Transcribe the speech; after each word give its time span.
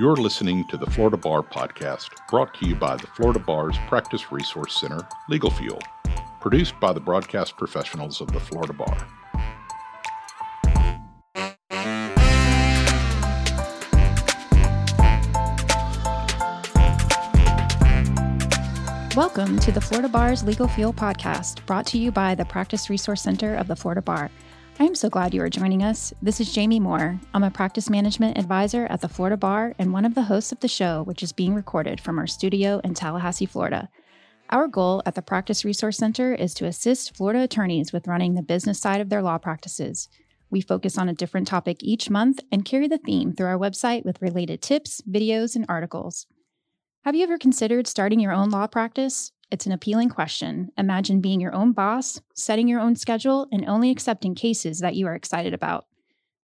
You're 0.00 0.16
listening 0.16 0.64
to 0.68 0.78
the 0.78 0.86
Florida 0.86 1.18
Bar 1.18 1.42
Podcast, 1.42 2.08
brought 2.30 2.54
to 2.54 2.66
you 2.66 2.74
by 2.74 2.96
the 2.96 3.06
Florida 3.06 3.38
Bar's 3.38 3.76
Practice 3.86 4.32
Resource 4.32 4.80
Center, 4.80 5.06
Legal 5.28 5.50
Fuel, 5.50 5.78
produced 6.40 6.80
by 6.80 6.94
the 6.94 7.00
broadcast 7.00 7.58
professionals 7.58 8.22
of 8.22 8.32
the 8.32 8.40
Florida 8.40 8.72
Bar. 8.72 9.06
Welcome 19.14 19.58
to 19.58 19.70
the 19.70 19.82
Florida 19.82 20.08
Bar's 20.08 20.42
Legal 20.42 20.68
Fuel 20.68 20.94
Podcast, 20.94 21.66
brought 21.66 21.84
to 21.88 21.98
you 21.98 22.10
by 22.10 22.34
the 22.34 22.46
Practice 22.46 22.88
Resource 22.88 23.20
Center 23.20 23.54
of 23.54 23.66
the 23.68 23.76
Florida 23.76 24.00
Bar. 24.00 24.30
I 24.80 24.84
am 24.84 24.94
so 24.94 25.10
glad 25.10 25.34
you 25.34 25.42
are 25.42 25.50
joining 25.50 25.82
us. 25.82 26.14
This 26.22 26.40
is 26.40 26.54
Jamie 26.54 26.80
Moore. 26.80 27.20
I'm 27.34 27.44
a 27.44 27.50
practice 27.50 27.90
management 27.90 28.38
advisor 28.38 28.86
at 28.86 29.02
the 29.02 29.10
Florida 29.10 29.36
Bar 29.36 29.74
and 29.78 29.92
one 29.92 30.06
of 30.06 30.14
the 30.14 30.22
hosts 30.22 30.52
of 30.52 30.60
the 30.60 30.68
show, 30.68 31.02
which 31.02 31.22
is 31.22 31.32
being 31.32 31.54
recorded 31.54 32.00
from 32.00 32.18
our 32.18 32.26
studio 32.26 32.80
in 32.82 32.94
Tallahassee, 32.94 33.44
Florida. 33.44 33.90
Our 34.48 34.68
goal 34.68 35.02
at 35.04 35.16
the 35.16 35.20
Practice 35.20 35.66
Resource 35.66 35.98
Center 35.98 36.34
is 36.34 36.54
to 36.54 36.64
assist 36.64 37.14
Florida 37.14 37.42
attorneys 37.42 37.92
with 37.92 38.08
running 38.08 38.32
the 38.32 38.42
business 38.42 38.80
side 38.80 39.02
of 39.02 39.10
their 39.10 39.20
law 39.20 39.36
practices. 39.36 40.08
We 40.48 40.62
focus 40.62 40.96
on 40.96 41.10
a 41.10 41.14
different 41.14 41.46
topic 41.46 41.82
each 41.82 42.08
month 42.08 42.40
and 42.50 42.64
carry 42.64 42.88
the 42.88 42.96
theme 42.96 43.34
through 43.34 43.48
our 43.48 43.58
website 43.58 44.06
with 44.06 44.22
related 44.22 44.62
tips, 44.62 45.02
videos, 45.02 45.56
and 45.56 45.66
articles. 45.68 46.26
Have 47.04 47.14
you 47.14 47.22
ever 47.22 47.36
considered 47.36 47.86
starting 47.86 48.18
your 48.18 48.32
own 48.32 48.48
law 48.48 48.66
practice? 48.66 49.30
It's 49.50 49.66
an 49.66 49.72
appealing 49.72 50.10
question. 50.10 50.70
Imagine 50.78 51.20
being 51.20 51.40
your 51.40 51.54
own 51.54 51.72
boss, 51.72 52.20
setting 52.34 52.68
your 52.68 52.80
own 52.80 52.94
schedule, 52.94 53.48
and 53.50 53.68
only 53.68 53.90
accepting 53.90 54.34
cases 54.34 54.78
that 54.78 54.94
you 54.94 55.06
are 55.08 55.14
excited 55.14 55.54
about. 55.54 55.86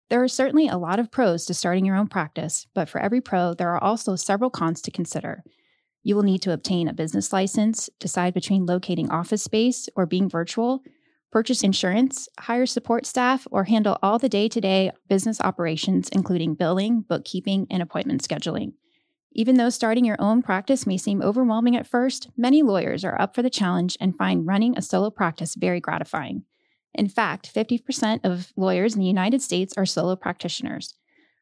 There 0.09 0.21
are 0.23 0.27
certainly 0.27 0.67
a 0.67 0.77
lot 0.77 0.99
of 0.99 1.11
pros 1.11 1.45
to 1.45 1.53
starting 1.53 1.85
your 1.85 1.95
own 1.95 2.07
practice, 2.07 2.67
but 2.73 2.89
for 2.89 2.99
every 2.99 3.21
pro, 3.21 3.53
there 3.53 3.73
are 3.73 3.83
also 3.83 4.15
several 4.15 4.49
cons 4.49 4.81
to 4.81 4.91
consider. 4.91 5.43
You 6.03 6.15
will 6.15 6.23
need 6.23 6.41
to 6.43 6.53
obtain 6.53 6.87
a 6.87 6.93
business 6.93 7.33
license, 7.33 7.89
decide 7.99 8.33
between 8.33 8.65
locating 8.65 9.09
office 9.09 9.43
space 9.43 9.89
or 9.95 10.05
being 10.05 10.29
virtual, 10.29 10.81
purchase 11.31 11.63
insurance, 11.63 12.29
hire 12.39 12.65
support 12.65 13.05
staff, 13.05 13.47
or 13.51 13.65
handle 13.65 13.97
all 14.01 14.17
the 14.17 14.29
day 14.29 14.47
to 14.47 14.61
day 14.61 14.91
business 15.09 15.41
operations, 15.41 16.07
including 16.09 16.55
billing, 16.55 17.01
bookkeeping, 17.01 17.67
and 17.69 17.81
appointment 17.81 18.21
scheduling. 18.21 18.73
Even 19.33 19.55
though 19.55 19.69
starting 19.69 20.05
your 20.05 20.15
own 20.19 20.41
practice 20.41 20.87
may 20.87 20.97
seem 20.97 21.21
overwhelming 21.21 21.75
at 21.75 21.87
first, 21.87 22.29
many 22.35 22.63
lawyers 22.63 23.03
are 23.03 23.19
up 23.21 23.35
for 23.35 23.41
the 23.41 23.49
challenge 23.49 23.97
and 23.99 24.17
find 24.17 24.47
running 24.47 24.77
a 24.77 24.81
solo 24.81 25.09
practice 25.09 25.55
very 25.55 25.79
gratifying. 25.79 26.43
In 26.93 27.07
fact, 27.07 27.53
50% 27.53 28.21
of 28.23 28.51
lawyers 28.55 28.95
in 28.95 28.99
the 28.99 29.07
United 29.07 29.41
States 29.41 29.73
are 29.77 29.85
solo 29.85 30.15
practitioners. 30.15 30.95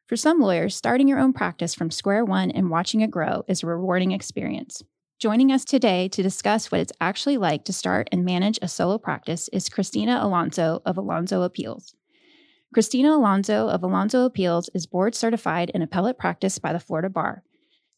For 0.06 0.16
some 0.16 0.40
lawyers, 0.40 0.76
starting 0.76 1.08
your 1.08 1.18
own 1.18 1.32
practice 1.32 1.74
from 1.74 1.90
square 1.90 2.24
one 2.24 2.50
and 2.50 2.70
watching 2.70 3.00
it 3.00 3.10
grow 3.10 3.44
is 3.48 3.62
a 3.62 3.66
rewarding 3.66 4.12
experience. 4.12 4.82
Joining 5.18 5.50
us 5.50 5.64
today 5.64 6.08
to 6.08 6.22
discuss 6.22 6.70
what 6.70 6.82
it's 6.82 6.92
actually 7.00 7.38
like 7.38 7.64
to 7.64 7.72
start 7.72 8.08
and 8.12 8.22
manage 8.22 8.58
a 8.60 8.68
solo 8.68 8.98
practice 8.98 9.48
is 9.48 9.70
Cristina 9.70 10.20
Alonso 10.20 10.82
of 10.84 10.98
Alonso 10.98 11.40
Appeals. 11.40 11.94
Cristina 12.74 13.16
Alonso 13.16 13.68
of 13.68 13.82
Alonso 13.82 14.26
Appeals 14.26 14.68
is 14.74 14.86
board 14.86 15.14
certified 15.14 15.70
in 15.70 15.80
appellate 15.80 16.18
practice 16.18 16.58
by 16.58 16.74
the 16.74 16.78
Florida 16.78 17.08
Bar. 17.08 17.42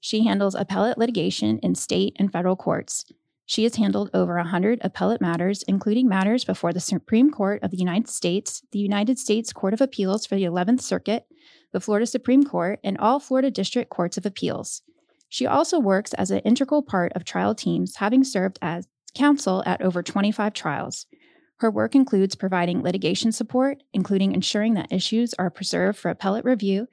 She 0.00 0.24
handles 0.24 0.54
appellate 0.54 0.98
litigation 0.98 1.58
in 1.58 1.74
state 1.74 2.16
and 2.18 2.32
federal 2.32 2.56
courts. 2.56 3.04
She 3.46 3.64
has 3.64 3.76
handled 3.76 4.10
over 4.12 4.36
100 4.36 4.80
appellate 4.82 5.22
matters, 5.22 5.62
including 5.62 6.06
matters 6.06 6.44
before 6.44 6.72
the 6.72 6.80
Supreme 6.80 7.30
Court 7.30 7.62
of 7.62 7.70
the 7.70 7.78
United 7.78 8.08
States, 8.08 8.62
the 8.72 8.78
United 8.78 9.18
States 9.18 9.54
Court 9.54 9.72
of 9.72 9.80
Appeals 9.80 10.26
for 10.26 10.34
the 10.34 10.44
11th 10.44 10.82
Circuit, 10.82 11.24
the 11.72 11.80
Florida 11.80 12.06
Supreme 12.06 12.44
Court, 12.44 12.78
and 12.84 12.98
all 12.98 13.18
Florida 13.18 13.50
District 13.50 13.88
Courts 13.88 14.18
of 14.18 14.26
Appeals. 14.26 14.82
She 15.30 15.46
also 15.46 15.78
works 15.78 16.12
as 16.14 16.30
an 16.30 16.40
integral 16.40 16.82
part 16.82 17.12
of 17.14 17.24
trial 17.24 17.54
teams, 17.54 17.96
having 17.96 18.22
served 18.22 18.58
as 18.60 18.86
counsel 19.14 19.62
at 19.66 19.80
over 19.80 20.02
25 20.02 20.52
trials. 20.52 21.06
Her 21.60 21.70
work 21.70 21.94
includes 21.94 22.34
providing 22.34 22.82
litigation 22.82 23.32
support, 23.32 23.82
including 23.92 24.32
ensuring 24.32 24.74
that 24.74 24.92
issues 24.92 25.34
are 25.38 25.50
preserved 25.50 25.98
for 25.98 26.10
appellate 26.10 26.44
review 26.44 26.86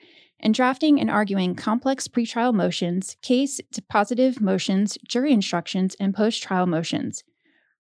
and 0.46 0.54
drafting 0.54 1.02
and 1.02 1.10
arguing 1.10 1.56
complex 1.56 2.08
pretrial 2.08 2.54
motions, 2.54 3.18
case 3.24 3.60
dispositive 3.74 4.40
motions, 4.40 4.96
jury 5.08 5.34
instructions, 5.34 5.96
and 6.00 6.14
post 6.14 6.44
trial 6.44 6.68
motions. 6.68 7.24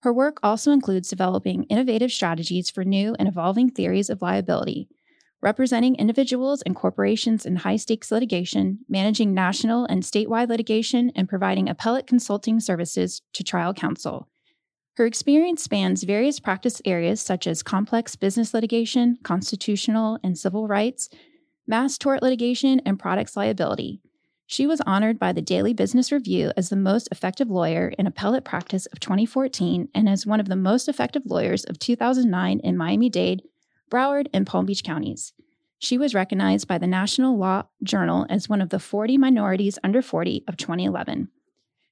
Her 0.02 0.12
work 0.12 0.40
also 0.42 0.72
includes 0.72 1.10
developing 1.10 1.66
innovative 1.66 2.12
strategies 2.12 2.72
for 2.72 2.84
new 2.84 3.16
and 3.20 3.28
evolving 3.28 3.70
theories 3.70 4.10
of 4.10 4.24
liability, 4.24 4.88
representing 5.44 5.94
individuals 5.98 6.64
and 6.64 6.76
corporations 6.76 7.46
in 7.46 7.58
high 7.58 7.76
stakes 7.76 8.12
litigation, 8.12 8.80
managing 8.90 9.36
national 9.36 9.86
and 9.86 10.02
statewide 10.02 10.50
litigation, 10.50 11.12
and 11.16 11.30
providing 11.30 11.70
appellate 11.70 12.08
consulting 12.08 12.60
services 12.60 13.22
to 13.34 13.44
trial 13.44 13.76
counsel. 13.76 14.28
Her 14.98 15.06
experience 15.06 15.62
spans 15.62 16.02
various 16.02 16.40
practice 16.40 16.82
areas 16.84 17.22
such 17.22 17.46
as 17.46 17.62
complex 17.62 18.16
business 18.16 18.56
litigation, 18.56 19.20
constitutional 19.24 20.18
and 20.24 20.36
civil 20.36 20.68
rights, 20.68 21.10
mass 21.68 21.98
tort 21.98 22.22
litigation, 22.22 22.80
and 22.86 23.00
products 23.00 23.36
liability. 23.36 24.02
She 24.48 24.68
was 24.68 24.82
honored 24.82 25.18
by 25.18 25.34
the 25.34 25.42
Daily 25.42 25.74
Business 25.74 26.12
Review 26.12 26.52
as 26.56 26.70
the 26.70 26.76
most 26.76 27.08
effective 27.12 27.50
lawyer 27.50 27.94
in 27.98 28.06
appellate 28.06 28.46
practice 28.46 28.86
of 28.88 29.00
2014 29.00 29.90
and 29.96 30.08
as 30.08 30.26
one 30.26 30.40
of 30.40 30.48
the 30.48 30.56
most 30.56 30.88
effective 30.88 31.24
lawyers 31.26 31.64
of 31.64 31.80
2009 31.80 32.60
in 32.60 32.78
Miami 32.78 33.10
Dade, 33.10 33.42
Broward, 33.90 34.28
and 34.34 34.46
Palm 34.46 34.68
Beach 34.68 34.84
counties. 34.84 35.34
She 35.80 35.98
was 35.98 36.14
recognized 36.14 36.68
by 36.68 36.78
the 36.78 36.88
National 36.88 37.38
Law 37.38 37.64
Journal 37.84 38.28
as 38.30 38.48
one 38.48 38.62
of 38.62 38.70
the 38.70 38.80
40 38.80 39.18
minorities 39.18 39.80
under 39.84 40.02
40 40.02 40.44
of 40.48 40.58
2011. 40.58 41.30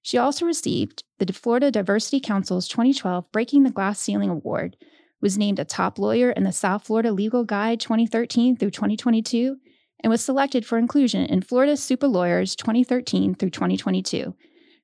She 0.03 0.17
also 0.17 0.45
received 0.45 1.03
the 1.17 1.31
Florida 1.31 1.72
Diversity 1.72 2.19
Council's 2.19 2.67
2012 2.67 3.31
Breaking 3.31 3.63
the 3.63 3.72
Glass 3.72 4.00
Ceiling 4.00 4.29
Award, 4.29 4.75
was 5.23 5.38
named 5.38 5.57
a 5.57 5.63
top 5.63 5.97
lawyer 5.97 6.31
in 6.31 6.44
the 6.44 6.51
South 6.51 6.84
Florida 6.84 7.09
Legal 7.09 7.45
Guide 7.45 7.79
2013 7.79 8.57
through 8.57 8.72
2022, 8.72 9.56
and 10.01 10.11
was 10.11 10.22
selected 10.22 10.66
for 10.66 10.78
inclusion 10.78 11.25
in 11.25 11.41
Florida 11.41 11.78
Super 11.78 12.09
Lawyers 12.09 12.57
2013 12.57 13.34
through 13.34 13.50
2022. 13.50 14.35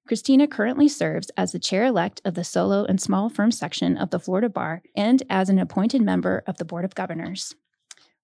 Cristina 0.08 0.48
currently 0.48 0.88
serves 0.88 1.30
as 1.36 1.52
the 1.52 1.60
chair 1.60 1.84
elect 1.84 2.22
of 2.24 2.36
the 2.36 2.46
solo 2.46 2.86
and 2.86 3.02
small 3.02 3.30
firm 3.30 3.52
section 3.52 3.98
of 3.98 4.12
the 4.12 4.20
Florida 4.20 4.48
Bar 4.48 4.82
and 4.96 5.24
as 5.30 5.50
an 5.50 5.60
appointed 5.60 6.02
member 6.02 6.42
of 6.48 6.56
the 6.56 6.64
Board 6.64 6.86
of 6.86 6.96
Governors. 6.96 7.54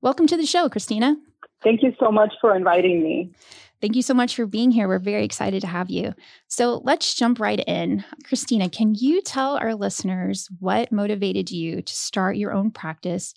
Welcome 0.02 0.26
to 0.28 0.38
the 0.38 0.46
show, 0.46 0.70
Cristina. 0.70 1.18
Thank 1.66 1.84
you 1.84 1.94
so 2.00 2.14
much 2.14 2.34
for 2.40 2.56
inviting 2.56 3.04
me. 3.04 3.34
Thank 3.82 3.96
you 3.96 4.02
so 4.02 4.14
much 4.14 4.36
for 4.36 4.46
being 4.46 4.72
here. 4.72 4.88
We're 4.88 5.00
very 5.00 5.24
excited 5.24 5.62
to 5.62 5.68
have 5.68 5.90
you. 5.90 6.14
So 6.48 6.82
let's 6.84 7.14
jump 7.14 7.40
right 7.40 7.60
in. 7.68 8.04
Cristina, 8.24 8.70
can 8.70 8.96
you 8.96 9.22
tell 9.22 9.58
our 9.58 9.76
listeners 9.76 10.50
what 10.60 10.92
motivated 10.92 11.52
you 11.52 11.82
to 11.82 11.94
start 11.94 12.38
your 12.38 12.54
own 12.54 12.72
practice? 12.72 13.34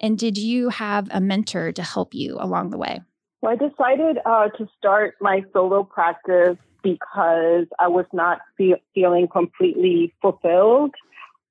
And 0.00 0.18
did 0.18 0.38
you 0.38 0.70
have 0.70 1.08
a 1.10 1.20
mentor 1.20 1.72
to 1.72 1.82
help 1.82 2.14
you 2.14 2.36
along 2.38 2.70
the 2.70 2.78
way? 2.78 3.00
Well, 3.42 3.52
I 3.52 3.56
decided 3.56 4.18
uh, 4.24 4.48
to 4.58 4.68
start 4.78 5.14
my 5.20 5.42
solo 5.52 5.82
practice 5.82 6.56
because 6.82 7.66
I 7.78 7.88
was 7.88 8.06
not 8.12 8.40
fe- 8.56 8.82
feeling 8.94 9.28
completely 9.28 10.14
fulfilled 10.22 10.94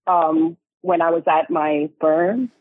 um, 0.07 0.57
when 0.81 1.01
I 1.01 1.09
was 1.09 1.23
at 1.27 1.49
my 1.49 1.89
firm. 1.99 2.51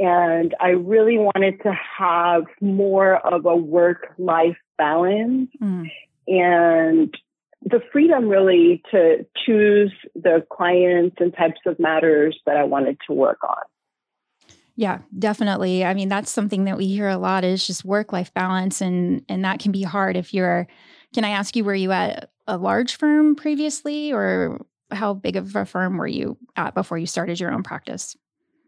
And 0.00 0.54
I 0.60 0.68
really 0.68 1.18
wanted 1.18 1.60
to 1.62 1.72
have 1.98 2.44
more 2.60 3.16
of 3.16 3.46
a 3.46 3.56
work 3.56 4.14
life 4.16 4.56
balance 4.78 5.50
mm. 5.60 5.90
and 6.26 7.14
the 7.62 7.80
freedom 7.92 8.28
really 8.28 8.82
to 8.90 9.26
choose 9.44 9.92
the 10.14 10.46
clients 10.50 11.16
and 11.18 11.34
types 11.34 11.60
of 11.66 11.78
matters 11.78 12.38
that 12.46 12.56
I 12.56 12.64
wanted 12.64 12.98
to 13.08 13.12
work 13.12 13.38
on. 13.42 13.56
Yeah, 14.76 14.98
definitely. 15.18 15.84
I 15.84 15.92
mean, 15.92 16.08
that's 16.08 16.30
something 16.30 16.64
that 16.64 16.76
we 16.76 16.86
hear 16.86 17.08
a 17.08 17.18
lot 17.18 17.42
is 17.42 17.66
just 17.66 17.84
work 17.84 18.12
life 18.12 18.32
balance 18.32 18.80
and 18.80 19.24
and 19.28 19.44
that 19.44 19.58
can 19.58 19.72
be 19.72 19.82
hard 19.82 20.16
if 20.16 20.32
you're 20.32 20.68
can 21.12 21.24
I 21.24 21.30
ask 21.30 21.56
you 21.56 21.64
were 21.64 21.74
you 21.74 21.90
at 21.90 22.30
a 22.46 22.56
large 22.56 22.96
firm 22.96 23.34
previously 23.34 24.12
or 24.12 24.60
how 24.92 25.14
big 25.14 25.34
of 25.36 25.54
a 25.56 25.64
firm 25.64 25.98
were 25.98 26.06
you 26.06 26.36
at 26.56 26.74
before 26.74 26.96
you 26.96 27.06
started 27.06 27.40
your 27.40 27.50
own 27.50 27.64
practice? 27.64 28.16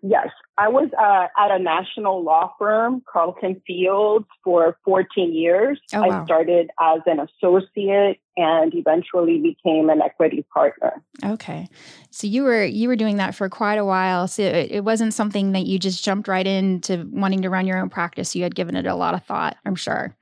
Yes, 0.02 0.28
I 0.60 0.68
was 0.68 0.90
uh, 0.92 1.28
at 1.42 1.50
a 1.50 1.58
national 1.58 2.22
law 2.22 2.52
firm, 2.58 3.02
Carlton 3.10 3.62
Fields, 3.66 4.26
for 4.44 4.76
14 4.84 5.32
years. 5.32 5.80
Oh, 5.94 6.02
wow. 6.02 6.20
I 6.20 6.24
started 6.26 6.68
as 6.78 7.00
an 7.06 7.18
associate 7.18 8.20
and 8.36 8.74
eventually 8.74 9.38
became 9.38 9.88
an 9.88 10.02
equity 10.02 10.44
partner. 10.52 11.02
Okay, 11.24 11.66
so 12.10 12.26
you 12.26 12.42
were 12.42 12.62
you 12.62 12.88
were 12.88 12.96
doing 12.96 13.16
that 13.16 13.34
for 13.34 13.48
quite 13.48 13.78
a 13.78 13.86
while. 13.86 14.28
So 14.28 14.42
it, 14.42 14.70
it 14.70 14.84
wasn't 14.84 15.14
something 15.14 15.52
that 15.52 15.64
you 15.64 15.78
just 15.78 16.04
jumped 16.04 16.28
right 16.28 16.46
into 16.46 17.08
wanting 17.10 17.40
to 17.40 17.48
run 17.48 17.66
your 17.66 17.78
own 17.78 17.88
practice. 17.88 18.36
You 18.36 18.42
had 18.42 18.54
given 18.54 18.76
it 18.76 18.84
a 18.84 18.94
lot 18.94 19.14
of 19.14 19.24
thought, 19.24 19.56
I'm 19.64 19.76
sure. 19.76 20.14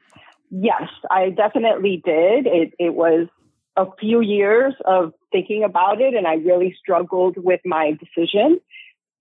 Yes, 0.52 0.88
I 1.10 1.30
definitely 1.30 2.00
did. 2.04 2.46
It 2.46 2.74
it 2.78 2.94
was 2.94 3.26
a 3.76 3.86
few 3.98 4.20
years 4.20 4.74
of 4.84 5.14
thinking 5.32 5.64
about 5.64 6.00
it, 6.00 6.14
and 6.14 6.28
I 6.28 6.34
really 6.34 6.76
struggled 6.80 7.36
with 7.38 7.60
my 7.64 7.98
decision 7.98 8.60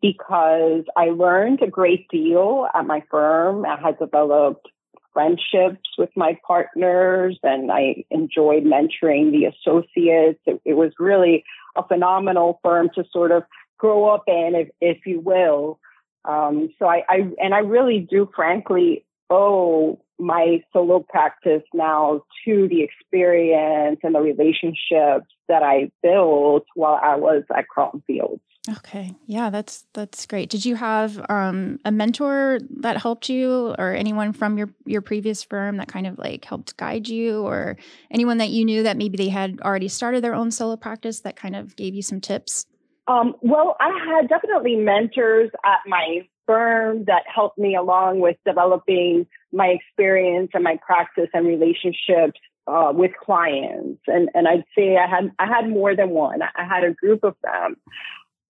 because 0.02 0.84
I 0.96 1.06
learned 1.10 1.62
a 1.62 1.68
great 1.68 2.08
deal 2.10 2.68
at 2.74 2.86
my 2.86 3.04
firm. 3.10 3.66
I 3.66 3.80
had 3.80 4.00
developed 4.00 4.68
friendships 5.14 5.90
with 5.98 6.12
my 6.16 6.38
partners 6.46 7.40
and 7.42 7.72
I 7.72 8.04
enjoyed 8.12 8.64
mentoring 8.64 9.32
the 9.32 9.46
associates. 9.46 10.40
It, 10.46 10.62
it 10.64 10.74
was 10.76 10.92
really 11.00 11.44
a 11.76 11.88
phenomenal 11.88 12.60
firm 12.64 12.90
to 12.96 13.04
sort 13.12 13.32
of 13.32 13.44
grow 13.80 14.14
up 14.14 14.24
in, 14.28 14.54
if, 14.54 14.70
if 14.80 15.06
you 15.06 15.20
will. 15.20 15.80
Um, 16.26 16.70
so 16.78 16.86
I, 16.86 17.04
I, 17.10 17.30
and 17.42 17.56
I 17.56 17.60
really 17.60 18.00
do 18.00 18.30
frankly 18.36 19.06
owe 19.30 20.00
my 20.20 20.64
solo 20.74 21.00
practice 21.00 21.64
now 21.74 22.22
to 22.46 22.68
the 22.68 22.84
experience 22.84 24.00
and 24.04 24.16
the 24.16 24.20
relationships 24.20 25.32
that 25.48 25.64
I 25.64 25.92
built 26.04 26.66
while 26.76 27.00
I 27.02 27.16
was 27.16 27.44
at 27.56 27.66
Carlton 27.74 28.04
Fields. 28.06 28.42
Okay. 28.70 29.14
Yeah, 29.26 29.50
that's 29.50 29.86
that's 29.94 30.26
great. 30.26 30.50
Did 30.50 30.66
you 30.66 30.76
have 30.76 31.24
um, 31.30 31.80
a 31.86 31.92
mentor 31.92 32.60
that 32.82 32.98
helped 32.98 33.30
you 33.30 33.74
or 33.78 33.94
anyone 33.94 34.34
from 34.34 34.58
your 34.58 34.70
your 34.86 35.02
previous 35.02 35.44
firm 35.44 35.78
that 35.78 35.88
kind 35.88 36.06
of 36.06 36.18
like 36.18 36.44
helped 36.44 36.76
guide 36.76 37.08
you 37.08 37.44
or 37.44 37.78
anyone 38.12 38.40
that 38.40 38.50
you 38.50 38.66
knew 38.66 38.84
that 38.84 38.98
maybe 38.98 39.18
they 39.18 39.30
had 39.30 39.60
already 39.62 39.88
started 39.88 40.24
their 40.24 40.36
own 40.36 40.52
solo 40.52 40.76
practice 40.76 41.22
that 41.22 41.36
kind 41.36 41.56
of 41.56 41.76
gave 41.76 41.94
you 41.94 42.02
some 42.02 42.20
tips? 42.20 42.66
Um, 43.08 43.36
well, 43.42 43.78
I 43.80 43.90
had 44.06 44.28
definitely 44.28 44.76
mentors 44.76 45.50
at 45.64 45.80
my 45.88 46.28
firm 46.46 47.06
that 47.06 47.24
helped 47.34 47.58
me 47.58 47.76
along 47.76 48.20
with 48.20 48.36
developing 48.46 49.28
my 49.54 49.68
experience 49.68 50.52
and 50.54 50.64
my 50.64 50.78
practice 50.86 51.30
and 51.34 51.48
relationships 51.48 52.40
uh, 52.68 52.92
with 52.94 53.12
clients. 53.24 54.02
And, 54.08 54.30
and 54.34 54.48
I'd 54.48 54.66
say 54.78 54.98
I 54.98 55.08
had, 55.08 55.32
I 55.40 55.46
had 55.46 55.70
more 55.70 55.96
than 55.96 56.10
one. 56.10 56.42
I 56.42 56.66
had 56.66 56.84
a 56.84 56.94
group 56.94 57.24
of 57.24 57.36
them, 57.44 57.78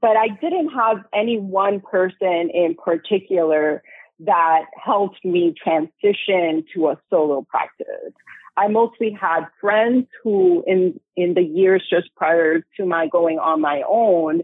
but 0.01 0.15
I 0.15 0.27
didn't 0.27 0.69
have 0.69 0.97
any 1.13 1.37
one 1.37 1.81
person 1.81 2.49
in 2.53 2.75
particular 2.75 3.83
that 4.19 4.65
helped 4.83 5.23
me 5.23 5.53
transition 5.61 6.65
to 6.73 6.89
a 6.89 6.99
solo 7.09 7.45
practice. 7.49 8.13
I 8.55 8.67
mostly 8.67 9.11
had 9.11 9.45
friends 9.61 10.07
who 10.23 10.63
in, 10.65 10.99
in 11.15 11.35
the 11.35 11.43
years 11.43 11.83
just 11.89 12.13
prior 12.15 12.61
to 12.77 12.85
my 12.85 13.07
going 13.07 13.37
on 13.37 13.61
my 13.61 13.83
own 13.87 14.41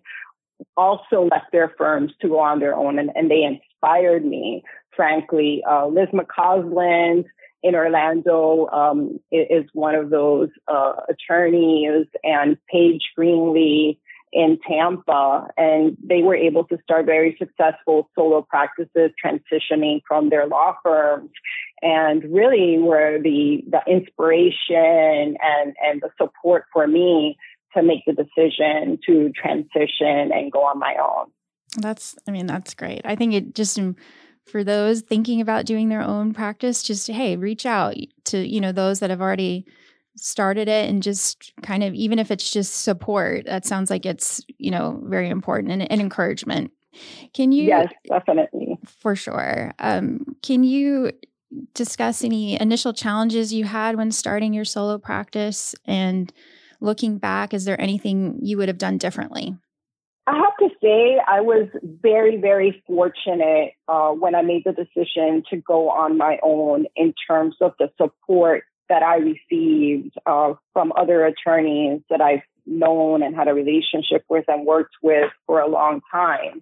also 0.77 1.27
left 1.31 1.51
their 1.51 1.73
firms 1.77 2.11
to 2.21 2.27
go 2.27 2.39
on 2.39 2.59
their 2.59 2.75
own 2.75 2.99
and, 2.99 3.09
and 3.15 3.29
they 3.29 3.43
inspired 3.43 4.23
me, 4.23 4.63
frankly. 4.95 5.63
Uh, 5.69 5.87
Liz 5.87 6.09
McCausland 6.13 7.25
in 7.63 7.75
Orlando 7.75 8.67
um, 8.67 9.19
is 9.31 9.65
one 9.73 9.95
of 9.95 10.09
those 10.09 10.49
uh, 10.67 10.93
attorneys 11.09 12.05
and 12.23 12.57
Paige 12.71 13.01
Greenlee 13.17 13.97
in 14.33 14.57
Tampa, 14.67 15.47
and 15.57 15.95
they 16.03 16.21
were 16.23 16.35
able 16.35 16.63
to 16.65 16.77
start 16.83 17.05
very 17.05 17.35
successful 17.37 18.09
solo 18.15 18.41
practices, 18.41 19.11
transitioning 19.23 20.01
from 20.07 20.29
their 20.29 20.47
law 20.47 20.75
firms, 20.83 21.29
and 21.81 22.23
really 22.33 22.77
were 22.79 23.19
the 23.21 23.63
the 23.69 23.81
inspiration 23.87 25.37
and 25.41 25.75
and 25.83 26.01
the 26.01 26.09
support 26.19 26.65
for 26.73 26.87
me 26.87 27.37
to 27.75 27.83
make 27.83 28.03
the 28.05 28.13
decision 28.13 28.99
to 29.05 29.31
transition 29.31 30.31
and 30.31 30.51
go 30.51 30.59
on 30.59 30.79
my 30.79 30.95
own. 31.01 31.31
That's, 31.77 32.15
I 32.27 32.31
mean, 32.31 32.45
that's 32.45 32.75
great. 32.75 33.01
I 33.03 33.15
think 33.15 33.33
it 33.33 33.55
just 33.55 33.79
um, 33.79 33.95
for 34.45 34.63
those 34.63 35.01
thinking 35.01 35.41
about 35.41 35.65
doing 35.65 35.89
their 35.89 36.01
own 36.01 36.33
practice, 36.33 36.83
just 36.83 37.07
hey, 37.07 37.35
reach 37.35 37.65
out 37.65 37.95
to 38.25 38.47
you 38.47 38.61
know 38.61 38.71
those 38.71 38.99
that 38.99 39.09
have 39.09 39.21
already 39.21 39.65
started 40.15 40.67
it 40.67 40.89
and 40.89 41.01
just 41.01 41.53
kind 41.63 41.83
of 41.83 41.93
even 41.93 42.19
if 42.19 42.31
it's 42.31 42.51
just 42.51 42.83
support 42.83 43.45
that 43.45 43.65
sounds 43.65 43.89
like 43.89 44.05
it's 44.05 44.41
you 44.57 44.71
know 44.71 45.01
very 45.05 45.29
important 45.29 45.71
and, 45.71 45.91
and 45.91 46.01
encouragement. 46.01 46.71
Can 47.33 47.51
you 47.51 47.65
yes 47.65 47.87
definitely. 48.07 48.77
For 48.85 49.15
sure. 49.15 49.73
Um, 49.79 50.35
can 50.41 50.63
you 50.63 51.11
discuss 51.73 52.23
any 52.23 52.59
initial 52.59 52.93
challenges 52.93 53.53
you 53.53 53.65
had 53.65 53.95
when 53.95 54.11
starting 54.11 54.53
your 54.53 54.65
solo 54.65 54.97
practice 54.97 55.75
and 55.85 56.33
looking 56.83 57.17
back, 57.17 57.53
is 57.53 57.65
there 57.65 57.79
anything 57.79 58.37
you 58.41 58.57
would 58.57 58.67
have 58.67 58.77
done 58.77 58.97
differently? 58.97 59.55
I 60.27 60.37
have 60.37 60.55
to 60.59 60.69
say, 60.81 61.17
I 61.27 61.41
was 61.41 61.67
very, 61.83 62.37
very 62.37 62.83
fortunate 62.87 63.73
uh, 63.87 64.11
when 64.11 64.35
I 64.35 64.41
made 64.41 64.63
the 64.65 64.71
decision 64.71 65.43
to 65.49 65.57
go 65.57 65.89
on 65.89 66.17
my 66.17 66.39
own 66.43 66.85
in 66.95 67.13
terms 67.27 67.55
of 67.59 67.73
the 67.77 67.89
support 67.97 68.63
that 68.89 69.03
I 69.03 69.17
received 69.17 70.13
uh, 70.25 70.53
from 70.73 70.93
other 70.95 71.25
attorneys 71.25 72.01
that 72.09 72.21
I've 72.21 72.41
known 72.65 73.23
and 73.23 73.35
had 73.35 73.47
a 73.47 73.53
relationship 73.53 74.23
with 74.29 74.45
and 74.47 74.65
worked 74.65 74.95
with 75.01 75.31
for 75.45 75.59
a 75.59 75.67
long 75.67 76.01
time. 76.11 76.61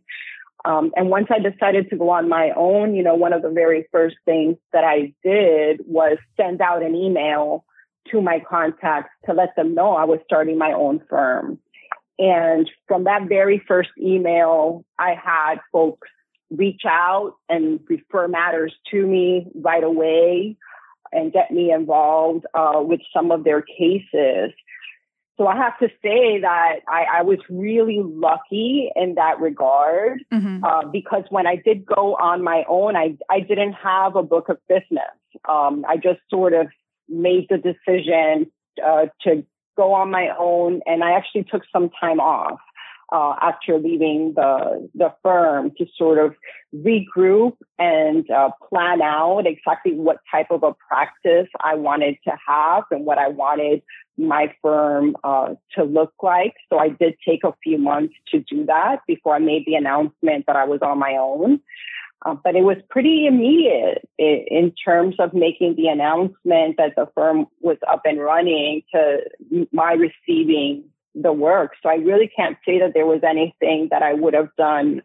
Um, 0.63 0.91
and 0.95 1.09
once 1.09 1.27
I 1.31 1.39
decided 1.39 1.89
to 1.89 1.97
go 1.97 2.09
on 2.09 2.29
my 2.29 2.51
own, 2.55 2.95
you 2.95 3.03
know, 3.03 3.15
one 3.15 3.33
of 3.33 3.41
the 3.41 3.49
very 3.49 3.87
first 3.91 4.15
things 4.25 4.57
that 4.73 4.83
I 4.83 5.13
did 5.23 5.81
was 5.87 6.17
send 6.37 6.61
out 6.61 6.83
an 6.83 6.95
email 6.95 7.65
to 8.11 8.21
my 8.21 8.41
contacts 8.47 9.11
to 9.25 9.33
let 9.33 9.55
them 9.55 9.73
know 9.73 9.93
I 9.93 10.05
was 10.05 10.19
starting 10.25 10.57
my 10.57 10.73
own 10.73 11.01
firm. 11.09 11.59
And 12.19 12.69
from 12.87 13.05
that 13.05 13.27
very 13.27 13.63
first 13.67 13.89
email, 13.99 14.85
I 14.99 15.15
had 15.15 15.55
folks 15.71 16.07
reach 16.51 16.81
out 16.87 17.35
and 17.49 17.79
refer 17.87 18.27
matters 18.27 18.73
to 18.91 19.07
me 19.07 19.47
right 19.55 19.83
away 19.83 20.57
and 21.11 21.33
get 21.33 21.51
me 21.51 21.71
involved 21.71 22.45
uh, 22.53 22.81
with 22.81 23.01
some 23.13 23.31
of 23.31 23.43
their 23.43 23.61
cases. 23.61 24.51
So 25.37 25.47
I 25.47 25.55
have 25.55 25.77
to 25.79 25.87
say 26.03 26.41
that 26.41 26.79
I, 26.87 27.19
I 27.19 27.21
was 27.23 27.39
really 27.49 27.99
lucky 28.03 28.91
in 28.95 29.15
that 29.15 29.39
regard 29.39 30.23
mm-hmm. 30.31 30.63
uh, 30.63 30.85
because 30.85 31.23
when 31.29 31.47
I 31.47 31.55
did 31.55 31.85
go 31.85 32.15
on 32.15 32.43
my 32.43 32.63
own, 32.69 32.95
I, 32.95 33.17
I 33.29 33.39
didn't 33.39 33.73
have 33.73 34.15
a 34.15 34.23
book 34.23 34.49
of 34.49 34.57
business. 34.67 35.15
Um, 35.49 35.83
I 35.87 35.97
just 35.97 36.19
sort 36.29 36.53
of 36.53 36.67
made 37.09 37.47
the 37.49 37.57
decision 37.57 38.51
uh, 38.85 39.07
to 39.21 39.43
go 39.77 39.93
on 39.93 40.11
my 40.11 40.29
own, 40.37 40.81
and 40.85 41.03
I 41.03 41.13
actually 41.13 41.45
took 41.45 41.63
some 41.73 41.89
time 41.99 42.19
off 42.19 42.59
uh, 43.11 43.35
after 43.41 43.77
leaving 43.77 44.33
the 44.35 44.89
the 44.95 45.13
firm 45.21 45.71
to 45.77 45.85
sort 45.97 46.17
of 46.17 46.35
regroup 46.73 47.57
and 47.77 48.29
uh, 48.31 48.49
plan 48.69 49.01
out 49.01 49.45
exactly 49.45 49.93
what 49.93 50.17
type 50.31 50.47
of 50.49 50.63
a 50.63 50.73
practice 50.87 51.47
I 51.59 51.75
wanted 51.75 52.17
to 52.25 52.31
have 52.47 52.83
and 52.91 53.05
what 53.05 53.17
I 53.17 53.27
wanted 53.27 53.81
my 54.17 54.53
firm 54.61 55.15
uh, 55.23 55.55
to 55.75 55.83
look 55.83 56.13
like. 56.21 56.53
So 56.69 56.77
I 56.77 56.89
did 56.89 57.15
take 57.27 57.43
a 57.43 57.53
few 57.63 57.77
months 57.77 58.13
to 58.31 58.39
do 58.39 58.65
that 58.65 58.99
before 59.07 59.35
I 59.35 59.39
made 59.39 59.63
the 59.65 59.75
announcement 59.75 60.45
that 60.47 60.55
I 60.55 60.65
was 60.65 60.79
on 60.81 60.99
my 60.99 61.17
own. 61.19 61.59
Uh, 62.23 62.35
but 62.43 62.55
it 62.55 62.61
was 62.61 62.77
pretty 62.89 63.25
immediate 63.25 64.07
in 64.19 64.71
terms 64.85 65.15
of 65.17 65.33
making 65.33 65.75
the 65.75 65.87
announcement 65.87 66.77
that 66.77 66.93
the 66.95 67.07
firm 67.15 67.47
was 67.61 67.77
up 67.89 68.01
and 68.05 68.21
running 68.21 68.83
to 68.93 69.17
my 69.71 69.93
receiving 69.93 70.83
the 71.15 71.33
work. 71.33 71.71
So 71.81 71.89
I 71.89 71.95
really 71.95 72.29
can't 72.35 72.57
say 72.65 72.79
that 72.79 72.93
there 72.93 73.05
was 73.05 73.21
anything 73.23 73.89
that 73.91 74.03
I 74.03 74.13
would 74.13 74.33
have 74.33 74.49
done 74.57 75.01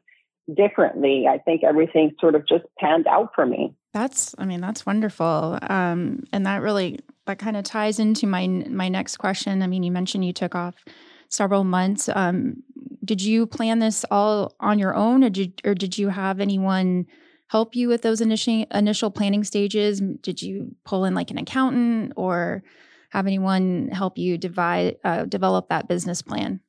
differently. 0.54 1.26
I 1.28 1.38
think 1.38 1.64
everything 1.64 2.12
sort 2.20 2.34
of 2.34 2.46
just 2.46 2.64
panned 2.78 3.06
out 3.06 3.32
for 3.34 3.46
me. 3.46 3.74
That's, 3.92 4.34
I 4.38 4.44
mean, 4.44 4.60
that's 4.60 4.86
wonderful. 4.86 5.58
Um, 5.62 6.22
and 6.32 6.46
that 6.46 6.62
really, 6.62 7.00
that 7.26 7.38
kind 7.38 7.56
of 7.56 7.64
ties 7.64 7.98
into 7.98 8.26
my, 8.26 8.46
my 8.46 8.88
next 8.88 9.16
question. 9.16 9.62
I 9.62 9.66
mean, 9.66 9.82
you 9.82 9.90
mentioned 9.90 10.24
you 10.24 10.32
took 10.32 10.54
off 10.54 10.84
several 11.28 11.64
months. 11.64 12.08
Um, 12.08 12.62
did 13.04 13.22
you 13.22 13.46
plan 13.46 13.78
this 13.78 14.04
all 14.10 14.54
on 14.60 14.78
your 14.78 14.94
own, 14.94 15.24
or 15.24 15.30
did 15.30 15.60
or 15.64 15.74
did 15.74 15.96
you 15.96 16.08
have 16.08 16.40
anyone 16.40 17.06
help 17.48 17.76
you 17.76 17.88
with 17.88 18.02
those 18.02 18.20
initial 18.20 18.64
initial 18.72 19.10
planning 19.10 19.44
stages? 19.44 20.00
Did 20.00 20.42
you 20.42 20.74
pull 20.84 21.04
in 21.04 21.14
like 21.14 21.30
an 21.30 21.38
accountant, 21.38 22.12
or 22.16 22.62
have 23.10 23.26
anyone 23.26 23.88
help 23.92 24.18
you 24.18 24.38
divide 24.38 24.96
uh, 25.04 25.24
develop 25.24 25.68
that 25.68 25.88
business 25.88 26.22
plan? 26.22 26.60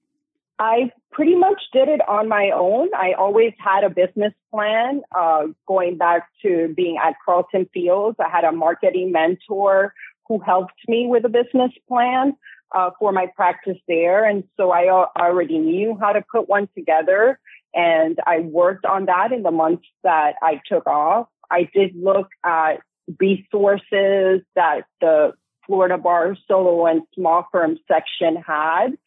I 0.59 0.91
pretty 1.11 1.35
much 1.35 1.61
did 1.71 1.87
it 1.87 2.01
on 2.07 2.27
my 2.27 2.51
own. 2.53 2.89
I 2.95 3.13
always 3.13 3.53
had 3.59 3.83
a 3.83 3.89
business 3.89 4.33
plan 4.51 5.01
uh, 5.15 5.43
going 5.67 5.97
back 5.97 6.27
to 6.41 6.73
being 6.75 6.97
at 7.03 7.13
Carlton 7.23 7.69
Fields. 7.73 8.17
I 8.19 8.29
had 8.29 8.43
a 8.43 8.51
marketing 8.51 9.11
mentor 9.11 9.93
who 10.27 10.39
helped 10.39 10.73
me 10.87 11.07
with 11.07 11.25
a 11.25 11.29
business 11.29 11.71
plan 11.87 12.35
uh, 12.75 12.89
for 12.99 13.11
my 13.11 13.27
practice 13.35 13.77
there. 13.87 14.25
And 14.25 14.43
so 14.57 14.71
I 14.71 14.89
already 14.89 15.59
knew 15.59 15.97
how 15.99 16.11
to 16.11 16.23
put 16.31 16.49
one 16.49 16.67
together. 16.75 17.39
And 17.73 18.19
I 18.25 18.39
worked 18.39 18.85
on 18.85 19.05
that 19.05 19.31
in 19.31 19.43
the 19.43 19.51
months 19.51 19.85
that 20.03 20.35
I 20.41 20.61
took 20.67 20.87
off. 20.87 21.27
I 21.49 21.69
did 21.73 21.95
look 21.95 22.29
at 22.43 22.77
resources 23.19 24.41
that 24.55 24.81
the 24.99 25.33
Florida 25.67 25.97
Bar 25.97 26.35
Solo 26.47 26.85
and 26.87 27.03
Small 27.13 27.47
Firm 27.51 27.77
section 27.87 28.37
had 28.37 28.97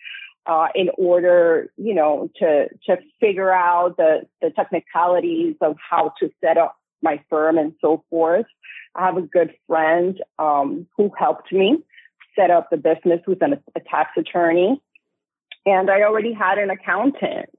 uh, 0.46 0.68
in 0.74 0.90
order, 0.96 1.70
you 1.76 1.94
know, 1.94 2.30
to 2.36 2.68
to 2.86 2.98
figure 3.18 3.52
out 3.52 3.96
the 3.96 4.26
the 4.40 4.50
technicalities 4.50 5.56
of 5.60 5.76
how 5.78 6.12
to 6.20 6.30
set 6.42 6.56
up 6.58 6.76
my 7.02 7.22
firm 7.28 7.58
and 7.58 7.74
so 7.80 8.04
forth. 8.10 8.46
I 8.94 9.06
have 9.06 9.16
a 9.16 9.22
good 9.22 9.54
friend 9.66 10.20
um, 10.38 10.86
who 10.96 11.10
helped 11.18 11.52
me 11.52 11.82
set 12.36 12.50
up 12.50 12.70
the 12.70 12.76
business 12.76 13.20
with 13.26 13.42
an, 13.42 13.62
a 13.76 13.80
tax 13.80 14.10
attorney, 14.16 14.80
and 15.66 15.90
I 15.90 16.02
already 16.02 16.32
had 16.32 16.58
an 16.58 16.70
accountant. 16.70 17.50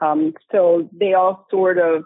Um, 0.00 0.34
so 0.50 0.88
they 0.92 1.14
all 1.14 1.46
sort 1.50 1.78
of 1.78 2.04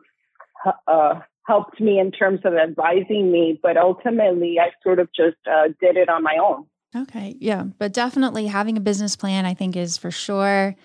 uh, 0.86 1.20
helped 1.48 1.80
me 1.80 1.98
in 1.98 2.12
terms 2.12 2.40
of 2.44 2.54
advising 2.54 3.32
me, 3.32 3.58
but 3.60 3.76
ultimately 3.76 4.60
I 4.60 4.70
sort 4.84 5.00
of 5.00 5.08
just 5.12 5.38
uh, 5.50 5.68
did 5.80 5.96
it 5.96 6.08
on 6.08 6.22
my 6.22 6.36
own. 6.40 6.66
Okay. 6.94 7.36
Yeah. 7.40 7.64
But 7.78 7.92
definitely 7.92 8.46
having 8.46 8.76
a 8.76 8.80
business 8.80 9.16
plan, 9.16 9.46
I 9.46 9.54
think, 9.54 9.74
is 9.74 9.96
for 9.96 10.10
sure 10.10 10.76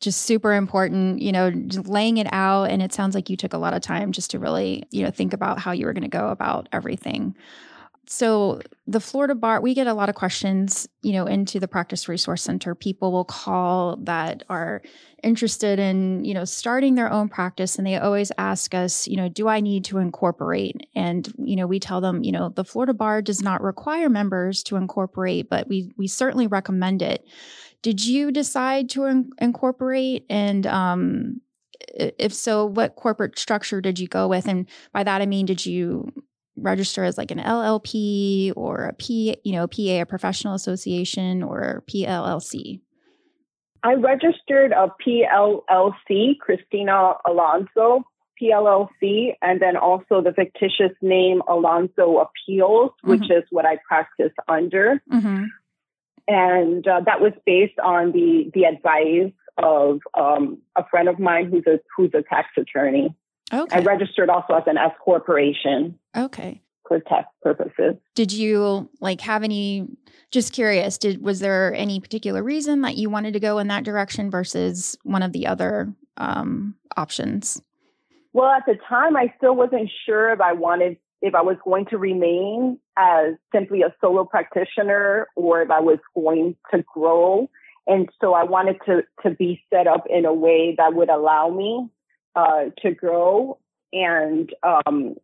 just 0.00 0.22
super 0.22 0.52
important, 0.52 1.22
you 1.22 1.32
know, 1.32 1.52
laying 1.84 2.18
it 2.18 2.26
out. 2.32 2.64
And 2.64 2.82
it 2.82 2.92
sounds 2.92 3.14
like 3.14 3.30
you 3.30 3.36
took 3.36 3.52
a 3.52 3.58
lot 3.58 3.72
of 3.72 3.80
time 3.82 4.12
just 4.12 4.32
to 4.32 4.38
really, 4.38 4.82
you 4.90 5.04
know, 5.04 5.10
think 5.10 5.32
about 5.32 5.60
how 5.60 5.72
you 5.72 5.86
were 5.86 5.92
going 5.92 6.02
to 6.02 6.08
go 6.08 6.28
about 6.28 6.68
everything. 6.72 7.36
So 8.08 8.60
the 8.86 9.00
Florida 9.00 9.34
Bar, 9.34 9.60
we 9.60 9.74
get 9.74 9.86
a 9.86 9.94
lot 9.94 10.08
of 10.08 10.16
questions, 10.16 10.88
you 11.02 11.12
know, 11.12 11.26
into 11.26 11.60
the 11.60 11.68
Practice 11.68 12.08
Resource 12.08 12.42
Center. 12.42 12.74
People 12.74 13.12
will 13.12 13.24
call 13.24 13.96
that 14.02 14.42
are 14.48 14.82
interested 15.22 15.78
in, 15.78 16.24
you 16.24 16.34
know, 16.34 16.44
starting 16.44 16.96
their 16.96 17.10
own 17.10 17.28
practice 17.28 17.78
and 17.78 17.86
they 17.86 17.96
always 17.96 18.32
ask 18.38 18.74
us, 18.74 19.06
you 19.06 19.16
know, 19.16 19.28
do 19.28 19.46
I 19.46 19.60
need 19.60 19.84
to 19.86 19.98
incorporate? 19.98 20.76
And, 20.96 21.32
you 21.38 21.54
know, 21.54 21.68
we 21.68 21.78
tell 21.78 22.00
them, 22.00 22.24
you 22.24 22.32
know, 22.32 22.48
the 22.48 22.64
Florida 22.64 22.92
Bar 22.92 23.22
does 23.22 23.40
not 23.40 23.62
require 23.62 24.08
members 24.08 24.64
to 24.64 24.76
incorporate, 24.76 25.48
but 25.48 25.68
we 25.68 25.92
we 25.96 26.08
certainly 26.08 26.48
recommend 26.48 27.02
it. 27.02 27.24
Did 27.82 28.04
you 28.04 28.32
decide 28.32 28.90
to 28.90 29.04
in- 29.04 29.30
incorporate 29.38 30.26
and 30.28 30.66
um 30.66 31.40
if 31.94 32.32
so, 32.32 32.66
what 32.66 32.96
corporate 32.96 33.38
structure 33.38 33.80
did 33.80 33.98
you 33.98 34.08
go 34.08 34.26
with? 34.28 34.46
And 34.48 34.68
by 34.92 35.04
that 35.04 35.22
I 35.22 35.26
mean, 35.26 35.46
did 35.46 35.64
you 35.64 36.12
register 36.56 37.04
as 37.04 37.18
like 37.18 37.30
an 37.30 37.38
LLP 37.38 38.52
or 38.56 38.86
a 38.86 38.92
P, 38.94 39.36
you 39.44 39.52
know, 39.52 39.66
PA, 39.66 40.02
a 40.02 40.04
professional 40.04 40.54
association 40.54 41.42
or 41.42 41.84
PLLC? 41.88 42.80
I 43.84 43.94
registered 43.94 44.72
a 44.72 44.92
PLLC, 45.04 46.38
Cristina 46.38 47.14
Alonso 47.26 48.04
PLLC, 48.40 49.34
and 49.42 49.60
then 49.60 49.76
also 49.76 50.20
the 50.22 50.32
fictitious 50.34 50.96
name 51.00 51.42
Alonso 51.48 52.18
Appeals, 52.18 52.90
which 53.02 53.20
mm-hmm. 53.22 53.32
is 53.32 53.44
what 53.50 53.66
I 53.66 53.78
practice 53.86 54.32
under. 54.48 55.00
Mm-hmm. 55.12 55.44
And 56.28 56.86
uh, 56.86 57.00
that 57.06 57.20
was 57.20 57.32
based 57.44 57.78
on 57.80 58.12
the 58.12 58.50
the 58.54 58.64
advice 58.64 59.32
of 59.58 60.00
um, 60.18 60.58
a 60.76 60.84
friend 60.88 61.08
of 61.08 61.18
mine 61.18 61.50
who's 61.50 61.64
a 61.66 61.80
who's 61.96 62.12
a 62.14 62.22
tax 62.22 62.48
attorney. 62.56 63.14
Okay. 63.52 63.76
I 63.76 63.80
registered 63.80 64.30
also 64.30 64.54
as 64.54 64.64
an 64.66 64.78
S 64.78 64.92
corporation. 65.04 65.98
Okay. 66.16 66.62
For 66.88 67.00
tax 67.00 67.28
purposes. 67.42 67.96
Did 68.14 68.32
you 68.32 68.88
like 69.00 69.20
have 69.20 69.42
any 69.42 69.88
just 70.30 70.52
curious, 70.52 70.98
did 70.98 71.22
was 71.22 71.40
there 71.40 71.74
any 71.74 72.00
particular 72.00 72.42
reason 72.42 72.80
that 72.80 72.96
you 72.96 73.10
wanted 73.10 73.34
to 73.34 73.40
go 73.40 73.58
in 73.58 73.68
that 73.68 73.84
direction 73.84 74.30
versus 74.30 74.96
one 75.04 75.22
of 75.22 75.32
the 75.32 75.46
other 75.46 75.92
um, 76.16 76.74
options? 76.96 77.60
Well, 78.32 78.50
at 78.50 78.64
the 78.66 78.78
time 78.88 79.16
I 79.16 79.32
still 79.36 79.54
wasn't 79.54 79.90
sure 80.06 80.32
if 80.32 80.40
I 80.40 80.54
wanted 80.54 80.96
if 81.20 81.36
I 81.36 81.42
was 81.42 81.56
going 81.64 81.86
to 81.86 81.98
remain 81.98 82.78
as 82.96 83.34
simply 83.54 83.82
a 83.82 83.94
solo 84.00 84.24
practitioner 84.24 85.28
or 85.36 85.62
if 85.62 85.70
I 85.70 85.80
was 85.80 85.98
going 86.16 86.56
to 86.74 86.84
grow. 86.92 87.48
And 87.86 88.08
so 88.20 88.34
I 88.34 88.42
wanted 88.42 88.76
to, 88.86 89.02
to 89.22 89.30
be 89.30 89.62
set 89.72 89.86
up 89.86 90.04
in 90.10 90.24
a 90.24 90.34
way 90.34 90.74
that 90.78 90.94
would 90.94 91.08
allow 91.08 91.48
me 91.48 91.88
uh, 92.34 92.64
to 92.82 92.92
grow 92.92 93.58
and 93.92 94.50
um, 94.62 95.16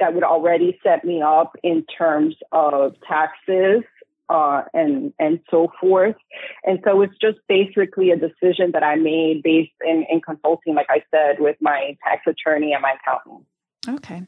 that 0.00 0.14
would 0.14 0.24
already 0.24 0.78
set 0.82 1.04
me 1.04 1.22
up 1.22 1.56
in 1.62 1.84
terms 1.84 2.34
of 2.50 2.94
taxes 3.06 3.82
uh, 4.28 4.62
and 4.72 5.12
and 5.18 5.40
so 5.50 5.70
forth. 5.80 6.16
And 6.64 6.80
so 6.84 7.02
it's 7.02 7.16
just 7.20 7.38
basically 7.48 8.10
a 8.10 8.16
decision 8.16 8.70
that 8.72 8.82
I 8.82 8.96
made 8.96 9.42
based 9.42 9.72
in, 9.86 10.06
in 10.10 10.20
consulting, 10.20 10.74
like 10.74 10.86
I 10.88 11.02
said, 11.10 11.36
with 11.38 11.56
my 11.60 11.96
tax 12.02 12.22
attorney 12.26 12.72
and 12.72 12.82
my 12.82 12.94
accountant. 13.00 13.46
Okay. 13.88 14.22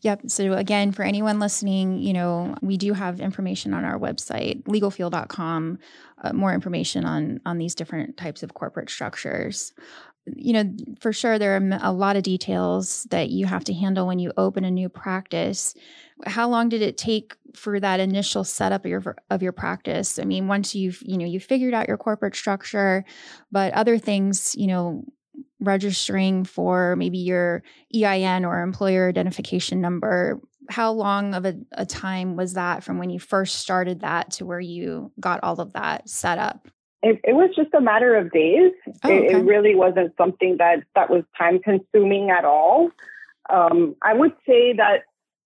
Yep. 0.00 0.22
So 0.26 0.52
again, 0.52 0.90
for 0.90 1.04
anyone 1.04 1.38
listening, 1.38 2.00
you 2.00 2.12
know, 2.12 2.56
we 2.60 2.76
do 2.76 2.92
have 2.92 3.20
information 3.20 3.72
on 3.72 3.84
our 3.84 3.98
website, 3.98 4.64
legalfuel.com, 4.64 5.78
uh, 6.22 6.32
more 6.32 6.52
information 6.52 7.04
on 7.04 7.40
on 7.46 7.58
these 7.58 7.74
different 7.74 8.16
types 8.16 8.42
of 8.42 8.54
corporate 8.54 8.90
structures 8.90 9.72
you 10.34 10.52
know, 10.52 10.74
for 11.00 11.12
sure, 11.12 11.38
there 11.38 11.56
are 11.56 11.78
a 11.82 11.92
lot 11.92 12.16
of 12.16 12.22
details 12.22 13.04
that 13.10 13.30
you 13.30 13.46
have 13.46 13.64
to 13.64 13.74
handle 13.74 14.06
when 14.06 14.18
you 14.18 14.32
open 14.36 14.64
a 14.64 14.70
new 14.70 14.88
practice. 14.88 15.74
How 16.26 16.48
long 16.48 16.68
did 16.68 16.82
it 16.82 16.98
take 16.98 17.36
for 17.54 17.78
that 17.78 18.00
initial 18.00 18.42
setup 18.42 18.84
of 18.84 18.90
your 18.90 19.16
of 19.30 19.42
your 19.42 19.52
practice? 19.52 20.18
I 20.18 20.24
mean, 20.24 20.48
once 20.48 20.74
you've 20.74 21.00
you 21.02 21.16
know 21.16 21.26
you 21.26 21.38
figured 21.38 21.74
out 21.74 21.88
your 21.88 21.96
corporate 21.96 22.34
structure, 22.34 23.04
but 23.52 23.72
other 23.74 23.98
things, 23.98 24.54
you 24.56 24.66
know, 24.66 25.04
registering 25.60 26.44
for 26.44 26.96
maybe 26.96 27.18
your 27.18 27.62
EIN 27.94 28.44
or 28.44 28.62
employer 28.62 29.08
identification 29.08 29.80
number. 29.80 30.40
How 30.68 30.90
long 30.90 31.34
of 31.34 31.44
a, 31.44 31.54
a 31.72 31.86
time 31.86 32.34
was 32.34 32.54
that 32.54 32.82
from 32.82 32.98
when 32.98 33.10
you 33.10 33.20
first 33.20 33.56
started 33.56 34.00
that 34.00 34.32
to 34.32 34.44
where 34.44 34.58
you 34.58 35.12
got 35.20 35.44
all 35.44 35.60
of 35.60 35.74
that 35.74 36.08
set 36.08 36.38
up? 36.38 36.68
It, 37.06 37.20
it 37.22 37.34
was 37.34 37.50
just 37.54 37.72
a 37.72 37.80
matter 37.80 38.16
of 38.16 38.32
days. 38.32 38.72
Oh, 38.88 38.92
okay. 39.04 39.26
it, 39.26 39.32
it, 39.36 39.44
really 39.44 39.76
wasn't 39.76 40.16
something 40.16 40.56
that, 40.58 40.82
that 40.96 41.08
was 41.08 41.22
time 41.38 41.60
consuming 41.60 42.30
at 42.30 42.44
all. 42.44 42.90
Um, 43.48 43.94
I 44.02 44.12
would 44.12 44.32
say 44.44 44.72
that 44.72 45.04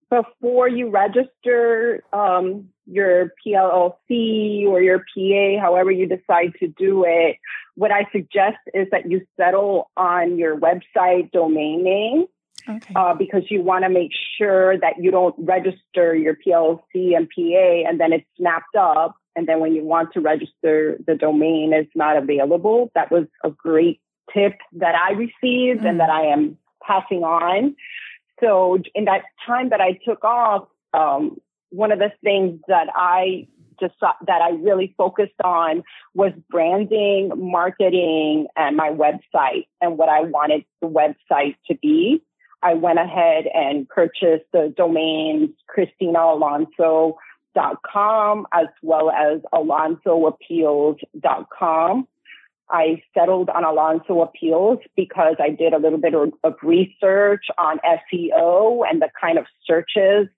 before 0.09 0.69
you 0.69 0.89
register 0.89 2.03
um, 2.15 2.71
your 2.87 3.33
PLLC 3.47 4.67
or 4.67 4.81
your 4.81 5.01
PA, 5.01 5.61
however 5.61 5.91
you 5.91 6.07
decide 6.07 6.55
to 6.61 6.69
do 6.69 7.05
it, 7.07 7.37
what 7.75 7.93
I 7.93 8.07
suggest 8.11 8.59
is 8.73 8.89
that 8.91 9.11
you 9.11 9.27
settle 9.37 9.91
on 9.99 10.39
your 10.39 10.59
website 10.59 11.31
domain 11.31 11.85
name. 11.85 12.25
Okay. 12.69 12.93
Uh, 12.95 13.15
because 13.15 13.45
you 13.49 13.63
want 13.63 13.85
to 13.85 13.91
make 13.91 14.11
sure 14.37 14.79
that 14.79 14.95
you 14.99 15.11
don't 15.11 15.35
register 15.39 16.15
your 16.15 16.37
PLC 16.37 17.17
and 17.17 17.29
PA 17.35 17.89
and 17.89 17.99
then 17.99 18.13
it's 18.13 18.27
snapped 18.37 18.77
up 18.79 19.17
and 19.37 19.47
then 19.47 19.61
when 19.61 19.75
you 19.75 19.85
want 19.85 20.13
to 20.15 20.21
register 20.21 20.99
the 21.07 21.15
domain, 21.15 21.73
it's 21.73 21.95
not 21.95 22.17
available. 22.17 22.91
That 22.95 23.11
was 23.11 23.27
a 23.45 23.51
great 23.51 24.01
tip 24.33 24.59
that 24.73 24.95
I 24.95 25.13
received 25.13 25.83
mm. 25.83 25.89
and 25.89 26.01
that 26.01 26.11
I 26.11 26.27
am 26.27 26.59
passing 26.87 27.23
on. 27.23 27.77
So 28.41 28.79
in 28.95 29.05
that 29.05 29.23
time 29.47 29.71
that 29.71 29.81
I 29.81 29.99
took 30.05 30.25
off, 30.25 30.67
um, 30.95 31.41
one 31.71 31.93
of 31.93 31.99
the 31.99 32.13
things 32.23 32.61
that 32.69 32.89
I 32.95 33.47
just 33.81 33.95
that 34.01 34.43
I 34.43 34.51
really 34.51 34.95
focused 34.97 35.41
on 35.43 35.83
was 36.15 36.33
branding, 36.51 37.33
marketing, 37.37 38.47
and 38.57 38.77
my 38.77 38.91
website 38.91 39.67
and 39.81 39.97
what 39.97 40.09
I 40.09 40.23
wanted 40.23 40.65
the 40.83 40.89
website 40.89 41.57
to 41.69 41.75
be. 41.81 42.23
I 42.63 42.75
went 42.75 42.99
ahead 42.99 43.47
and 43.55 43.89
purchased 43.89 44.45
the 44.53 44.73
domains 44.77 45.51
Cristina 45.67 46.21
Alonso 46.21 47.17
com 47.57 48.47
as 48.53 48.67
well 48.83 49.11
as 49.11 49.41
alonsoappeals.com. 49.53 52.07
I 52.71 53.03
settled 53.15 53.51
on 53.51 53.65
Alonso 53.65 54.23
Appeals 54.23 54.79
because 54.97 55.37
I 55.41 55.51
did 55.51 55.73
a 55.73 55.79
little 55.79 55.99
bit 55.99 56.15
of, 56.15 56.33
research 56.63 57.47
on 57.59 57.79
SEO 57.79 58.83
and 58.89 59.03
the 59.03 59.09
kind 59.21 59.39
of 59.39 59.47
searches 59.67 60.29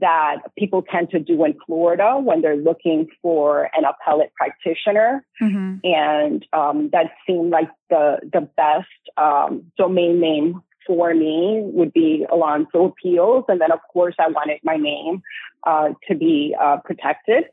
that 0.00 0.38
people 0.58 0.82
tend 0.82 1.10
to 1.10 1.18
do 1.18 1.44
in 1.44 1.54
Florida 1.66 2.18
when 2.18 2.42
they're 2.42 2.56
looking 2.56 3.08
for 3.22 3.70
an 3.76 3.84
appellate 3.84 4.32
practitioner. 4.34 5.24
Mm-hmm. 5.40 5.76
And 5.84 6.46
um, 6.52 6.90
that 6.92 7.12
seemed 7.26 7.50
like 7.50 7.70
the, 7.88 8.18
the 8.30 8.48
best 8.56 8.88
um, 9.16 9.72
domain 9.78 10.20
name 10.20 10.62
for 10.88 11.14
me 11.14 11.60
would 11.62 11.92
be 11.92 12.26
Alonso 12.32 12.86
Appeals. 12.86 13.44
And 13.46 13.60
then, 13.60 13.70
of 13.70 13.80
course, 13.92 14.16
I 14.18 14.28
wanted 14.28 14.58
my 14.64 14.76
name 14.76 15.22
uh, 15.64 15.90
to 16.08 16.16
be 16.16 16.56
uh, 16.60 16.78
protected. 16.84 17.44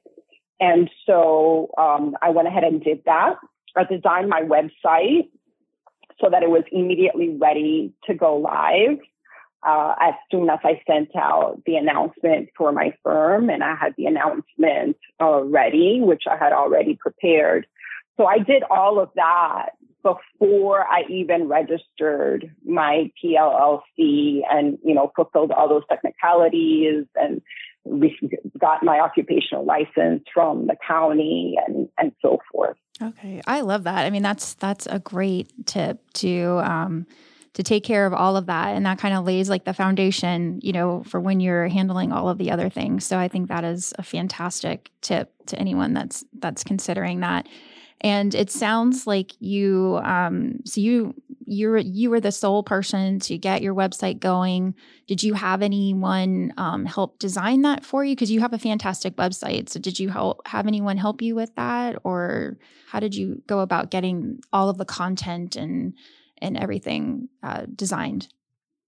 And 0.60 0.90
so 1.06 1.70
um, 1.78 2.16
I 2.22 2.30
went 2.30 2.48
ahead 2.48 2.64
and 2.64 2.82
did 2.82 3.04
that. 3.06 3.36
I 3.76 3.84
designed 3.84 4.30
my 4.30 4.42
website 4.42 5.30
so 6.22 6.30
that 6.32 6.42
it 6.42 6.50
was 6.50 6.64
immediately 6.72 7.38
ready 7.38 7.94
to 8.06 8.14
go 8.14 8.38
live 8.38 9.00
uh, 9.68 9.96
as 10.00 10.14
soon 10.32 10.50
as 10.50 10.60
I 10.64 10.82
sent 10.88 11.10
out 11.14 11.62
the 11.66 11.76
announcement 11.76 12.50
for 12.58 12.72
my 12.72 12.96
firm. 13.04 13.50
And 13.50 13.62
I 13.64 13.76
had 13.76 13.96
the 13.98 14.06
announcement 14.06 14.96
ready, 15.20 16.00
which 16.02 16.24
I 16.26 16.38
had 16.38 16.54
already 16.54 16.96
prepared. 16.96 17.68
So 18.16 18.26
I 18.26 18.40
did 18.40 18.64
all 18.70 19.00
of 19.00 19.10
that 19.16 19.72
before 20.06 20.86
I 20.86 21.02
even 21.10 21.48
registered 21.48 22.56
my 22.64 23.12
PLLC 23.22 24.42
and, 24.48 24.78
you 24.86 24.94
know, 24.94 25.12
fulfilled 25.16 25.52
all 25.52 25.68
those 25.68 25.82
technicalities 25.90 27.06
and 27.16 27.42
got 28.60 28.84
my 28.84 29.00
occupational 29.00 29.66
license 29.66 30.24
from 30.32 30.68
the 30.68 30.76
county 30.88 31.58
and, 31.66 31.90
and 31.98 32.12
so 32.22 32.38
forth. 32.52 32.78
Okay. 33.02 33.42
I 33.48 33.62
love 33.62 33.84
that. 33.86 34.06
I 34.06 34.12
mean, 34.12 34.22
that's, 34.22 34.54
that's 34.54 34.86
a 34.86 35.00
great 35.00 35.52
tip 35.66 36.00
to, 36.14 36.62
um, 36.64 37.08
to 37.54 37.64
take 37.64 37.84
care 37.84 38.06
of 38.06 38.14
all 38.14 38.38
of 38.38 38.46
that 38.46 38.76
and 38.76 38.86
that 38.86 39.00
kind 39.00 39.16
of 39.16 39.26
lays 39.26 39.50
like 39.50 39.64
the 39.64 39.74
foundation 39.74 40.60
you 40.62 40.74
know 40.74 41.04
for 41.04 41.22
when 41.22 41.40
you're 41.40 41.70
handling 41.70 42.12
all 42.12 42.28
of 42.28 42.38
the 42.38 42.52
other 42.52 42.68
things 42.68 43.06
so 43.06 43.18
i 43.18 43.30
think 43.30 43.48
that 43.48 43.64
is 43.64 43.94
a 43.98 44.04
fantastic 44.04 44.92
tip 45.00 45.32
to 45.46 45.58
anyone 45.58 45.94
that's 45.94 46.26
that's 46.40 46.66
considering 46.66 47.22
that 47.22 47.48
and 48.02 48.36
it 48.36 48.52
sounds 48.52 49.08
like 49.08 49.32
you, 49.40 50.00
um, 50.04 50.60
so 50.66 50.82
you 50.82 51.16
you're 51.48 51.78
you 51.78 52.10
were 52.10 52.20
the 52.20 52.32
sole 52.32 52.64
person 52.64 53.20
to 53.20 53.38
get 53.38 53.62
your 53.62 53.76
website 53.76 54.20
going. 54.20 54.76
Did 55.08 55.24
you 55.24 55.34
have 55.36 55.62
anyone 55.62 56.54
um, 56.58 56.86
help 56.86 57.20
design 57.20 57.62
that 57.62 57.86
for 57.86 58.04
you? 58.04 58.16
Because 58.16 58.32
you 58.32 58.40
have 58.42 58.54
a 58.54 58.58
fantastic 58.60 59.16
website. 59.16 59.70
So 59.70 59.80
did 59.80 60.00
you 60.00 60.10
help 60.10 60.46
have 60.48 60.68
anyone 60.68 60.98
help 60.98 61.22
you 61.22 61.36
with 61.36 61.54
that, 61.56 61.98
or 62.04 62.58
how 62.88 63.00
did 63.00 63.16
you 63.16 63.42
go 63.48 63.60
about 63.60 63.92
getting 63.92 64.40
all 64.52 64.70
of 64.70 64.78
the 64.78 64.86
content 64.86 65.56
and 65.56 65.94
and 66.40 66.58
everything 66.58 67.30
uh, 67.44 67.66
designed? 67.74 68.28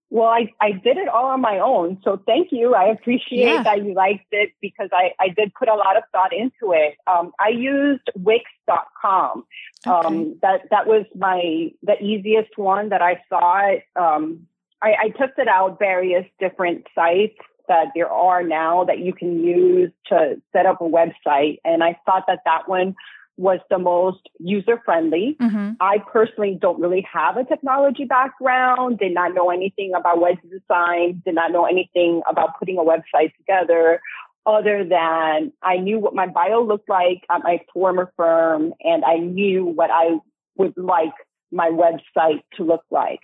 Well, 0.10 0.30
I, 0.30 0.54
I 0.62 0.72
did 0.72 0.98
it 0.98 1.10
all 1.10 1.26
on 1.26 1.42
my 1.42 1.60
own. 1.60 2.00
So 2.04 2.22
thank 2.26 2.50
you. 2.52 2.74
I 2.74 2.86
appreciate 2.86 3.46
yeah. 3.46 3.64
that 3.64 3.84
you 3.84 3.94
liked 3.94 4.28
it 4.32 4.52
because 4.62 4.90
I, 4.94 5.14
I 5.20 5.30
did 5.30 5.54
put 5.54 5.68
a 5.68 5.76
lot 5.76 5.98
of 5.98 6.04
thought 6.14 6.32
into 6.34 6.72
it. 6.74 6.96
Um, 7.08 7.34
I 7.40 7.50
used 7.50 8.10
Wix.com. 8.16 9.44
Okay. 9.86 10.08
Um, 10.08 10.38
that, 10.42 10.62
that 10.72 10.88
was 10.88 11.06
my, 11.14 11.72
the 11.84 12.02
easiest 12.02 12.58
one 12.58 12.90
that 12.90 13.02
I 13.02 13.22
saw. 13.28 13.76
Um, 13.96 14.48
I, 14.82 14.94
I 14.94 15.10
tested 15.10 15.50
out 15.50 15.78
various 15.78 16.26
different 16.40 16.88
sites 16.96 17.38
that 17.68 17.88
there 17.94 18.10
are 18.10 18.44
now 18.44 18.86
that 18.86 19.00
you 19.00 19.14
can 19.14 19.44
use 19.44 19.92
to 20.08 20.42
set 20.54 20.66
up 20.66 20.80
a 20.80 20.86
website. 20.86 21.60
And 21.66 21.84
I 21.84 22.00
thought 22.06 22.24
that 22.28 22.40
that 22.46 22.70
one 22.70 22.96
was 23.38 23.60
the 23.70 23.78
most 23.78 24.28
user 24.40 24.82
friendly. 24.84 25.38
Mm-hmm. 25.40 25.74
I 25.80 26.00
personally 26.12 26.58
don't 26.60 26.80
really 26.82 27.08
have 27.12 27.38
a 27.38 27.44
technology 27.44 28.06
background, 28.06 28.98
did 29.00 29.14
not 29.14 29.34
know 29.34 29.52
anything 29.52 29.94
about 29.96 30.20
web 30.20 30.38
design, 30.42 31.22
did 31.24 31.36
not 31.36 31.52
know 31.52 31.66
anything 31.66 32.22
about 32.30 32.58
putting 32.60 32.78
a 32.78 32.82
website 32.82 33.36
together 33.38 34.02
other 34.48 34.84
than 34.84 35.52
I 35.62 35.78
knew 35.78 36.00
what 36.00 36.16
my 36.16 36.26
bio 36.26 36.64
looked 36.64 36.90
like 36.90 37.24
at 37.30 37.44
my 37.44 37.60
former 37.74 38.12
firm 38.16 38.74
and 38.82 39.04
I 39.04 39.18
knew 39.18 39.66
what 39.66 39.92
I 39.92 40.20
would 40.58 40.74
like 40.78 41.14
my 41.52 41.70
website 41.70 42.42
to 42.56 42.64
look 42.64 42.84
like. 42.90 43.20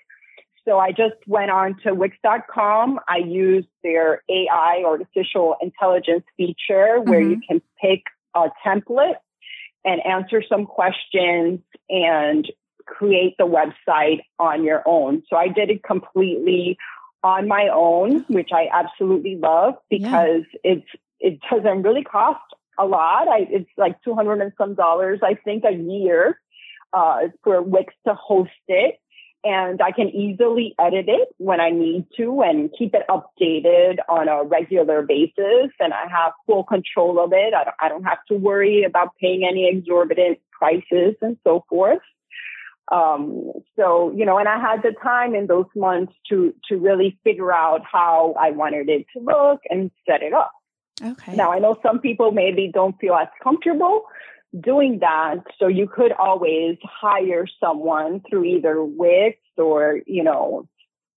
So 0.65 0.79
I 0.79 0.91
just 0.91 1.15
went 1.27 1.51
on 1.51 1.77
to 1.84 1.93
Wix.com. 1.93 3.00
I 3.08 3.17
used 3.17 3.67
their 3.84 4.22
AI, 4.29 4.84
artificial 4.86 5.55
intelligence 5.62 6.24
feature, 6.38 7.01
where 7.01 7.20
mm-hmm. 7.20 7.32
you 7.32 7.41
can 7.48 7.62
pick 7.82 8.03
a 8.36 8.48
template 8.65 9.15
and 9.85 10.05
answer 10.05 10.41
some 10.47 10.65
questions 10.65 11.59
and 11.89 12.49
create 12.85 13.35
the 13.37 13.45
website 13.45 14.21
on 14.39 14.63
your 14.63 14.83
own. 14.85 15.23
So 15.29 15.35
I 15.35 15.47
did 15.47 15.69
it 15.69 15.83
completely 15.83 16.77
on 17.23 17.47
my 17.47 17.69
own, 17.73 18.25
which 18.27 18.49
I 18.53 18.67
absolutely 18.71 19.35
love 19.35 19.75
because 19.89 20.43
yeah. 20.53 20.71
it's 20.71 20.87
it 21.19 21.39
doesn't 21.49 21.83
really 21.83 22.03
cost 22.03 22.41
a 22.77 22.85
lot. 22.85 23.27
I, 23.27 23.47
it's 23.49 23.69
like 23.77 24.01
two 24.03 24.13
hundred 24.13 24.41
and 24.41 24.51
some 24.57 24.75
dollars, 24.75 25.19
I 25.23 25.35
think, 25.35 25.63
a 25.63 25.73
year 25.73 26.39
uh, 26.91 27.29
for 27.43 27.61
Wix 27.61 27.93
to 28.07 28.13
host 28.13 28.51
it 28.67 28.99
and 29.43 29.81
I 29.81 29.91
can 29.91 30.09
easily 30.09 30.73
edit 30.79 31.05
it 31.07 31.29
when 31.38 31.59
I 31.59 31.69
need 31.69 32.07
to 32.17 32.41
and 32.41 32.71
keep 32.77 32.93
it 32.93 33.03
updated 33.09 33.97
on 34.07 34.29
a 34.29 34.43
regular 34.43 35.01
basis. 35.01 35.71
And 35.79 35.93
I 35.93 36.07
have 36.09 36.31
full 36.45 36.63
control 36.63 37.23
of 37.23 37.33
it. 37.33 37.53
I 37.53 37.63
don't, 37.65 37.75
I 37.81 37.89
don't 37.89 38.03
have 38.03 38.19
to 38.29 38.35
worry 38.35 38.83
about 38.83 39.15
paying 39.19 39.43
any 39.43 39.67
exorbitant 39.67 40.39
prices 40.51 41.15
and 41.21 41.38
so 41.43 41.65
forth. 41.69 42.00
Um, 42.91 43.51
so, 43.75 44.13
you 44.15 44.25
know, 44.25 44.38
and 44.38 44.47
I 44.47 44.59
had 44.59 44.81
the 44.81 44.93
time 45.01 45.35
in 45.35 45.47
those 45.47 45.65
months 45.75 46.13
to, 46.29 46.53
to 46.69 46.77
really 46.77 47.17
figure 47.23 47.51
out 47.51 47.81
how 47.89 48.35
I 48.39 48.51
wanted 48.51 48.89
it 48.89 49.05
to 49.13 49.23
look 49.23 49.62
and 49.69 49.91
set 50.07 50.21
it 50.21 50.33
up. 50.33 50.51
Okay. 51.01 51.35
Now 51.35 51.51
I 51.51 51.59
know 51.59 51.77
some 51.81 52.00
people 52.00 52.31
maybe 52.31 52.69
don't 52.73 52.97
feel 53.00 53.15
as 53.15 53.27
comfortable 53.41 54.03
doing 54.60 55.00
that. 55.00 55.38
So 55.57 55.67
you 55.67 55.88
could 55.88 56.12
always 56.12 56.77
hire 56.83 57.48
someone 57.60 58.22
through 58.29 58.45
either 58.45 58.83
Wix 58.83 59.38
or, 59.57 60.01
you 60.05 60.24
know, 60.24 60.67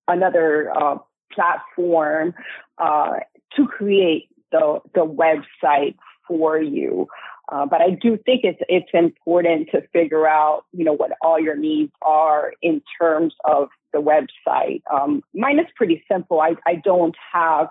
another 0.08 0.70
uh, 0.76 0.98
platform 1.32 2.34
uh, 2.78 3.16
to 3.56 3.66
create 3.66 4.28
the, 4.52 4.80
the 4.94 5.04
website 5.04 5.96
for 6.26 6.58
you. 6.60 7.08
Uh, 7.48 7.64
but 7.64 7.80
I 7.80 7.90
do 7.90 8.18
think 8.26 8.42
it's 8.42 8.60
it's 8.68 8.90
important 8.92 9.68
to 9.70 9.82
figure 9.92 10.26
out, 10.26 10.64
you 10.72 10.84
know, 10.84 10.92
what 10.92 11.12
all 11.20 11.38
your 11.38 11.56
needs 11.56 11.92
are 12.02 12.52
in 12.60 12.82
terms 13.00 13.34
of 13.44 13.68
the 13.92 14.00
website. 14.00 14.82
Um, 14.92 15.22
mine 15.32 15.60
is 15.60 15.66
pretty 15.76 16.04
simple. 16.10 16.40
I, 16.40 16.56
I 16.66 16.74
don't 16.74 17.14
have 17.32 17.68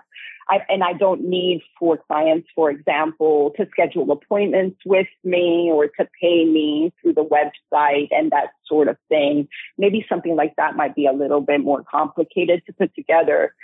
I, 0.48 0.60
and 0.68 0.84
I 0.84 0.92
don't 0.92 1.22
need 1.22 1.62
for 1.78 1.98
clients, 1.98 2.48
for 2.54 2.70
example, 2.70 3.52
to 3.56 3.66
schedule 3.70 4.10
appointments 4.12 4.78
with 4.86 5.08
me 5.24 5.70
or 5.72 5.88
to 5.88 6.08
pay 6.20 6.44
me 6.44 6.92
through 7.02 7.14
the 7.14 7.24
website 7.24 8.08
and 8.12 8.30
that 8.30 8.50
sort 8.66 8.88
of 8.88 8.96
thing. 9.08 9.48
Maybe 9.76 10.06
something 10.08 10.36
like 10.36 10.54
that 10.56 10.76
might 10.76 10.94
be 10.94 11.06
a 11.06 11.12
little 11.12 11.40
bit 11.40 11.62
more 11.62 11.82
complicated 11.90 12.62
to 12.66 12.72
put 12.72 12.94
together. 12.94 13.54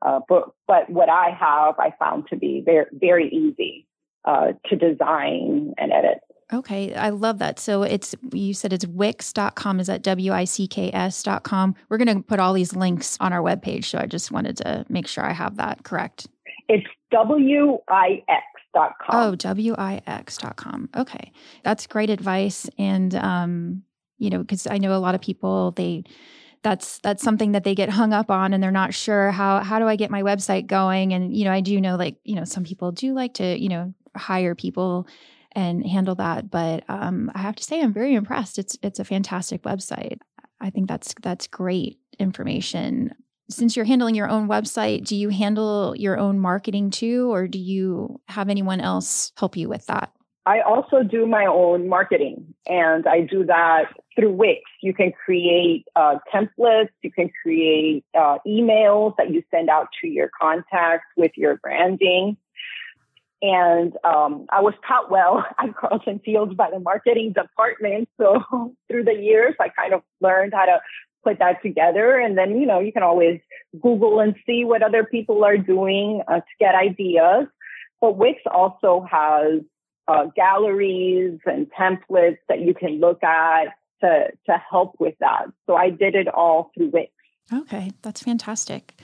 Uh, 0.00 0.20
but, 0.28 0.50
but 0.66 0.88
what 0.88 1.10
I 1.10 1.28
have, 1.38 1.78
I 1.78 1.92
found 1.98 2.28
to 2.28 2.36
be 2.36 2.62
very, 2.64 2.86
very 2.90 3.28
easy 3.28 3.86
uh, 4.24 4.48
to 4.66 4.76
design 4.76 5.74
and 5.78 5.92
edit. 5.92 6.18
Okay, 6.52 6.92
I 6.94 7.10
love 7.10 7.38
that. 7.38 7.60
So 7.60 7.84
it's 7.84 8.14
you 8.32 8.54
said 8.54 8.72
it's 8.72 8.86
wix.com. 8.86 9.78
Is 9.78 9.86
that 9.86 10.02
W 10.02 10.32
I 10.32 10.44
C 10.44 10.66
K 10.66 10.90
S.com? 10.92 11.76
We're 11.88 11.98
going 11.98 12.16
to 12.16 12.22
put 12.22 12.40
all 12.40 12.52
these 12.52 12.74
links 12.74 13.16
on 13.20 13.32
our 13.32 13.40
webpage. 13.40 13.84
So 13.84 13.98
I 13.98 14.06
just 14.06 14.32
wanted 14.32 14.56
to 14.58 14.84
make 14.88 15.06
sure 15.06 15.24
I 15.24 15.32
have 15.32 15.56
that 15.56 15.84
correct. 15.84 16.26
It's 16.68 16.86
W 17.12 17.78
I 17.88 18.22
X.com. 18.28 18.92
Oh, 19.10 19.34
W 19.36 19.74
I 19.78 20.00
X.com. 20.06 20.88
Okay. 20.96 21.32
That's 21.62 21.86
great 21.86 22.10
advice. 22.10 22.68
And, 22.78 23.14
um, 23.14 23.82
you 24.18 24.30
know, 24.30 24.38
because 24.38 24.66
I 24.66 24.78
know 24.78 24.96
a 24.96 24.98
lot 24.98 25.14
of 25.14 25.20
people, 25.20 25.70
they, 25.72 26.04
that's 26.62 26.98
that's 26.98 27.22
something 27.22 27.52
that 27.52 27.64
they 27.64 27.74
get 27.74 27.88
hung 27.88 28.12
up 28.12 28.30
on 28.30 28.52
and 28.52 28.62
they're 28.62 28.70
not 28.70 28.92
sure 28.92 29.30
how 29.30 29.60
how 29.60 29.78
do 29.78 29.86
I 29.86 29.96
get 29.96 30.10
my 30.10 30.22
website 30.22 30.66
going 30.66 31.14
and 31.14 31.34
you 31.34 31.46
know 31.46 31.52
I 31.52 31.62
do 31.62 31.80
know 31.80 31.96
like 31.96 32.16
you 32.22 32.34
know 32.34 32.44
some 32.44 32.64
people 32.64 32.92
do 32.92 33.14
like 33.14 33.32
to 33.34 33.58
you 33.58 33.70
know 33.70 33.94
hire 34.16 34.54
people 34.54 35.06
and 35.52 35.86
handle 35.86 36.14
that. 36.16 36.50
But 36.50 36.84
um, 36.88 37.30
I 37.34 37.40
have 37.40 37.56
to 37.56 37.64
say, 37.64 37.80
I'm 37.82 37.92
very 37.92 38.14
impressed. 38.14 38.58
It's 38.58 38.78
it's 38.82 38.98
a 38.98 39.04
fantastic 39.04 39.62
website. 39.62 40.18
I 40.60 40.70
think 40.70 40.88
that's 40.88 41.14
that's 41.22 41.46
great 41.46 41.98
information. 42.18 43.14
Since 43.48 43.74
you're 43.74 43.84
handling 43.84 44.14
your 44.14 44.28
own 44.28 44.48
website, 44.48 45.04
do 45.04 45.16
you 45.16 45.30
handle 45.30 45.94
your 45.96 46.18
own 46.18 46.38
marketing 46.38 46.90
too, 46.90 47.32
or 47.32 47.48
do 47.48 47.58
you 47.58 48.20
have 48.28 48.48
anyone 48.48 48.80
else 48.80 49.32
help 49.36 49.56
you 49.56 49.68
with 49.68 49.86
that? 49.86 50.12
I 50.46 50.60
also 50.60 51.02
do 51.02 51.26
my 51.26 51.46
own 51.46 51.88
marketing, 51.88 52.54
and 52.66 53.06
I 53.06 53.20
do 53.20 53.44
that 53.46 53.92
through 54.16 54.32
Wix. 54.32 54.60
You 54.82 54.94
can 54.94 55.12
create 55.12 55.86
uh, 55.96 56.16
templates, 56.32 56.88
you 57.02 57.10
can 57.10 57.30
create 57.42 58.04
uh, 58.18 58.38
emails 58.46 59.14
that 59.18 59.30
you 59.30 59.42
send 59.50 59.68
out 59.68 59.88
to 60.00 60.08
your 60.08 60.30
contacts 60.40 61.06
with 61.16 61.32
your 61.36 61.56
branding. 61.58 62.36
And 63.42 63.94
um, 64.04 64.46
I 64.50 64.60
was 64.60 64.74
taught 64.86 65.10
well 65.10 65.44
at 65.58 65.74
Carlton 65.76 66.20
Fields 66.24 66.54
by 66.54 66.70
the 66.70 66.78
marketing 66.78 67.32
department. 67.32 68.08
So 68.18 68.42
through 68.88 69.04
the 69.04 69.14
years, 69.14 69.54
I 69.58 69.68
kind 69.68 69.94
of 69.94 70.02
learned 70.20 70.52
how 70.54 70.66
to 70.66 70.80
put 71.24 71.38
that 71.38 71.62
together. 71.62 72.18
And 72.18 72.36
then, 72.36 72.58
you 72.60 72.66
know, 72.66 72.80
you 72.80 72.92
can 72.92 73.02
always 73.02 73.40
Google 73.80 74.20
and 74.20 74.34
see 74.46 74.64
what 74.64 74.82
other 74.82 75.04
people 75.04 75.44
are 75.44 75.56
doing 75.56 76.22
uh, 76.28 76.36
to 76.40 76.42
get 76.58 76.74
ideas. 76.74 77.46
But 78.00 78.16
Wix 78.16 78.40
also 78.50 79.06
has 79.10 79.60
uh, 80.08 80.26
galleries 80.34 81.38
and 81.44 81.70
templates 81.78 82.38
that 82.48 82.60
you 82.60 82.74
can 82.74 83.00
look 83.00 83.22
at 83.22 83.68
to, 84.02 84.28
to 84.46 84.62
help 84.70 84.96
with 84.98 85.14
that. 85.20 85.46
So 85.66 85.76
I 85.76 85.90
did 85.90 86.14
it 86.14 86.28
all 86.28 86.70
through 86.74 86.90
Wix. 86.90 87.12
Okay, 87.52 87.92
that's 88.02 88.22
fantastic 88.22 88.94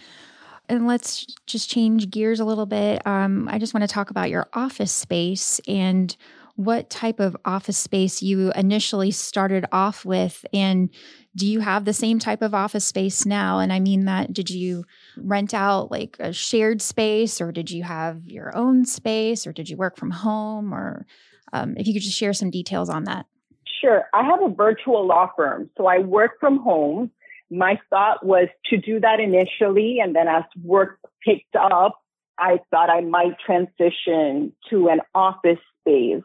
and 0.68 0.86
let's 0.86 1.26
just 1.46 1.70
change 1.70 2.10
gears 2.10 2.40
a 2.40 2.44
little 2.44 2.66
bit. 2.66 3.06
Um, 3.06 3.48
I 3.48 3.58
just 3.58 3.74
want 3.74 3.82
to 3.82 3.92
talk 3.92 4.10
about 4.10 4.30
your 4.30 4.48
office 4.52 4.92
space 4.92 5.60
and 5.66 6.16
what 6.56 6.88
type 6.88 7.20
of 7.20 7.36
office 7.44 7.76
space 7.76 8.22
you 8.22 8.50
initially 8.52 9.10
started 9.10 9.66
off 9.72 10.04
with. 10.04 10.44
And 10.54 10.88
do 11.34 11.46
you 11.46 11.60
have 11.60 11.84
the 11.84 11.92
same 11.92 12.18
type 12.18 12.40
of 12.40 12.54
office 12.54 12.86
space 12.86 13.26
now? 13.26 13.58
And 13.58 13.72
I 13.72 13.78
mean 13.78 14.06
that, 14.06 14.32
did 14.32 14.48
you 14.48 14.84
rent 15.18 15.52
out 15.52 15.90
like 15.90 16.16
a 16.18 16.32
shared 16.32 16.80
space 16.80 17.42
or 17.42 17.52
did 17.52 17.70
you 17.70 17.82
have 17.82 18.24
your 18.24 18.56
own 18.56 18.86
space 18.86 19.46
or 19.46 19.52
did 19.52 19.68
you 19.68 19.76
work 19.76 19.98
from 19.98 20.10
home? 20.10 20.72
Or 20.72 21.06
um, 21.52 21.76
if 21.76 21.86
you 21.86 21.92
could 21.92 22.02
just 22.02 22.16
share 22.16 22.32
some 22.32 22.50
details 22.50 22.88
on 22.88 23.04
that. 23.04 23.26
Sure. 23.80 24.06
I 24.14 24.24
have 24.24 24.40
a 24.42 24.48
virtual 24.48 25.06
law 25.06 25.30
firm. 25.36 25.68
So 25.76 25.86
I 25.86 25.98
work 25.98 26.40
from 26.40 26.58
home 26.58 27.10
my 27.50 27.78
thought 27.90 28.24
was 28.24 28.48
to 28.66 28.76
do 28.76 29.00
that 29.00 29.20
initially. 29.20 29.98
And 30.02 30.14
then 30.14 30.28
as 30.28 30.44
work 30.62 30.98
picked 31.24 31.56
up, 31.56 31.98
I 32.38 32.60
thought 32.70 32.90
I 32.90 33.00
might 33.00 33.38
transition 33.44 34.52
to 34.70 34.88
an 34.88 35.00
office 35.14 35.58
space. 35.80 36.22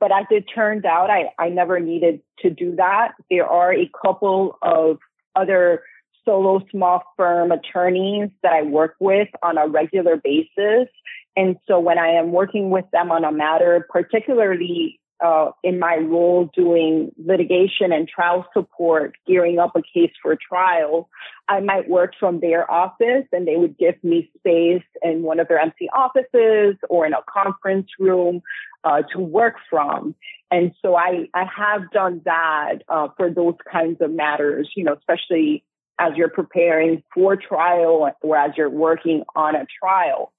But 0.00 0.12
as 0.12 0.26
it 0.30 0.44
turned 0.54 0.86
out, 0.86 1.10
I, 1.10 1.30
I 1.38 1.48
never 1.48 1.80
needed 1.80 2.20
to 2.40 2.50
do 2.50 2.76
that. 2.76 3.12
There 3.30 3.46
are 3.46 3.74
a 3.74 3.90
couple 4.00 4.56
of 4.62 4.98
other 5.34 5.82
solo 6.24 6.62
small 6.70 7.02
firm 7.16 7.50
attorneys 7.50 8.28
that 8.42 8.52
I 8.52 8.62
work 8.62 8.94
with 9.00 9.28
on 9.42 9.58
a 9.58 9.66
regular 9.66 10.16
basis. 10.16 10.88
And 11.36 11.56
so 11.66 11.80
when 11.80 11.98
I 11.98 12.08
am 12.08 12.32
working 12.32 12.70
with 12.70 12.84
them 12.92 13.10
on 13.10 13.24
a 13.24 13.32
matter, 13.32 13.86
particularly 13.88 15.00
uh, 15.24 15.50
in 15.64 15.78
my 15.78 15.96
role 15.96 16.50
doing 16.54 17.10
litigation 17.18 17.92
and 17.92 18.08
trial 18.08 18.46
support, 18.52 19.16
gearing 19.26 19.58
up 19.58 19.74
a 19.74 19.82
case 19.82 20.12
for 20.22 20.36
trial, 20.36 21.08
I 21.48 21.60
might 21.60 21.88
work 21.88 22.12
from 22.18 22.40
their 22.40 22.70
office 22.70 23.26
and 23.32 23.46
they 23.46 23.56
would 23.56 23.76
give 23.78 24.02
me 24.04 24.30
space 24.38 24.84
in 25.02 25.22
one 25.22 25.40
of 25.40 25.48
their 25.48 25.58
empty 25.58 25.88
offices 25.90 26.76
or 26.88 27.06
in 27.06 27.12
a 27.12 27.22
conference 27.28 27.88
room 27.98 28.42
uh, 28.84 29.02
to 29.12 29.18
work 29.18 29.56
from. 29.68 30.14
And 30.50 30.72
so 30.80 30.94
I, 30.94 31.28
I 31.34 31.44
have 31.44 31.90
done 31.90 32.22
that 32.24 32.82
uh, 32.88 33.08
for 33.16 33.30
those 33.30 33.56
kinds 33.70 34.00
of 34.00 34.12
matters, 34.12 34.70
you 34.76 34.84
know, 34.84 34.94
especially 34.94 35.64
as 35.98 36.12
you're 36.16 36.30
preparing 36.30 37.02
for 37.12 37.36
trial 37.36 38.10
or 38.22 38.36
as 38.36 38.52
you're 38.56 38.70
working 38.70 39.24
on 39.34 39.56
a 39.56 39.66
trial. 39.82 40.32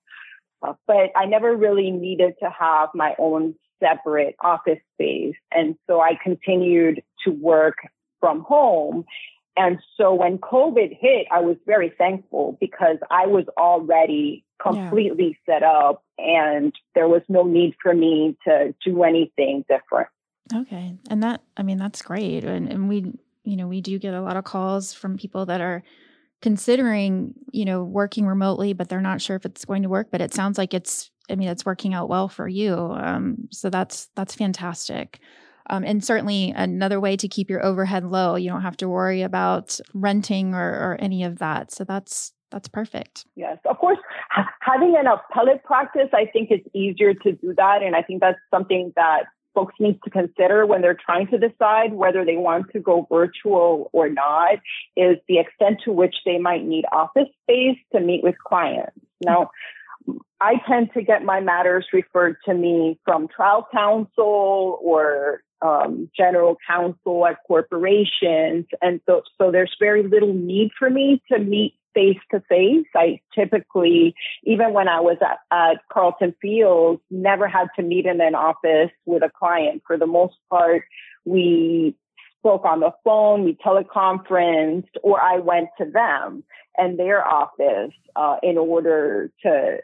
Uh, 0.62 0.74
but 0.88 1.12
I 1.16 1.26
never 1.26 1.56
really 1.56 1.92
needed 1.92 2.36
to 2.42 2.50
have 2.50 2.90
my 2.94 3.16
own 3.18 3.56
separate 3.80 4.36
office 4.42 4.80
space. 4.94 5.36
And 5.52 5.76
so 5.88 6.02
I 6.02 6.18
continued 6.22 7.02
to 7.26 7.32
work 7.32 7.78
from 8.20 8.42
home. 8.42 9.06
And 9.58 9.80
so 9.98 10.14
when 10.14 10.38
COVID 10.38 10.98
hit, 11.00 11.28
I 11.32 11.42
was 11.42 11.58
very 11.66 11.92
thankful 11.98 12.58
because 12.60 12.98
I 13.10 13.28
was 13.28 13.46
already 13.58 14.46
completely 14.62 15.38
yeah. 15.48 15.54
set 15.54 15.64
up 15.64 16.04
and 16.18 16.74
there 16.96 17.08
was 17.08 17.22
no 17.30 17.44
need 17.44 17.76
for 17.82 17.94
me 17.94 18.38
to 18.46 18.74
do 18.86 19.04
anything 19.04 19.66
different. 19.70 20.08
Okay. 20.54 20.96
And 21.10 21.24
that, 21.24 21.42
I 21.58 21.64
mean, 21.64 21.78
that's 21.78 22.02
great. 22.02 22.44
And, 22.44 22.72
and 22.72 22.90
we, 22.90 23.14
you 23.44 23.56
know, 23.56 23.68
we 23.68 23.82
do 23.82 24.00
get 24.00 24.14
a 24.14 24.22
lot 24.22 24.38
of 24.38 24.44
calls 24.44 24.94
from 24.94 25.18
people 25.18 25.46
that 25.46 25.62
are 25.62 25.84
considering, 26.42 27.34
you 27.52 27.66
know, 27.66 27.84
working 27.84 28.26
remotely, 28.26 28.74
but 28.74 28.90
they're 28.90 29.02
not 29.02 29.22
sure 29.22 29.36
if 29.36 29.46
it's 29.46 29.66
going 29.66 29.84
to 29.84 29.90
work. 29.90 30.08
But 30.12 30.22
it 30.22 30.34
sounds 30.34 30.58
like 30.58 30.74
it's, 30.74 31.12
I 31.30 31.36
mean, 31.36 31.50
it's 31.50 31.66
working 31.66 31.94
out 31.94 32.10
well 32.10 32.28
for 32.28 32.48
you. 32.48 32.76
Um, 32.76 33.48
so 33.52 33.70
that's 33.70 34.10
that's 34.16 34.36
fantastic. 34.36 35.20
Um, 35.70 35.84
and 35.84 36.04
certainly 36.04 36.52
another 36.56 37.00
way 37.00 37.16
to 37.18 37.28
keep 37.28 37.50
your 37.50 37.64
overhead 37.64 38.04
low. 38.04 38.36
You 38.36 38.50
don't 38.50 38.64
have 38.64 38.78
to 38.78 38.90
worry 38.90 39.22
about 39.22 39.80
renting 39.94 40.56
or, 40.56 40.68
or 40.68 40.98
any 41.00 41.24
of 41.24 41.40
that. 41.40 41.72
So 41.72 41.84
that's 41.84 42.34
that's 42.52 42.68
perfect. 42.68 43.26
Yes, 43.36 43.58
of 43.66 43.78
course. 43.78 44.00
Having 44.62 44.96
an 44.98 45.06
appellate 45.06 45.64
practice, 45.64 46.10
I 46.14 46.26
think 46.26 46.50
it's 46.50 46.68
easier 46.74 47.14
to 47.14 47.32
do 47.34 47.54
that, 47.56 47.84
and 47.84 47.96
I 47.96 48.02
think 48.02 48.22
that's 48.22 48.40
something 48.52 48.92
that 48.96 49.26
folks 49.54 49.76
need 49.80 50.00
to 50.04 50.10
consider 50.10 50.66
when 50.66 50.82
they're 50.82 50.98
trying 51.06 51.28
to 51.28 51.38
decide 51.38 51.94
whether 51.94 52.24
they 52.24 52.38
want 52.38 52.72
to 52.72 52.80
go 52.80 53.08
virtual 53.12 53.90
or 53.94 54.10
not 54.10 54.54
is 54.96 55.18
the 55.28 55.40
extent 55.40 55.82
to 55.84 55.92
which 55.92 56.16
they 56.26 56.38
might 56.38 56.64
need 56.64 56.86
office 56.92 57.28
space 57.44 57.78
to 57.92 58.00
meet 58.00 58.24
with 58.24 58.36
clients. 58.48 58.98
Now, 59.24 59.50
I 60.42 60.56
tend 60.68 60.92
to 60.94 61.02
get 61.02 61.24
my 61.24 61.42
matters 61.42 61.86
referred 61.92 62.38
to 62.46 62.54
me 62.54 62.98
from 63.04 63.28
trial 63.28 63.68
counsel 63.72 64.80
or 64.82 65.42
um, 65.62 66.10
general 66.16 66.58
counsel 66.66 67.26
at 67.26 67.38
corporations. 67.46 68.66
And 68.82 69.02
so, 69.06 69.24
so 69.38 69.52
there's 69.52 69.76
very 69.80 70.04
little 70.04 70.34
need 70.34 70.72
for 70.78 70.90
me 70.90 71.22
to 71.32 71.40
meet 71.40 71.76
face 71.94 72.20
to 72.32 72.42
face. 72.48 72.86
I 72.96 73.20
typically, 73.36 74.16
even 74.44 74.74
when 74.74 74.88
I 74.88 75.02
was 75.02 75.18
at, 75.22 75.40
at, 75.52 75.78
Carlton 75.92 76.36
Fields, 76.42 77.02
never 77.10 77.48
had 77.48 77.68
to 77.76 77.82
meet 77.82 78.06
in 78.06 78.22
an 78.22 78.36
office 78.36 78.92
with 79.06 79.24
a 79.24 79.32
client. 79.38 79.82
For 79.86 79.98
the 79.98 80.08
most 80.08 80.36
part, 80.50 80.84
we 81.26 81.96
spoke 82.40 82.66
on 82.66 82.80
the 82.80 82.92
phone, 83.04 83.44
we 83.44 83.56
teleconferenced, 83.66 84.90
or 85.04 85.22
I 85.22 85.38
went 85.40 85.70
to 85.78 85.86
them 85.86 86.44
and 86.78 86.98
their 86.98 87.26
office 87.28 87.94
uh, 88.16 88.38
in 88.44 88.58
order 88.58 89.32
to 89.44 89.78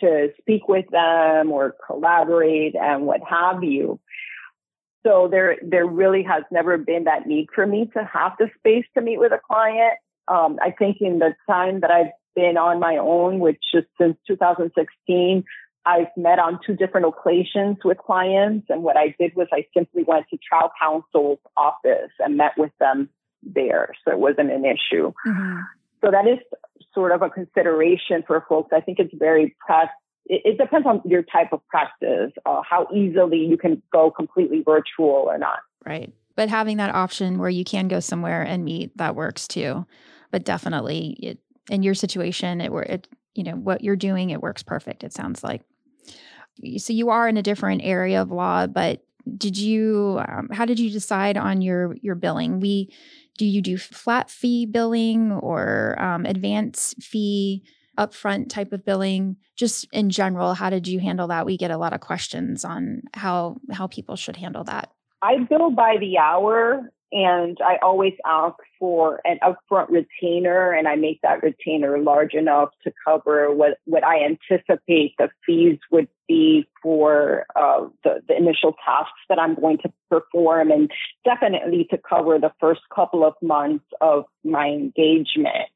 to 0.00 0.28
speak 0.38 0.68
with 0.68 0.84
them 0.90 1.50
or 1.50 1.74
collaborate 1.86 2.74
and 2.74 3.06
what 3.06 3.22
have 3.28 3.64
you. 3.64 3.98
So 5.06 5.28
there 5.30 5.56
there 5.62 5.86
really 5.86 6.22
has 6.24 6.44
never 6.50 6.76
been 6.76 7.04
that 7.04 7.26
need 7.26 7.48
for 7.54 7.66
me 7.66 7.90
to 7.96 8.04
have 8.04 8.32
the 8.38 8.50
space 8.58 8.84
to 8.94 9.00
meet 9.00 9.18
with 9.18 9.32
a 9.32 9.40
client 9.46 9.94
um, 10.28 10.58
I 10.62 10.70
think 10.72 10.98
in 11.00 11.18
the 11.18 11.34
time 11.48 11.80
that 11.80 11.90
I've 11.90 12.12
been 12.34 12.56
on 12.56 12.80
my 12.80 12.96
own, 12.96 13.38
which 13.38 13.62
is 13.74 13.84
since 14.00 14.16
2016, 14.26 15.44
I've 15.86 16.14
met 16.16 16.38
on 16.38 16.58
two 16.66 16.74
different 16.74 17.06
occasions 17.06 17.78
with 17.84 17.98
clients. 17.98 18.66
And 18.68 18.82
what 18.82 18.96
I 18.96 19.14
did 19.18 19.34
was 19.36 19.46
I 19.52 19.66
simply 19.74 20.02
went 20.02 20.26
to 20.30 20.38
trial 20.38 20.70
counsel's 20.80 21.38
office 21.56 22.10
and 22.18 22.36
met 22.36 22.52
with 22.56 22.72
them 22.80 23.08
there. 23.42 23.90
So 24.04 24.10
it 24.10 24.18
wasn't 24.18 24.50
an 24.50 24.64
issue. 24.64 25.12
Mm-hmm. 25.26 25.60
So 26.04 26.10
that 26.10 26.26
is 26.26 26.38
sort 26.92 27.12
of 27.12 27.22
a 27.22 27.30
consideration 27.30 28.24
for 28.26 28.44
folks. 28.48 28.70
I 28.74 28.80
think 28.80 28.98
it's 28.98 29.14
very 29.14 29.56
press. 29.64 29.88
It, 30.26 30.42
it 30.44 30.58
depends 30.58 30.86
on 30.86 31.00
your 31.04 31.22
type 31.22 31.52
of 31.52 31.66
practice, 31.68 32.32
uh, 32.44 32.62
how 32.68 32.88
easily 32.92 33.38
you 33.38 33.56
can 33.56 33.80
go 33.92 34.10
completely 34.10 34.62
virtual 34.62 35.26
or 35.28 35.38
not. 35.38 35.60
Right. 35.86 36.12
But 36.34 36.50
having 36.50 36.76
that 36.78 36.94
option 36.94 37.38
where 37.38 37.48
you 37.48 37.64
can 37.64 37.88
go 37.88 38.00
somewhere 38.00 38.42
and 38.42 38.64
meet, 38.64 38.96
that 38.98 39.14
works 39.14 39.46
too 39.46 39.86
but 40.30 40.44
definitely 40.44 41.16
it, 41.20 41.38
in 41.70 41.82
your 41.82 41.94
situation, 41.94 42.60
it 42.60 42.70
were 42.70 42.82
it 42.82 43.08
you 43.34 43.42
know 43.42 43.56
what 43.56 43.82
you're 43.82 43.96
doing, 43.96 44.30
it 44.30 44.42
works 44.42 44.62
perfect. 44.62 45.04
It 45.04 45.12
sounds 45.12 45.42
like. 45.42 45.62
So 46.78 46.92
you 46.92 47.10
are 47.10 47.28
in 47.28 47.36
a 47.36 47.42
different 47.42 47.82
area 47.84 48.22
of 48.22 48.30
law, 48.30 48.66
but 48.66 49.04
did 49.36 49.58
you? 49.58 50.22
Um, 50.28 50.48
how 50.52 50.64
did 50.64 50.78
you 50.78 50.90
decide 50.90 51.36
on 51.36 51.60
your 51.60 51.96
your 52.00 52.14
billing? 52.14 52.60
We 52.60 52.92
do 53.36 53.44
you 53.44 53.60
do 53.60 53.76
flat 53.76 54.30
fee 54.30 54.66
billing 54.66 55.32
or 55.32 56.00
um, 56.00 56.24
advance 56.24 56.94
fee? 57.00 57.64
upfront 57.98 58.50
type 58.50 58.72
of 58.72 58.84
billing 58.84 59.36
just 59.56 59.86
in 59.92 60.10
general 60.10 60.54
how 60.54 60.68
did 60.68 60.86
you 60.86 61.00
handle 61.00 61.28
that 61.28 61.46
we 61.46 61.56
get 61.56 61.70
a 61.70 61.78
lot 61.78 61.92
of 61.92 62.00
questions 62.00 62.64
on 62.64 63.02
how 63.14 63.56
how 63.72 63.86
people 63.86 64.16
should 64.16 64.36
handle 64.36 64.64
that 64.64 64.90
i 65.22 65.38
bill 65.48 65.70
by 65.70 65.96
the 65.98 66.18
hour 66.18 66.92
and 67.12 67.56
I 67.64 67.76
always 67.82 68.14
ask 68.26 68.56
for 68.78 69.20
an 69.24 69.38
upfront 69.42 69.90
retainer 69.90 70.72
and 70.72 70.88
I 70.88 70.96
make 70.96 71.20
that 71.22 71.42
retainer 71.42 71.98
large 71.98 72.34
enough 72.34 72.70
to 72.82 72.92
cover 73.04 73.54
what, 73.54 73.78
what 73.84 74.04
I 74.04 74.24
anticipate 74.24 75.14
the 75.16 75.28
fees 75.44 75.78
would 75.92 76.08
be 76.26 76.66
for 76.82 77.46
uh, 77.54 77.86
the, 78.02 78.22
the 78.26 78.36
initial 78.36 78.74
tasks 78.84 79.20
that 79.28 79.38
I'm 79.38 79.54
going 79.54 79.78
to 79.78 79.92
perform 80.10 80.72
and 80.72 80.90
definitely 81.24 81.86
to 81.90 81.98
cover 81.98 82.38
the 82.40 82.52
first 82.60 82.82
couple 82.92 83.24
of 83.24 83.34
months 83.40 83.84
of 84.00 84.24
my 84.44 84.66
engagement. 84.66 85.70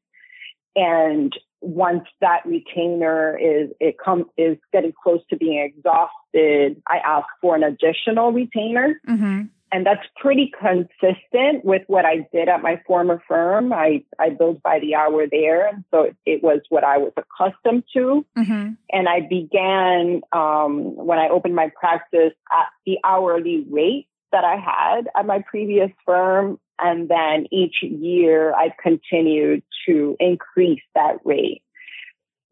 And 0.75 1.31
once 1.61 2.05
that 2.19 2.45
retainer 2.45 3.37
is 3.37 3.69
it 3.79 3.95
come 4.03 4.25
is 4.37 4.57
getting 4.73 4.93
close 5.01 5.21
to 5.29 5.37
being 5.37 5.59
exhausted, 5.59 6.81
I 6.87 6.97
ask 6.97 7.27
for 7.39 7.55
an 7.55 7.63
additional 7.63 8.33
retainer. 8.33 8.99
Mm-hmm 9.07 9.43
and 9.71 9.85
that's 9.85 10.05
pretty 10.17 10.51
consistent 10.59 11.63
with 11.63 11.83
what 11.87 12.03
I 12.05 12.27
did 12.33 12.49
at 12.49 12.61
my 12.61 12.81
former 12.85 13.23
firm. 13.27 13.71
I, 13.71 14.03
I 14.19 14.29
billed 14.29 14.61
by 14.61 14.79
the 14.79 14.95
hour 14.95 15.27
there. 15.31 15.67
And 15.67 15.85
so 15.91 16.03
it, 16.03 16.17
it 16.25 16.43
was 16.43 16.59
what 16.67 16.83
I 16.83 16.97
was 16.97 17.13
accustomed 17.15 17.83
to. 17.93 18.25
Mm-hmm. 18.37 18.69
And 18.91 19.07
I 19.07 19.21
began, 19.21 20.21
um, 20.33 20.95
when 20.95 21.19
I 21.19 21.29
opened 21.29 21.55
my 21.55 21.71
practice 21.79 22.33
at 22.51 22.67
the 22.85 22.97
hourly 23.05 23.65
rate 23.69 24.07
that 24.33 24.43
I 24.43 24.57
had 24.57 25.07
at 25.17 25.25
my 25.25 25.41
previous 25.49 25.91
firm. 26.05 26.59
And 26.77 27.07
then 27.07 27.47
each 27.51 27.77
year 27.81 28.53
I 28.53 28.73
continued 28.81 29.63
to 29.87 30.17
increase 30.19 30.81
that 30.95 31.19
rate, 31.23 31.61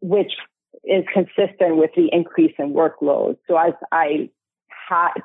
which 0.00 0.32
is 0.84 1.04
consistent 1.12 1.76
with 1.76 1.90
the 1.94 2.08
increase 2.12 2.54
in 2.58 2.72
workload. 2.72 3.36
So 3.46 3.58
as 3.58 3.74
I 3.92 4.30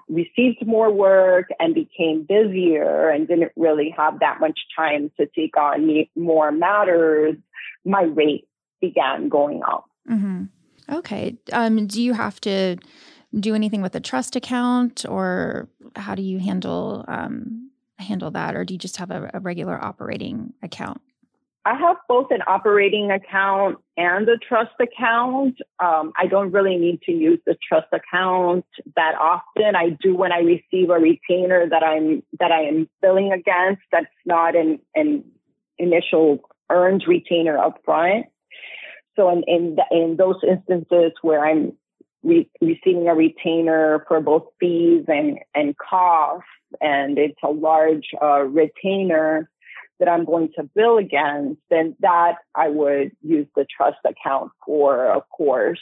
received 0.10 0.66
more 0.66 0.92
work 0.92 1.48
and 1.60 1.74
became 1.74 2.24
busier 2.24 3.10
and 3.10 3.28
didn't 3.28 3.52
really 3.56 3.94
have 3.98 4.20
that 4.20 4.40
much 4.40 4.60
time 4.76 5.12
to 5.20 5.28
take 5.36 5.58
on 5.58 6.06
more 6.16 6.52
matters, 6.52 7.36
my 7.84 8.04
rate 8.04 8.48
began 8.82 9.30
going 9.30 9.62
up. 9.64 9.86
Mm-hmm. 10.10 10.44
Okay. 10.94 11.38
Um, 11.52 11.88
do 11.88 12.02
you 12.02 12.14
have 12.14 12.40
to 12.42 12.78
do 13.40 13.56
anything 13.56 13.82
with 13.82 13.96
a 13.96 14.00
trust 14.00 14.36
account, 14.36 15.06
or 15.08 15.68
how 15.96 16.16
do 16.16 16.22
you 16.22 16.40
handle 16.40 17.04
um, 17.08 17.72
handle 17.98 18.32
that, 18.32 18.56
or 18.56 18.64
do 18.64 18.74
you 18.74 18.78
just 18.78 18.98
have 18.98 19.12
a, 19.12 19.32
a 19.34 19.40
regular 19.40 19.84
operating 19.84 20.54
account? 20.62 21.02
I 21.66 21.74
have 21.76 21.98
both 22.08 22.28
an 22.30 22.42
operating 22.46 23.10
account 23.10 23.80
and 23.98 24.30
a 24.30 24.38
trust 24.38 24.76
account. 24.80 25.56
Um, 25.80 26.14
I 26.16 26.28
don't 26.28 26.52
really 26.52 26.78
need 26.78 27.02
to 27.04 27.12
use 27.12 27.40
the 27.48 27.58
trust 27.68 27.88
account 27.92 28.66
that 28.96 29.16
often. 29.20 29.76
I 29.76 29.98
do 30.00 30.16
when 30.16 30.32
I 30.32 30.40
receive 30.40 30.92
a 30.92 31.00
retainer 31.00 31.68
that 31.68 31.82
I'm 31.84 32.22
that 32.40 32.52
I 32.52 32.66
am 32.66 32.88
billing 33.02 33.32
against. 33.34 33.82
That's 33.92 34.06
not 34.28 34.56
an 34.56 34.80
an 34.94 35.24
initial 35.80 36.40
earned 36.70 37.06
retainer 37.08 37.58
upfront. 37.58 38.26
So 39.16 39.30
in 39.32 39.44
in, 39.48 39.78
in 39.90 40.18
those 40.18 40.38
instances 40.48 41.14
where 41.24 41.44
I'm 41.44 41.74
re- 42.22 42.50
receiving 42.62 43.08
a 43.08 43.16
retainer 43.16 44.06
for 44.08 44.22
both 44.22 44.44
fees 44.60 45.06
and 45.08 45.40
and 45.56 45.76
costs, 45.78 46.48
and 46.80 47.18
it's 47.18 47.40
a 47.44 47.50
large 47.50 48.10
uh, 48.22 48.42
retainer 48.42 49.50
that 50.00 50.10
I'm 50.10 50.26
going 50.26 50.50
to 50.58 50.64
bill 50.76 50.98
against, 50.98 51.62
then 51.70 51.96
that 52.02 52.36
I 52.54 52.70
would 52.70 53.12
use 53.22 53.48
the 53.56 53.66
trust 53.66 54.00
account 54.06 54.52
for, 54.66 55.06
of 55.06 55.24
course. 55.30 55.80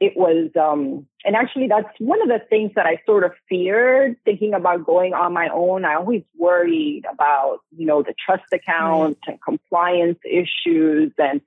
it 0.00 0.16
was, 0.16 0.50
um, 0.56 1.06
and 1.24 1.34
actually 1.34 1.66
that's 1.66 1.88
one 1.98 2.22
of 2.22 2.28
the 2.28 2.40
things 2.48 2.72
that 2.76 2.86
I 2.86 3.00
sort 3.04 3.24
of 3.24 3.32
feared 3.48 4.16
thinking 4.24 4.54
about 4.54 4.86
going 4.86 5.12
on 5.12 5.32
my 5.32 5.48
own. 5.48 5.84
I 5.84 5.94
always 5.94 6.22
worried 6.36 7.04
about, 7.12 7.58
you 7.76 7.84
know, 7.84 8.02
the 8.02 8.14
trust 8.24 8.44
account 8.52 9.18
and 9.26 9.42
compliance 9.42 10.18
issues 10.24 11.12
and, 11.18 11.40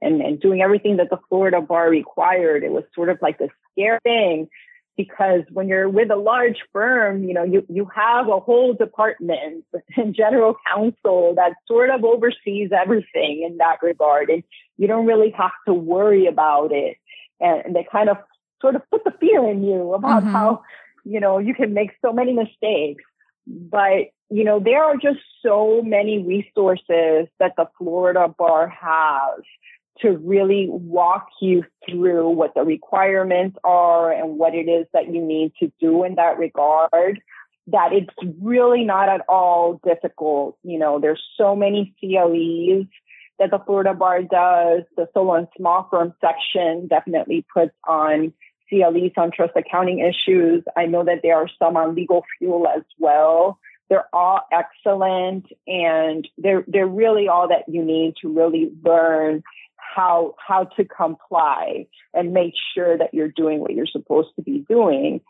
and, 0.00 0.22
and 0.22 0.40
doing 0.40 0.62
everything 0.62 0.96
that 0.96 1.10
the 1.10 1.18
Florida 1.28 1.60
bar 1.60 1.90
required. 1.90 2.64
It 2.64 2.72
was 2.72 2.84
sort 2.94 3.10
of 3.10 3.18
like 3.20 3.40
a 3.40 3.48
scare 3.72 4.00
thing 4.02 4.48
because 4.98 5.42
when 5.52 5.68
you're 5.68 5.88
with 5.88 6.10
a 6.10 6.16
large 6.16 6.58
firm, 6.72 7.22
you 7.22 7.32
know, 7.32 7.44
you, 7.44 7.64
you 7.68 7.88
have 7.94 8.28
a 8.28 8.40
whole 8.40 8.74
department 8.74 9.64
and 9.96 10.12
general 10.12 10.56
counsel 10.66 11.34
that 11.36 11.52
sort 11.68 11.88
of 11.88 12.04
oversees 12.04 12.70
everything 12.72 13.46
in 13.48 13.58
that 13.58 13.78
regard. 13.80 14.28
And 14.28 14.42
you 14.76 14.88
don't 14.88 15.06
really 15.06 15.30
have 15.38 15.52
to 15.68 15.72
worry 15.72 16.26
about 16.26 16.72
it. 16.72 16.96
And, 17.40 17.62
and 17.64 17.76
they 17.76 17.86
kind 17.90 18.08
of 18.08 18.16
sort 18.60 18.74
of 18.74 18.82
put 18.90 19.04
the 19.04 19.12
fear 19.20 19.48
in 19.48 19.62
you 19.62 19.94
about 19.94 20.24
mm-hmm. 20.24 20.32
how, 20.32 20.62
you 21.04 21.20
know, 21.20 21.38
you 21.38 21.54
can 21.54 21.72
make 21.72 21.92
so 22.04 22.12
many 22.12 22.32
mistakes. 22.32 23.04
But, 23.46 24.10
you 24.30 24.42
know, 24.42 24.58
there 24.58 24.82
are 24.82 24.96
just 24.96 25.20
so 25.46 25.80
many 25.80 26.24
resources 26.24 27.28
that 27.38 27.54
the 27.56 27.68
Florida 27.78 28.34
bar 28.36 28.66
has 28.66 29.44
to 30.02 30.16
really 30.18 30.66
walk 30.70 31.28
you 31.40 31.64
through 31.88 32.30
what 32.30 32.54
the 32.54 32.62
requirements 32.62 33.58
are 33.64 34.12
and 34.12 34.38
what 34.38 34.54
it 34.54 34.68
is 34.68 34.86
that 34.92 35.12
you 35.12 35.24
need 35.24 35.52
to 35.60 35.72
do 35.80 36.04
in 36.04 36.14
that 36.16 36.38
regard 36.38 37.20
that 37.70 37.92
it's 37.92 38.14
really 38.40 38.84
not 38.84 39.08
at 39.08 39.20
all 39.28 39.80
difficult. 39.84 40.56
You 40.62 40.78
know, 40.78 40.98
there's 40.98 41.22
so 41.36 41.54
many 41.54 41.94
CLEs 42.00 42.86
that 43.38 43.50
the 43.50 43.62
Florida 43.64 43.94
Bar 43.94 44.22
does. 44.22 44.84
The 44.96 45.06
solo 45.12 45.34
and 45.34 45.48
small 45.56 45.86
firm 45.90 46.14
section 46.20 46.88
definitely 46.88 47.44
puts 47.52 47.74
on 47.86 48.32
CLEs 48.68 49.12
on 49.16 49.30
trust 49.30 49.52
accounting 49.54 49.98
issues. 50.00 50.64
I 50.76 50.86
know 50.86 51.04
that 51.04 51.20
there 51.22 51.36
are 51.36 51.48
some 51.58 51.76
on 51.76 51.94
legal 51.94 52.24
fuel 52.38 52.66
as 52.66 52.82
well. 52.98 53.58
They're 53.88 54.08
all 54.12 54.40
excellent 54.52 55.46
and 55.66 56.28
they're, 56.36 56.64
they're 56.66 56.86
really 56.86 57.28
all 57.28 57.48
that 57.48 57.64
you 57.68 57.82
need 57.82 58.14
to 58.22 58.28
really 58.28 58.70
learn 58.84 59.42
how 59.94 60.34
how 60.44 60.64
to 60.64 60.84
comply 60.84 61.86
and 62.14 62.32
make 62.32 62.54
sure 62.74 62.96
that 62.96 63.12
you're 63.12 63.28
doing 63.28 63.60
what 63.60 63.72
you're 63.72 63.86
supposed 63.86 64.28
to 64.36 64.42
be 64.42 64.64
doing. 64.68 65.20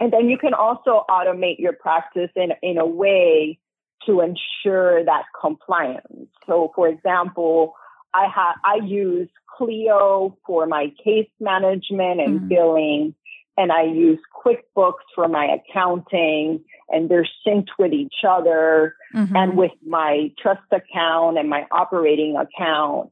And 0.00 0.12
then 0.12 0.28
you 0.28 0.38
can 0.38 0.54
also 0.54 1.04
automate 1.08 1.58
your 1.58 1.72
practice 1.72 2.30
in, 2.34 2.50
in 2.62 2.78
a 2.78 2.86
way 2.86 3.58
to 4.06 4.20
ensure 4.20 5.04
that 5.04 5.24
compliance. 5.40 6.28
So 6.46 6.72
for 6.74 6.88
example, 6.88 7.74
I 8.12 8.26
have 8.34 8.56
I 8.64 8.84
use 8.84 9.28
Clio 9.56 10.36
for 10.46 10.66
my 10.66 10.92
case 11.02 11.30
management 11.40 12.20
and 12.20 12.40
mm-hmm. 12.40 12.48
billing, 12.48 13.14
and 13.56 13.72
I 13.72 13.84
use 13.84 14.18
QuickBooks 14.44 15.04
for 15.14 15.28
my 15.28 15.46
accounting, 15.46 16.64
and 16.88 17.08
they're 17.08 17.28
synced 17.46 17.70
with 17.78 17.92
each 17.92 18.24
other 18.28 18.96
mm-hmm. 19.14 19.34
and 19.34 19.56
with 19.56 19.72
my 19.86 20.32
trust 20.40 20.62
account 20.72 21.38
and 21.38 21.48
my 21.48 21.66
operating 21.70 22.36
account 22.36 23.10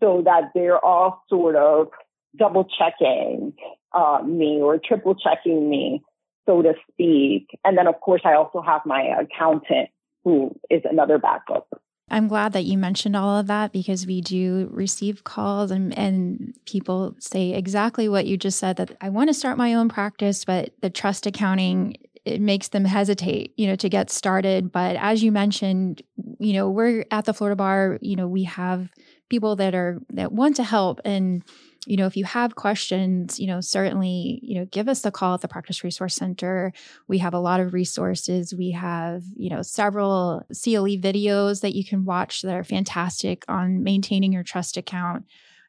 so 0.00 0.22
that 0.24 0.50
they're 0.54 0.84
all 0.84 1.22
sort 1.28 1.56
of 1.56 1.88
double 2.36 2.66
checking 2.78 3.52
uh, 3.92 4.20
me 4.24 4.60
or 4.60 4.78
triple 4.78 5.14
checking 5.14 5.68
me, 5.68 6.02
so 6.46 6.62
to 6.62 6.74
speak. 6.90 7.48
And 7.64 7.78
then, 7.78 7.86
of 7.86 8.00
course, 8.00 8.22
I 8.24 8.34
also 8.34 8.60
have 8.60 8.82
my 8.84 9.02
accountant 9.20 9.90
who 10.24 10.58
is 10.70 10.82
another 10.84 11.18
backup. 11.18 11.68
I'm 12.10 12.28
glad 12.28 12.52
that 12.52 12.64
you 12.64 12.76
mentioned 12.76 13.16
all 13.16 13.38
of 13.38 13.46
that 13.46 13.72
because 13.72 14.06
we 14.06 14.20
do 14.20 14.68
receive 14.70 15.24
calls 15.24 15.70
and, 15.70 15.96
and 15.98 16.54
people 16.66 17.14
say 17.18 17.54
exactly 17.54 18.08
what 18.08 18.26
you 18.26 18.36
just 18.36 18.58
said 18.58 18.76
that 18.76 18.96
I 19.00 19.08
want 19.08 19.30
to 19.30 19.34
start 19.34 19.56
my 19.56 19.74
own 19.74 19.88
practice, 19.88 20.44
but 20.44 20.70
the 20.80 20.90
trust 20.90 21.26
accounting 21.26 21.96
it 22.24 22.40
makes 22.40 22.68
them 22.68 22.84
hesitate, 22.84 23.52
you 23.56 23.66
know, 23.66 23.76
to 23.76 23.88
get 23.88 24.10
started. 24.10 24.72
But 24.72 24.96
as 24.96 25.22
you 25.22 25.30
mentioned, 25.30 26.02
you 26.38 26.54
know, 26.54 26.70
we're 26.70 27.04
at 27.10 27.26
the 27.26 27.34
Florida 27.34 27.56
Bar, 27.56 27.98
you 28.00 28.16
know, 28.16 28.26
we 28.26 28.44
have 28.44 28.90
people 29.34 29.56
that 29.56 29.74
are 29.74 30.00
that 30.10 30.30
want 30.30 30.54
to 30.56 30.62
help. 30.62 31.00
And 31.04 31.42
you 31.86 31.96
know 31.98 32.06
if 32.06 32.16
you 32.16 32.24
have 32.24 32.54
questions 32.54 33.38
you 33.38 33.46
know 33.46 33.60
certainly 33.60 34.40
you 34.42 34.54
know 34.58 34.64
give 34.76 34.88
us 34.88 35.04
a 35.04 35.10
call 35.10 35.34
at 35.34 35.42
the 35.42 35.48
practice 35.48 35.82
resource 35.82 36.14
center. 36.14 36.72
We 37.08 37.18
have 37.18 37.34
a 37.34 37.44
lot 37.48 37.60
of 37.60 37.74
resources. 37.74 38.54
We 38.54 38.70
have 38.70 39.24
you 39.36 39.50
know 39.50 39.62
several 39.62 40.46
cle 40.62 40.98
videos 41.08 41.62
that 41.62 41.74
you 41.74 41.84
can 41.84 42.04
watch 42.04 42.42
that 42.42 42.54
are 42.54 42.64
fantastic 42.76 43.44
on 43.48 43.82
maintaining 43.82 44.32
your 44.32 44.44
trust 44.44 44.76
account. 44.76 45.24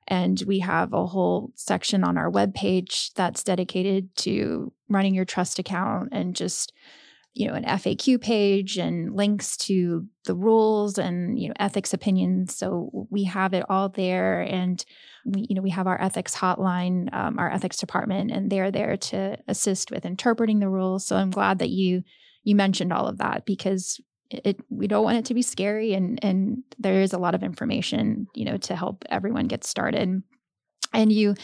And 0.07 0.39
we 0.45 0.59
have 0.59 0.93
a 0.93 1.07
whole 1.07 1.51
section 1.55 2.03
on 2.03 2.15
our 2.15 2.29
webpage 2.29 3.13
that's 3.15 3.43
dedicated 3.43 4.15
to 4.17 4.71
running 4.87 5.15
your 5.15 5.25
trust 5.25 5.57
account 5.57 6.09
and 6.11 6.35
just 6.35 6.71
you 7.35 7.47
know 7.47 7.53
an 7.53 7.65
FAQ 7.65 8.19
page 8.21 8.77
and 8.77 9.13
links 9.13 9.57
to 9.57 10.07
the 10.23 10.33
rules 10.33 10.97
and 10.97 11.37
you 11.37 11.49
know 11.49 11.53
ethics 11.59 11.93
opinions. 11.93 12.55
So 12.55 13.07
we 13.11 13.25
have 13.25 13.53
it 13.53 13.65
all 13.69 13.89
there, 13.89 14.41
and 14.41 14.83
we 15.25 15.45
you 15.49 15.55
know 15.55 15.61
we 15.61 15.69
have 15.69 15.85
our 15.85 16.01
ethics 16.01 16.35
hotline, 16.35 17.13
um, 17.13 17.37
our 17.37 17.51
ethics 17.51 17.77
department, 17.77 18.31
and 18.31 18.49
they're 18.49 18.71
there 18.71 18.97
to 18.97 19.37
assist 19.47 19.91
with 19.91 20.05
interpreting 20.05 20.59
the 20.59 20.69
rules. 20.69 21.05
So 21.05 21.17
I'm 21.17 21.29
glad 21.29 21.59
that 21.59 21.69
you 21.69 22.03
you 22.43 22.55
mentioned 22.55 22.93
all 22.93 23.07
of 23.07 23.17
that 23.17 23.45
because 23.45 23.99
it 24.29 24.57
we 24.69 24.87
don't 24.87 25.03
want 25.03 25.17
it 25.17 25.25
to 25.25 25.33
be 25.33 25.41
scary 25.41 25.93
and 25.93 26.23
and 26.23 26.63
there 26.79 27.01
is 27.01 27.13
a 27.13 27.19
lot 27.19 27.35
of 27.35 27.43
information 27.43 28.27
you 28.33 28.43
know 28.45 28.57
to 28.57 28.75
help 28.75 29.03
everyone 29.09 29.47
get 29.47 29.63
started 29.63 30.23
and 30.93 31.11
you 31.11 31.35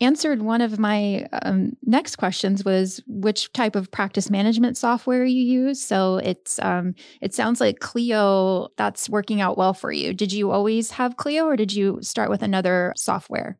answered 0.00 0.42
one 0.42 0.60
of 0.60 0.78
my 0.78 1.26
um, 1.42 1.76
next 1.84 2.16
questions 2.16 2.64
was 2.64 3.00
which 3.06 3.52
type 3.52 3.76
of 3.76 3.90
practice 3.90 4.30
management 4.30 4.76
software 4.76 5.24
you 5.24 5.42
use. 5.42 5.80
So 5.80 6.16
it's 6.16 6.58
um, 6.60 6.94
it 7.20 7.34
sounds 7.34 7.60
like 7.60 7.80
clio 7.80 8.68
that's 8.76 9.08
working 9.08 9.40
out 9.40 9.56
well 9.56 9.74
for 9.74 9.92
you. 9.92 10.12
Did 10.12 10.32
you 10.32 10.50
always 10.50 10.90
have 10.92 11.16
clio 11.16 11.46
or 11.46 11.56
did 11.56 11.72
you 11.72 11.98
start 12.02 12.30
with 12.30 12.42
another 12.42 12.92
software? 12.96 13.56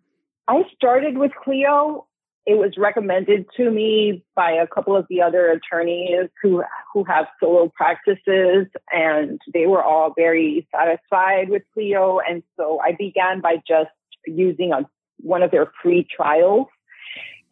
I 0.48 0.62
started 0.74 1.18
with 1.18 1.32
clio. 1.42 2.06
It 2.46 2.58
was 2.58 2.72
recommended 2.76 3.46
to 3.56 3.70
me 3.70 4.22
by 4.36 4.50
a 4.50 4.66
couple 4.66 4.94
of 4.94 5.06
the 5.08 5.22
other 5.22 5.50
attorneys 5.50 6.28
who 6.42 6.62
who 6.92 7.04
have 7.04 7.26
solo 7.40 7.72
practices 7.74 8.66
and 8.92 9.40
they 9.54 9.66
were 9.66 9.82
all 9.82 10.12
very 10.14 10.66
satisfied 10.74 11.48
with 11.48 11.62
clio. 11.72 12.18
And 12.28 12.42
so 12.56 12.80
i 12.84 12.92
began 12.92 13.40
by 13.40 13.56
just 13.66 13.90
using 14.26 14.72
a 14.72 14.88
one 15.20 15.42
of 15.42 15.50
their 15.50 15.72
free 15.82 16.06
trials. 16.14 16.66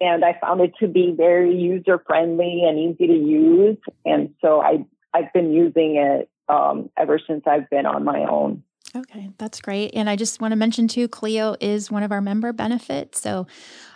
And 0.01 0.25
I 0.25 0.37
found 0.41 0.61
it 0.61 0.73
to 0.81 0.89
be 0.89 1.15
very 1.17 1.57
user 1.57 2.03
friendly 2.05 2.65
and 2.67 2.79
easy 2.79 3.07
to 3.07 3.13
use. 3.13 3.79
And 4.05 4.35
so 4.41 4.61
I, 4.61 4.85
I've 5.15 5.33
been 5.33 5.53
using 5.53 5.97
it 5.97 6.29
um, 6.49 6.91
ever 6.97 7.21
since 7.25 7.45
I've 7.47 7.71
been 7.71 7.87
on 7.87 8.05
my 8.05 8.21
own. 8.21 8.65
Okay, 8.95 9.31
that's 9.39 9.61
great. 9.61 9.93
And 9.95 10.11
I 10.11 10.17
just 10.17 10.41
want 10.41 10.53
to 10.53 10.57
mention 10.57 10.87
too, 10.87 11.09
Clio 11.09 11.57
is 11.61 11.91
one 11.91 12.03
of 12.03 12.13
our 12.13 12.21
member 12.21 12.53
benefits. 12.53 13.21
So 13.21 13.47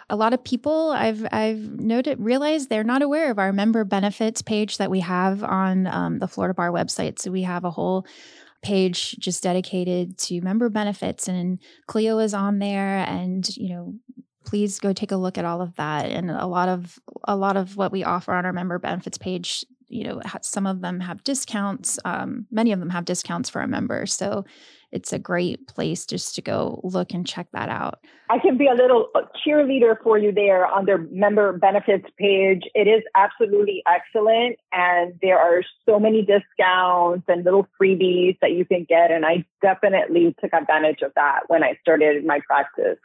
a 0.09 0.17
lot 0.17 0.33
of 0.33 0.43
people 0.43 0.91
I've 0.91 1.27
I've 1.33 1.59
noted 1.59 2.21
realized 2.21 2.71
they're 2.71 2.85
not 2.85 3.03
aware 3.03 3.31
of 3.31 3.39
our 3.39 3.53
member 3.53 3.85
benefits 3.85 4.41
page 4.41 4.79
that 4.79 4.91
we 4.91 5.01
have 5.01 5.43
on 5.43 5.87
um, 5.87 6.19
the 6.21 6.29
Florida 6.29 6.55
Bar 6.55 6.71
website. 6.71 7.19
So 7.19 7.31
we 7.31 7.43
have 7.43 7.65
a 7.65 7.71
whole 7.71 8.07
page 8.63 9.17
just 9.19 9.43
dedicated 9.43 10.19
to 10.19 10.41
member 10.41 10.69
benefits 10.69 11.29
and 11.29 11.59
Clio 11.87 12.19
is 12.19 12.35
on 12.35 12.59
there 12.59 12.99
and 13.09 13.57
you 13.57 13.69
know 13.69 13.95
please 14.47 14.79
go 14.79 14.93
take 14.93 15.11
a 15.11 15.17
look 15.17 15.37
at 15.37 15.45
all 15.45 15.61
of 15.61 15.75
that. 15.75 16.07
And 16.07 16.31
a 16.31 16.47
lot 16.47 16.69
of 16.69 16.99
a 17.25 17.37
lot 17.37 17.57
of 17.57 17.77
what 17.77 17.93
we 17.93 18.05
offer 18.05 18.33
on 18.33 18.47
our 18.47 18.53
member 18.53 18.79
benefits 18.79 19.19
page 19.19 19.65
you 19.89 20.05
know 20.05 20.21
some 20.43 20.67
of 20.67 20.81
them 20.81 21.01
have 21.01 21.23
discounts 21.23 21.99
um, 22.05 22.47
many 22.51 22.73
of 22.73 22.81
them 22.81 22.91
have 22.91 23.05
discounts 23.05 23.49
for 23.49 23.61
our 23.61 23.69
members 23.69 24.13
so 24.13 24.45
it's 24.97 25.13
a 25.13 25.19
great 25.19 25.69
place 25.69 26.07
just 26.07 26.35
to 26.35 26.41
go 26.41 26.81
look 26.83 27.13
and 27.13 27.27
check 27.27 27.49
that 27.53 27.69
out. 27.69 28.01
I 28.31 28.39
can 28.39 28.57
be 28.57 28.67
a 28.67 28.73
little 28.73 29.09
cheerleader 29.47 29.95
for 30.03 30.17
you 30.17 30.33
there 30.33 30.67
on 30.67 30.87
their 30.87 30.99
member 31.11 31.53
benefits 31.53 32.07
page. 32.19 32.63
It 32.75 32.89
is 32.89 33.03
absolutely 33.15 33.83
excellent. 33.87 34.57
And 34.73 35.15
there 35.21 35.39
are 35.39 35.63
so 35.85 36.01
many 36.01 36.23
discounts 36.23 37.25
and 37.29 37.45
little 37.45 37.69
freebies 37.81 38.39
that 38.41 38.53
you 38.53 38.65
can 38.65 38.85
get. 38.89 39.11
And 39.11 39.27
I 39.27 39.45
definitely 39.61 40.35
took 40.41 40.55
advantage 40.55 41.03
of 41.03 41.13
that 41.15 41.41
when 41.49 41.63
I 41.63 41.79
started 41.83 42.25
my 42.25 42.41
practice. 42.47 42.99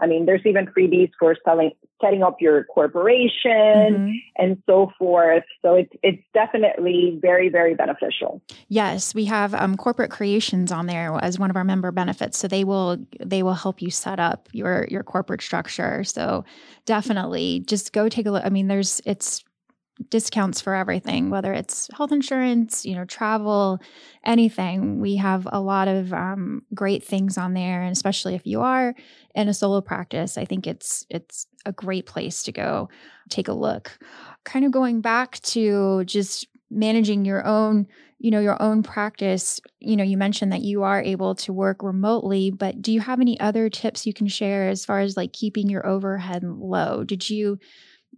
I 0.00 0.06
mean, 0.06 0.26
there's 0.26 0.44
even 0.44 0.66
freebies 0.66 1.10
for 1.18 1.36
selling, 1.44 1.70
setting 2.02 2.22
up 2.22 2.40
your 2.40 2.64
corporation 2.64 3.38
mm-hmm. 3.44 4.10
and 4.36 4.62
so 4.66 4.90
forth. 4.98 5.44
So 5.62 5.74
it's, 5.74 5.92
it's 6.02 6.22
definitely 6.34 7.18
very, 7.22 7.48
very 7.48 7.74
beneficial. 7.74 8.42
Yes, 8.68 9.14
we 9.14 9.26
have 9.26 9.54
um, 9.54 9.76
corporate 9.76 10.10
creations 10.10 10.72
on 10.72 10.86
there 10.86 11.16
as 11.22 11.33
one 11.38 11.50
of 11.50 11.56
our 11.56 11.64
member 11.64 11.90
benefits. 11.92 12.38
So 12.38 12.48
they 12.48 12.64
will, 12.64 12.98
they 13.24 13.42
will 13.42 13.54
help 13.54 13.82
you 13.82 13.90
set 13.90 14.20
up 14.20 14.48
your, 14.52 14.86
your 14.90 15.02
corporate 15.02 15.42
structure. 15.42 16.04
So 16.04 16.44
definitely 16.84 17.64
just 17.66 17.92
go 17.92 18.08
take 18.08 18.26
a 18.26 18.30
look. 18.30 18.44
I 18.44 18.50
mean, 18.50 18.68
there's, 18.68 19.00
it's 19.04 19.44
discounts 20.10 20.60
for 20.60 20.74
everything, 20.74 21.30
whether 21.30 21.52
it's 21.52 21.88
health 21.96 22.12
insurance, 22.12 22.84
you 22.84 22.94
know, 22.94 23.04
travel, 23.04 23.78
anything. 24.24 25.00
We 25.00 25.16
have 25.16 25.46
a 25.50 25.60
lot 25.60 25.88
of 25.88 26.12
um, 26.12 26.62
great 26.74 27.04
things 27.04 27.38
on 27.38 27.54
there, 27.54 27.82
and 27.82 27.92
especially 27.92 28.34
if 28.34 28.46
you 28.46 28.60
are 28.60 28.94
in 29.34 29.48
a 29.48 29.54
solo 29.54 29.80
practice, 29.80 30.36
I 30.36 30.44
think 30.44 30.66
it's 30.66 31.06
it's 31.10 31.46
a 31.64 31.72
great 31.72 32.06
place 32.06 32.42
to 32.44 32.52
go 32.52 32.88
take 33.30 33.48
a 33.48 33.52
look. 33.52 33.98
Kind 34.44 34.64
of 34.64 34.72
going 34.72 35.00
back 35.00 35.40
to 35.42 36.04
just 36.04 36.48
managing 36.70 37.24
your 37.24 37.46
own 37.46 37.86
you 38.24 38.30
know 38.30 38.40
your 38.40 38.60
own 38.62 38.82
practice 38.82 39.60
you 39.80 39.96
know 39.96 40.02
you 40.02 40.16
mentioned 40.16 40.50
that 40.50 40.62
you 40.62 40.82
are 40.82 41.02
able 41.02 41.34
to 41.34 41.52
work 41.52 41.82
remotely 41.82 42.50
but 42.50 42.80
do 42.80 42.90
you 42.90 43.00
have 43.00 43.20
any 43.20 43.38
other 43.38 43.68
tips 43.68 44.06
you 44.06 44.14
can 44.14 44.26
share 44.26 44.66
as 44.66 44.82
far 44.82 45.00
as 45.00 45.14
like 45.14 45.34
keeping 45.34 45.68
your 45.68 45.86
overhead 45.86 46.42
low? 46.42 47.04
Did 47.04 47.28
you 47.28 47.58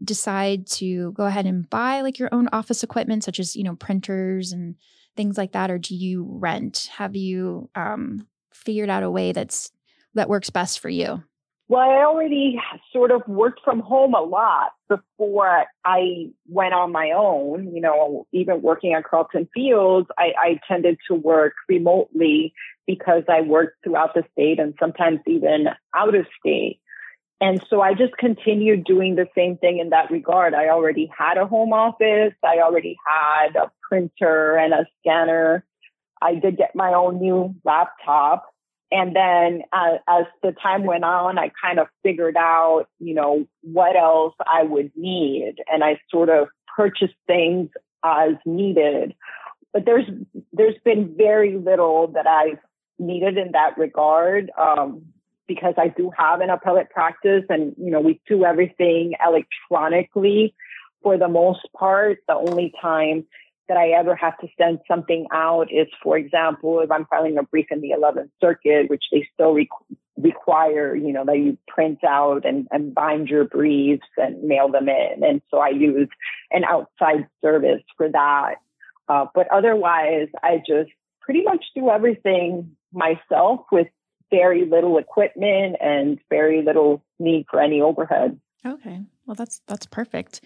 decide 0.05 0.69
to 0.69 1.11
go 1.13 1.25
ahead 1.25 1.45
and 1.45 1.69
buy 1.69 2.03
like 2.03 2.21
your 2.21 2.29
own 2.31 2.49
office 2.53 2.85
equipment 2.85 3.25
such 3.25 3.41
as 3.41 3.57
you 3.57 3.65
know 3.65 3.75
printers 3.75 4.53
and 4.53 4.77
things 5.17 5.37
like 5.37 5.51
that 5.53 5.73
or 5.73 5.79
do 5.79 5.97
you 5.97 6.25
rent? 6.25 6.89
Have 6.97 7.17
you 7.17 7.69
um, 7.75 8.29
figured 8.53 8.91
out 8.91 9.03
a 9.03 9.11
way 9.11 9.33
that's 9.33 9.73
that 10.15 10.29
works 10.29 10.51
best 10.51 10.79
for 10.79 10.89
you 10.89 11.25
well, 11.69 11.81
I 11.81 12.05
already 12.05 12.61
sort 12.93 13.11
of 13.11 13.23
worked 13.27 13.61
from 13.65 13.81
home 13.81 14.15
a 14.15 14.21
lot 14.21 14.71
before 14.89 15.65
I 15.85 16.29
went 16.49 16.75
on 16.75 16.93
my 16.93 17.11
own. 17.11 17.75
You 17.75 17.81
know, 17.81 18.27
even 18.33 18.63
working 18.63 18.95
at 18.95 19.05
Carlton 19.05 19.49
Fields, 19.53 20.09
I, 20.17 20.33
I 20.41 20.61
tended 20.69 20.99
to 21.09 21.15
work 21.15 21.55
remotely 21.69 22.55
because 22.87 23.25
I 23.29 23.41
worked 23.41 23.83
throughout 23.83 24.15
the 24.15 24.23
state 24.33 24.61
and 24.61 24.75
sometimes 24.79 25.21
even 25.27 25.67
out 25.95 26.15
of 26.15 26.27
state. 26.39 26.79
And 27.41 27.61
so 27.69 27.81
I 27.81 27.95
just 27.95 28.17
continued 28.17 28.85
doing 28.85 29.17
the 29.17 29.27
same 29.37 29.59
thing 29.59 29.79
in 29.79 29.91
that 29.91 30.11
regard. 30.11 30.55
I 30.55 30.69
already 30.69 31.11
had 31.17 31.37
a 31.37 31.47
home 31.47 31.73
office. 31.73 32.33
I 32.45 32.61
already 32.61 32.97
had 33.07 33.57
a 33.57 33.71
printer 33.83 34.57
and 34.57 34.73
a 34.73 34.87
scanner. 35.01 35.65
I 36.23 36.37
did 36.37 36.57
get 36.57 36.77
my 36.77 36.95
own 36.95 37.21
new 37.21 37.55
laptop 37.65 38.47
and 38.91 39.17
then 39.17 39.63
uh, 39.73 39.99
as 40.09 40.27
the 40.43 40.53
time 40.53 40.85
went 40.85 41.05
on, 41.05 41.39
I 41.39 41.51
kind 41.61 41.79
of 41.79 41.89
figured 42.03 42.37
out, 42.37 42.87
you 42.99 43.15
know, 43.15 43.47
what 43.63 43.97
else 43.97 44.35
I 44.41 44.63
would 44.63 44.93
need. 44.95 45.57
And 45.71 45.83
I 45.83 46.01
sort 46.11 46.29
of 46.29 46.49
purchased 46.77 47.15
things 47.27 47.71
as 48.05 48.35
needed. 48.45 49.15
But 49.73 49.85
there's, 49.85 50.09
there's 50.53 50.79
been 50.85 51.15
very 51.17 51.57
little 51.57 52.09
that 52.09 52.27
I've 52.27 52.59
needed 52.99 53.37
in 53.39 53.53
that 53.53 53.77
regard. 53.77 54.51
Um, 54.57 55.07
because 55.49 55.75
I 55.77 55.89
do 55.89 56.11
have 56.17 56.41
an 56.41 56.51
appellate 56.51 56.91
practice 56.91 57.45
and, 57.49 57.75
you 57.79 57.91
know, 57.91 58.01
we 58.01 58.21
do 58.27 58.45
everything 58.45 59.15
electronically 59.25 60.55
for 61.03 61.19
the 61.19 61.29
most 61.29 61.69
part. 61.77 62.19
The 62.27 62.35
only 62.35 62.73
time 62.81 63.27
that 63.69 63.77
I 63.77 63.91
ever 63.91 64.15
have 64.15 64.39
to 64.39 64.49
send 64.59 64.81
something 64.89 65.27
out 65.33 65.73
is, 65.73 65.89
for 66.03 66.17
example, 66.17 66.81
if 66.81 66.91
I'm 66.91 67.07
filing 67.07 67.39
a 67.39 67.43
brief 67.43 67.67
in 67.71 67.81
the 67.81 67.95
11th 67.99 68.31
Circuit, 68.41 68.89
which 68.89 69.05
they 69.13 69.29
still 69.35 69.53
re- 69.53 69.69
require, 70.17 70.95
you 70.95 71.13
know, 71.13 71.25
that 71.25 71.39
you 71.39 71.59
print 71.69 72.05
out 72.05 72.45
and, 72.45 72.69
and 72.71 72.95
bind 72.95 73.29
your 73.29 73.45
briefs 73.45 74.07
and 74.17 74.43
mail 74.43 74.71
them 74.71 74.89
in. 74.89 75.25
And 75.25 75.43
so 75.51 75.59
I 75.59 75.71
use 75.71 76.09
an 76.51 76.65
outside 76.65 77.27
service 77.43 77.83
for 77.97 78.09
that. 78.09 78.57
Uh, 79.09 79.27
but 79.35 79.49
otherwise, 79.53 80.29
I 80.43 80.59
just 80.67 80.91
pretty 81.21 81.43
much 81.43 81.65
do 81.75 81.91
everything 81.91 82.77
myself 82.93 83.61
with 83.71 83.89
very 84.31 84.65
little 84.65 84.99
equipment 84.99 85.77
and 85.81 86.19
very 86.31 86.63
little 86.63 87.05
need 87.19 87.47
for 87.51 87.61
any 87.61 87.81
overhead. 87.81 88.41
Okay. 88.67 89.01
Well, 89.27 89.35
that's 89.35 89.61
that's 89.67 89.87
perfect. 89.87 90.41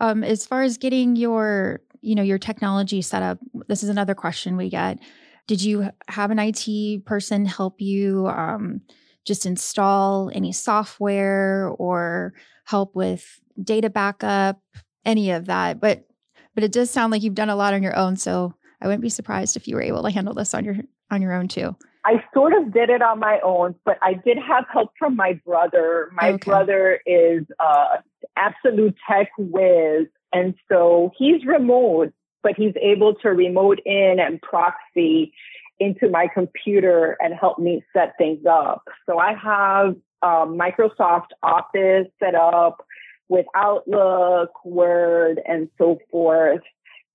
Um, 0.00 0.24
as 0.24 0.46
far 0.46 0.62
as 0.62 0.78
getting 0.78 1.16
your 1.16 1.80
you 2.00 2.14
know 2.14 2.22
your 2.22 2.38
technology 2.38 3.02
setup? 3.02 3.38
this 3.68 3.82
is 3.82 3.88
another 3.88 4.14
question 4.14 4.56
we 4.56 4.68
get 4.68 4.98
did 5.46 5.62
you 5.62 5.90
have 6.08 6.30
an 6.30 6.38
it 6.38 7.04
person 7.04 7.44
help 7.44 7.80
you 7.80 8.28
um, 8.28 8.80
just 9.24 9.46
install 9.46 10.30
any 10.32 10.52
software 10.52 11.68
or 11.78 12.34
help 12.64 12.94
with 12.94 13.40
data 13.62 13.90
backup 13.90 14.60
any 15.04 15.30
of 15.30 15.46
that 15.46 15.80
but 15.80 16.06
but 16.54 16.64
it 16.64 16.72
does 16.72 16.90
sound 16.90 17.10
like 17.10 17.22
you've 17.22 17.34
done 17.34 17.50
a 17.50 17.56
lot 17.56 17.74
on 17.74 17.82
your 17.82 17.96
own 17.96 18.16
so 18.16 18.54
i 18.80 18.86
wouldn't 18.86 19.02
be 19.02 19.08
surprised 19.08 19.56
if 19.56 19.66
you 19.66 19.74
were 19.74 19.82
able 19.82 20.02
to 20.02 20.10
handle 20.10 20.34
this 20.34 20.54
on 20.54 20.64
your 20.64 20.76
on 21.10 21.20
your 21.20 21.32
own 21.32 21.48
too 21.48 21.74
I 22.04 22.24
sort 22.32 22.54
of 22.54 22.72
did 22.72 22.88
it 22.88 23.02
on 23.02 23.18
my 23.18 23.40
own, 23.44 23.74
but 23.84 23.98
I 24.02 24.14
did 24.14 24.38
have 24.38 24.64
help 24.72 24.90
from 24.98 25.16
my 25.16 25.38
brother. 25.44 26.10
My 26.14 26.30
okay. 26.30 26.44
brother 26.44 27.00
is 27.04 27.44
uh, 27.58 27.98
absolute 28.36 28.96
tech 29.08 29.28
whiz, 29.36 30.06
and 30.32 30.54
so 30.68 31.12
he's 31.16 31.44
remote, 31.44 32.12
but 32.42 32.54
he's 32.56 32.74
able 32.80 33.14
to 33.16 33.30
remote 33.30 33.80
in 33.84 34.18
and 34.20 34.40
proxy 34.40 35.32
into 35.78 36.08
my 36.10 36.28
computer 36.32 37.16
and 37.20 37.34
help 37.34 37.58
me 37.58 37.82
set 37.92 38.14
things 38.18 38.44
up. 38.48 38.82
So 39.06 39.18
I 39.18 39.34
have 39.34 39.96
um, 40.22 40.58
Microsoft 40.58 41.28
Office 41.42 42.06
set 42.18 42.34
up 42.34 42.84
with 43.28 43.46
Outlook, 43.54 44.50
Word, 44.64 45.40
and 45.46 45.68
so 45.78 45.98
forth. 46.10 46.60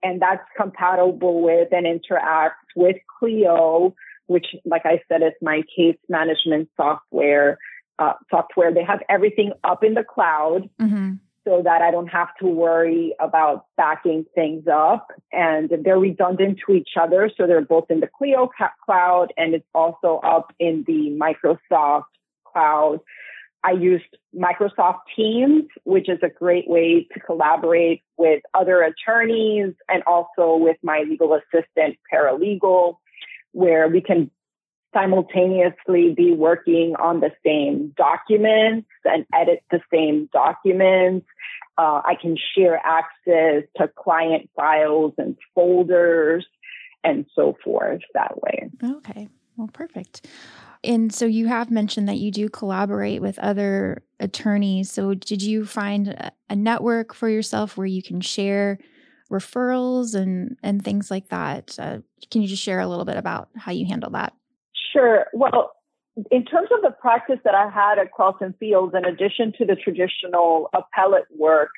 And 0.01 0.21
that's 0.21 0.43
compatible 0.58 1.41
with 1.41 1.69
and 1.71 1.86
interacts 1.86 2.51
with 2.75 2.97
Clio, 3.19 3.95
which, 4.28 4.47
like 4.65 4.86
I 4.86 5.01
said, 5.08 5.21
is 5.21 5.34
my 5.41 5.62
case 5.75 5.97
management 6.10 6.69
software. 6.75 7.58
Uh, 7.97 8.12
software. 8.30 8.73
They 8.73 8.84
have 8.84 8.99
everything 9.08 9.54
up 9.63 9.82
in 9.82 9.93
the 9.93 10.04
cloud. 10.04 10.69
Mm-hmm 10.82 11.13
so 11.45 11.62
that 11.63 11.81
I 11.81 11.91
don't 11.91 12.08
have 12.08 12.36
to 12.41 12.47
worry 12.47 13.15
about 13.19 13.67
backing 13.77 14.25
things 14.34 14.65
up. 14.67 15.12
And 15.31 15.71
they're 15.84 15.99
redundant 15.99 16.60
to 16.65 16.73
each 16.73 16.91
other. 16.99 17.29
So 17.38 17.47
they're 17.47 17.62
both 17.62 17.86
in 17.89 17.99
the 17.99 18.08
Clio 18.08 18.49
cloud 18.84 19.27
and 19.38 19.53
it's 19.53 19.67
also 19.73 20.19
up 20.23 20.53
in 20.60 20.84
the 20.88 21.17
Microsoft 21.17 22.05
cloud. 22.43 22.99
I 23.63 23.71
used 23.71 24.05
Microsoft 24.36 24.99
Teams, 25.15 25.63
which 25.86 26.08
is 26.08 26.19
a 26.21 26.29
great 26.29 26.67
way 26.67 27.08
to 27.13 27.19
collaborate 27.19 28.03
with 28.17 28.43
other 28.53 28.81
attorneys 28.84 29.73
and 29.89 30.03
also 30.05 30.55
with 30.55 30.77
my 30.84 31.03
legal 31.10 31.34
assistant 31.34 31.97
paralegal, 32.12 32.97
where 33.53 33.88
we 33.88 34.01
can 34.01 34.29
simultaneously 34.95 36.13
be 36.15 36.31
working 36.31 36.95
on 36.97 37.19
the 37.19 37.31
same 37.45 37.93
documents 37.97 38.88
and 39.03 39.25
edit 39.34 39.62
the 39.69 39.81
same 39.93 40.29
documents. 40.31 41.27
Uh, 41.77 42.01
I 42.05 42.15
can 42.19 42.38
share 42.55 42.79
access 42.86 43.63
to 43.77 43.89
client 43.97 44.49
files 44.55 45.13
and 45.17 45.36
folders 45.53 46.45
and 47.03 47.25
so 47.36 47.58
forth 47.63 48.01
that 48.13 48.41
way. 48.41 48.69
Okay. 48.84 49.27
Well, 49.58 49.69
perfect. 49.71 50.27
And 50.84 51.13
so 51.13 51.25
you 51.25 51.47
have 51.47 51.71
mentioned 51.71 52.08
that 52.08 52.17
you 52.17 52.31
do 52.31 52.47
collaborate 52.47 53.21
with 53.21 53.39
other 53.39 54.03
attorneys. 54.19 54.91
So 54.91 55.13
did 55.13 55.41
you 55.41 55.65
find 55.65 56.31
a 56.49 56.55
network 56.55 57.13
for 57.13 57.27
yourself 57.27 57.75
where 57.75 57.88
you 57.88 58.03
can 58.03 58.21
share 58.21 58.77
referrals 59.31 60.13
and 60.13 60.58
and 60.62 60.84
things 60.84 61.10
like 61.10 61.29
that? 61.29 61.75
Uh, 61.79 61.99
can 62.29 62.41
you 62.41 62.47
just 62.47 62.62
share 62.62 62.79
a 62.79 62.88
little 62.88 63.05
bit 63.05 63.17
about 63.17 63.49
how 63.55 63.71
you 63.71 63.86
handle 63.86 64.12
that? 64.12 64.34
Sure. 64.95 65.27
Well, 65.34 65.73
in 66.31 66.45
terms 66.45 66.69
of 66.73 66.81
the 66.81 66.91
practice 66.91 67.39
that 67.43 67.53
I 67.53 67.69
had 67.69 67.99
at 67.99 68.13
Carlton 68.13 68.55
Fields, 68.60 68.93
in 68.95 69.03
addition 69.03 69.51
to 69.58 69.65
the 69.65 69.75
traditional 69.75 70.69
appellate 70.73 71.25
work 71.38 71.71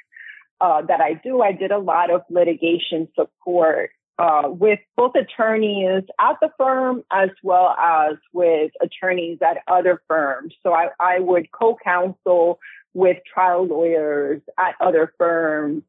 uh, 0.62 0.84
that 0.84 1.02
I 1.02 1.14
do, 1.24 1.42
I 1.42 1.52
did 1.52 1.72
a 1.72 1.80
lot 1.80 2.12
of 2.12 2.22
litigation 2.30 3.08
support 3.16 3.90
uh, 4.20 4.44
with 4.46 4.80
both 4.96 5.14
attorneys 5.16 6.04
at 6.20 6.36
the 6.42 6.50
firm 6.60 7.04
as 7.12 7.30
well 7.42 7.70
as 7.70 8.18
with 8.34 8.72
attorneys 8.82 9.40
at 9.42 9.58
other 9.68 10.02
firms. 10.08 10.54
So 10.62 10.74
I, 10.74 10.90
I 11.00 11.20
would 11.20 11.52
co-counsel 11.52 12.60
with 12.94 13.18
trial 13.32 13.66
lawyers 13.66 14.42
at 14.60 14.76
other 14.80 15.12
firms 15.18 15.84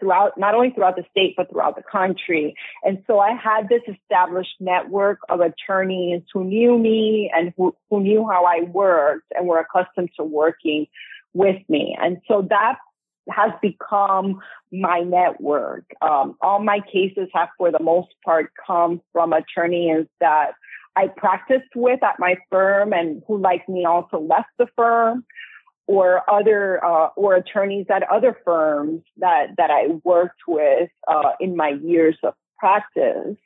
throughout, 0.00 0.36
not 0.36 0.54
only 0.54 0.70
throughout 0.70 0.96
the 0.96 1.04
state, 1.10 1.34
but 1.36 1.50
throughout 1.50 1.76
the 1.76 1.82
country. 1.82 2.54
And 2.82 3.02
so 3.06 3.18
I 3.18 3.32
had 3.32 3.68
this 3.68 3.82
established 3.88 4.56
network 4.60 5.18
of 5.28 5.40
attorneys 5.40 6.22
who 6.32 6.44
knew 6.44 6.78
me 6.78 7.30
and 7.34 7.52
who, 7.56 7.74
who 7.90 8.00
knew 8.00 8.28
how 8.28 8.44
I 8.44 8.62
worked 8.62 9.26
and 9.34 9.46
were 9.46 9.58
accustomed 9.58 10.10
to 10.16 10.24
working 10.24 10.86
with 11.34 11.62
me. 11.68 11.96
And 12.00 12.18
so 12.28 12.46
that 12.50 12.78
has 13.30 13.52
become 13.62 14.40
my 14.72 15.00
network. 15.00 15.84
Um, 16.00 16.36
all 16.40 16.60
my 16.60 16.80
cases 16.92 17.28
have, 17.32 17.48
for 17.56 17.70
the 17.70 17.82
most 17.82 18.08
part, 18.24 18.52
come 18.66 19.00
from 19.12 19.32
attorneys 19.32 20.06
that 20.20 20.52
I 20.96 21.08
practiced 21.08 21.74
with 21.74 22.02
at 22.02 22.18
my 22.18 22.36
firm 22.50 22.92
and 22.92 23.22
who, 23.26 23.38
like 23.38 23.68
me, 23.68 23.84
also 23.84 24.18
left 24.18 24.48
the 24.58 24.66
firm 24.76 25.24
or 25.86 26.22
other 26.30 26.84
uh, 26.84 27.08
or 27.16 27.34
attorneys 27.34 27.86
at 27.90 28.02
other 28.10 28.36
firms 28.44 29.02
that 29.18 29.48
that 29.56 29.70
I 29.70 29.88
worked 30.04 30.42
with 30.46 30.90
uh, 31.08 31.32
in 31.40 31.56
my 31.56 31.70
years 31.82 32.16
of 32.22 32.34
practice. 32.58 33.36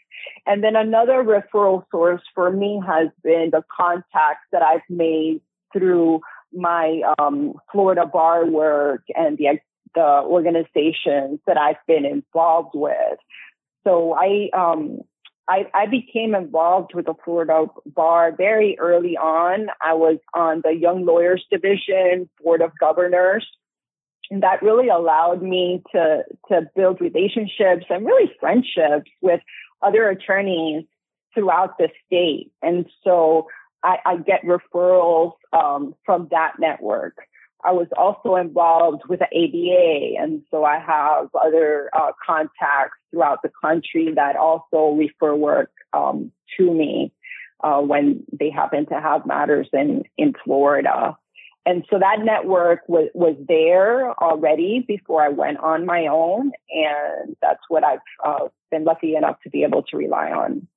And 0.47 0.62
then 0.62 0.76
another 0.76 1.22
referral 1.22 1.84
source 1.91 2.22
for 2.34 2.51
me 2.51 2.80
has 2.87 3.09
been 3.22 3.51
the 3.53 3.62
contacts 3.74 4.47
that 4.53 4.62
I've 4.62 4.89
made 4.89 5.41
through 5.72 6.20
my 6.53 7.03
um, 7.18 7.55
Florida 7.72 8.07
bar 8.07 8.47
work 8.47 9.03
and 9.14 9.39
the 9.39 9.59
the 9.95 10.22
organizations 10.24 11.41
that 11.47 11.57
I've 11.57 11.84
been 11.87 12.05
involved 12.05 12.72
with. 12.74 13.18
So 13.84 14.14
I 14.14 14.51
um, 14.53 15.01
I, 15.49 15.66
I 15.74 15.86
became 15.86 16.34
involved 16.34 16.92
with 16.94 17.07
the 17.07 17.14
Florida 17.24 17.66
Bar 17.86 18.32
very 18.36 18.76
early 18.78 19.16
on. 19.16 19.68
I 19.80 19.94
was 19.94 20.18
on 20.34 20.61
the 20.64 20.72
Young 20.72 21.05
Lawyers 21.05 21.44
Division 21.51 22.28
Board 22.42 22.62
of 22.62 22.72
Governors. 22.80 23.47
and 24.30 24.42
that 24.42 24.62
really 24.62 24.88
allowed 24.88 25.42
me 25.42 25.82
to 25.92 26.24
to 26.49 26.62
build 26.74 27.01
relationships 27.01 27.86
and 27.88 28.05
really 28.05 28.30
friendships 28.40 29.11
with 29.20 29.40
other 29.82 30.09
attorneys 30.09 30.84
throughout 31.34 31.78
the 31.78 31.88
state. 32.07 32.51
And 32.62 32.86
so 33.05 33.47
I, 33.84 33.99
I 34.05 34.16
get 34.16 34.42
referrals 34.42 35.32
um, 35.53 35.94
from 36.05 36.28
that 36.30 36.55
network. 36.59 37.16
I 37.67 37.73
was 37.73 37.89
also 37.97 38.37
involved 38.37 39.03
with 39.09 39.19
the 39.19 39.27
ABA, 39.27 40.23
and 40.23 40.43
so 40.53 40.64
I 40.64 40.79
have 40.79 41.29
other 41.35 41.91
uh, 41.93 42.12
contacts 42.25 42.99
throughout 43.11 43.43
the 43.43 43.51
country 43.61 44.12
that 44.14 44.37
also 44.37 44.97
refer 44.97 45.35
work 45.35 45.73
um, 45.93 46.31
to 46.57 46.73
me 46.73 47.12
uh, 47.64 47.81
when 47.81 48.23
they 48.33 48.51
happen 48.51 48.87
to 48.87 49.01
have 49.01 49.27
matters 49.27 49.69
in 49.73 50.05
in 50.17 50.35
Florida. 50.45 51.17
And 51.64 51.85
so 51.91 51.99
that 51.99 52.25
network 52.25 52.83
was 52.87 53.09
was 53.14 53.35
there 53.49 54.12
already 54.12 54.85
before 54.87 55.25
I 55.25 55.31
went 55.31 55.59
on 55.59 55.85
my 55.85 56.07
own, 56.07 56.53
and 56.71 57.37
that's 57.43 57.62
what 57.69 57.83
I've 57.83 57.99
uh, 58.25 58.47
been 58.71 58.85
lucky 58.85 59.17
enough 59.17 59.41
to 59.43 59.51
be 59.51 59.64
able 59.64 59.83
to 59.91 59.97
rely 59.97 60.31
on. 60.31 60.69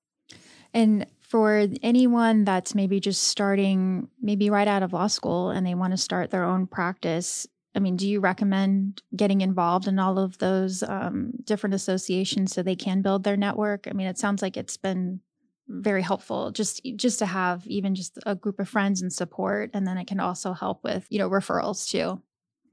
And 0.73 1.05
for 1.29 1.67
anyone 1.83 2.43
that's 2.43 2.73
maybe 2.73 2.99
just 2.99 3.23
starting, 3.23 4.09
maybe 4.19 4.49
right 4.49 4.67
out 4.67 4.83
of 4.83 4.93
law 4.93 5.07
school, 5.07 5.51
and 5.51 5.65
they 5.65 5.75
want 5.75 5.91
to 5.91 5.97
start 5.97 6.31
their 6.31 6.43
own 6.43 6.65
practice, 6.65 7.47
I 7.75 7.79
mean, 7.79 7.97
do 7.97 8.09
you 8.09 8.19
recommend 8.19 9.03
getting 9.15 9.41
involved 9.41 9.87
in 9.87 9.99
all 9.99 10.17
of 10.17 10.39
those 10.39 10.81
um, 10.81 11.31
different 11.43 11.75
associations 11.75 12.51
so 12.51 12.63
they 12.63 12.75
can 12.75 13.03
build 13.03 13.23
their 13.23 13.37
network? 13.37 13.87
I 13.87 13.93
mean, 13.93 14.07
it 14.07 14.17
sounds 14.17 14.41
like 14.41 14.57
it's 14.57 14.77
been 14.77 15.19
very 15.67 16.01
helpful 16.01 16.49
just 16.49 16.81
just 16.95 17.19
to 17.19 17.27
have 17.27 17.65
even 17.67 17.93
just 17.93 18.17
a 18.25 18.33
group 18.33 18.59
of 18.59 18.67
friends 18.67 19.03
and 19.03 19.13
support, 19.13 19.69
and 19.75 19.85
then 19.85 19.99
it 19.99 20.07
can 20.07 20.19
also 20.19 20.53
help 20.53 20.83
with 20.83 21.05
you 21.09 21.19
know 21.19 21.29
referrals 21.29 21.87
too. 21.87 22.19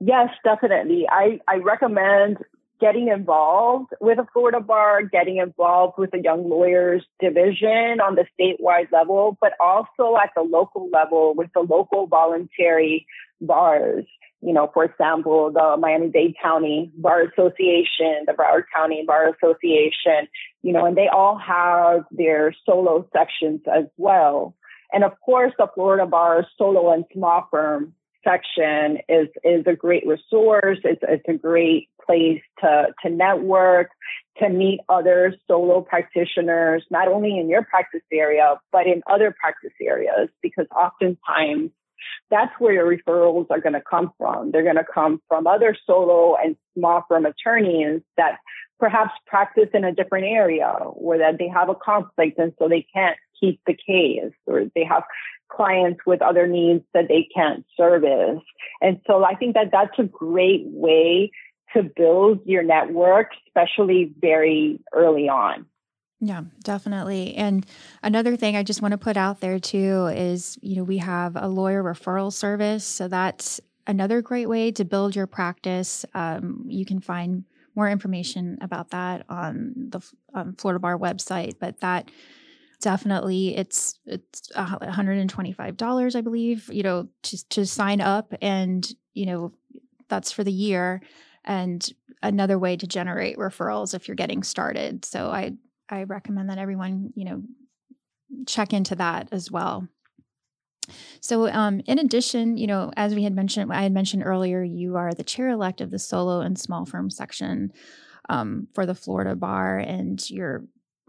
Yes, 0.00 0.28
definitely. 0.44 1.06
I, 1.10 1.40
I 1.48 1.56
recommend 1.56 2.38
getting 2.80 3.08
involved 3.08 3.92
with 4.00 4.18
a 4.18 4.26
Florida 4.32 4.60
bar, 4.60 5.02
getting 5.02 5.38
involved 5.38 5.94
with 5.98 6.10
the 6.10 6.20
young 6.22 6.48
lawyers 6.48 7.04
division 7.20 8.00
on 8.00 8.16
the 8.16 8.26
statewide 8.38 8.90
level, 8.92 9.36
but 9.40 9.52
also 9.60 10.16
at 10.22 10.30
the 10.36 10.42
local 10.42 10.88
level 10.92 11.34
with 11.34 11.50
the 11.54 11.60
local 11.60 12.06
voluntary 12.06 13.06
bars. 13.40 14.04
You 14.42 14.52
know, 14.52 14.70
for 14.72 14.84
example, 14.84 15.50
the 15.50 15.76
Miami-Dade 15.78 16.34
County 16.40 16.92
Bar 16.96 17.22
Association, 17.22 18.24
the 18.26 18.34
Broward 18.38 18.64
County 18.74 19.02
Bar 19.06 19.34
Association, 19.34 20.28
you 20.62 20.72
know, 20.72 20.84
and 20.84 20.96
they 20.96 21.08
all 21.08 21.38
have 21.38 22.04
their 22.10 22.54
solo 22.64 23.08
sections 23.12 23.60
as 23.74 23.84
well. 23.96 24.54
And 24.92 25.04
of 25.04 25.12
course, 25.24 25.52
the 25.58 25.68
Florida 25.74 26.06
Bar 26.06 26.46
solo 26.58 26.92
and 26.92 27.04
small 27.12 27.48
firm 27.50 27.94
section 28.22 28.98
is 29.08 29.28
is 29.42 29.64
a 29.66 29.74
great 29.74 30.06
resource. 30.06 30.78
It's, 30.84 31.02
it's 31.08 31.28
a 31.28 31.34
great 31.34 31.88
place 32.06 32.42
to 32.60 32.88
to 33.02 33.10
network, 33.10 33.90
to 34.38 34.48
meet 34.48 34.80
other 34.88 35.34
solo 35.48 35.80
practitioners, 35.80 36.84
not 36.90 37.08
only 37.08 37.38
in 37.38 37.48
your 37.48 37.64
practice 37.64 38.02
area 38.12 38.56
but 38.72 38.86
in 38.86 39.02
other 39.06 39.34
practice 39.38 39.72
areas, 39.80 40.28
because 40.42 40.66
oftentimes 40.74 41.70
that's 42.30 42.52
where 42.58 42.74
your 42.74 42.96
referrals 42.96 43.46
are 43.50 43.60
going 43.60 43.72
to 43.72 43.82
come 43.88 44.12
from. 44.18 44.50
They're 44.50 44.62
going 44.62 44.76
to 44.76 44.84
come 44.84 45.20
from 45.28 45.46
other 45.46 45.76
solo 45.86 46.36
and 46.36 46.56
small 46.76 47.04
firm 47.08 47.26
attorneys 47.26 48.02
that 48.16 48.38
perhaps 48.78 49.12
practice 49.26 49.68
in 49.72 49.84
a 49.84 49.92
different 49.92 50.26
area 50.26 50.68
or 50.68 51.18
that 51.18 51.38
they 51.38 51.48
have 51.48 51.68
a 51.68 51.74
conflict 51.74 52.38
and 52.38 52.52
so 52.58 52.68
they 52.68 52.86
can't 52.92 53.16
keep 53.40 53.60
the 53.66 53.74
case 53.74 54.32
or 54.46 54.64
they 54.74 54.84
have 54.84 55.02
clients 55.48 56.00
with 56.06 56.20
other 56.22 56.46
needs 56.46 56.84
that 56.92 57.08
they 57.08 57.28
can't 57.34 57.64
service. 57.76 58.42
And 58.80 59.00
so 59.06 59.24
I 59.24 59.34
think 59.34 59.54
that 59.54 59.70
that's 59.72 59.98
a 59.98 60.04
great 60.04 60.64
way 60.66 61.30
to 61.74 61.82
build 61.82 62.40
your 62.44 62.62
network, 62.62 63.30
especially 63.46 64.12
very 64.20 64.80
early 64.92 65.28
on. 65.28 65.66
Yeah, 66.20 66.42
definitely. 66.62 67.34
And 67.34 67.66
another 68.02 68.36
thing 68.36 68.56
I 68.56 68.62
just 68.62 68.80
want 68.80 68.92
to 68.92 68.98
put 68.98 69.16
out 69.16 69.40
there 69.40 69.58
too 69.58 70.06
is, 70.06 70.58
you 70.62 70.76
know, 70.76 70.84
we 70.84 70.98
have 70.98 71.36
a 71.36 71.48
lawyer 71.48 71.82
referral 71.82 72.32
service. 72.32 72.84
So 72.84 73.06
that's 73.06 73.60
another 73.86 74.22
great 74.22 74.48
way 74.48 74.72
to 74.72 74.84
build 74.84 75.14
your 75.14 75.26
practice. 75.26 76.06
Um, 76.14 76.64
you 76.68 76.86
can 76.86 77.00
find 77.00 77.44
more 77.74 77.90
information 77.90 78.56
about 78.62 78.90
that 78.90 79.26
on 79.28 79.74
the 79.90 80.00
um, 80.32 80.54
Florida 80.54 80.80
Bar 80.80 80.98
website, 80.98 81.56
but 81.60 81.80
that 81.80 82.10
definitely 82.80 83.56
it's 83.56 83.98
it's 84.04 84.50
$125 84.54 86.14
i 86.14 86.20
believe 86.20 86.68
you 86.70 86.82
know 86.82 87.08
to, 87.22 87.48
to 87.48 87.66
sign 87.66 88.02
up 88.02 88.34
and 88.42 88.92
you 89.14 89.24
know 89.24 89.50
that's 90.08 90.30
for 90.30 90.44
the 90.44 90.52
year 90.52 91.00
and 91.46 91.92
another 92.22 92.58
way 92.58 92.76
to 92.76 92.86
generate 92.86 93.36
referrals 93.36 93.94
if 93.94 94.08
you're 94.08 94.14
getting 94.14 94.42
started 94.42 95.04
so 95.04 95.28
i 95.28 95.52
i 95.88 96.02
recommend 96.04 96.50
that 96.50 96.58
everyone 96.58 97.12
you 97.14 97.24
know 97.24 97.42
check 98.46 98.72
into 98.72 98.94
that 98.94 99.28
as 99.32 99.50
well 99.50 99.88
so, 101.20 101.48
um, 101.48 101.80
in 101.86 101.98
addition, 101.98 102.56
you 102.56 102.66
know, 102.66 102.92
as 102.96 103.14
we 103.14 103.24
had 103.24 103.34
mentioned, 103.34 103.72
I 103.72 103.82
had 103.82 103.92
mentioned 103.92 104.22
earlier, 104.24 104.62
you 104.62 104.96
are 104.96 105.14
the 105.14 105.24
chair 105.24 105.48
elect 105.48 105.80
of 105.80 105.90
the 105.90 105.98
solo 105.98 106.40
and 106.40 106.58
small 106.58 106.84
firm 106.86 107.10
section 107.10 107.72
um, 108.28 108.68
for 108.74 108.86
the 108.86 108.94
Florida 108.94 109.34
Bar, 109.34 109.78
and 109.78 110.28
you're 110.30 110.64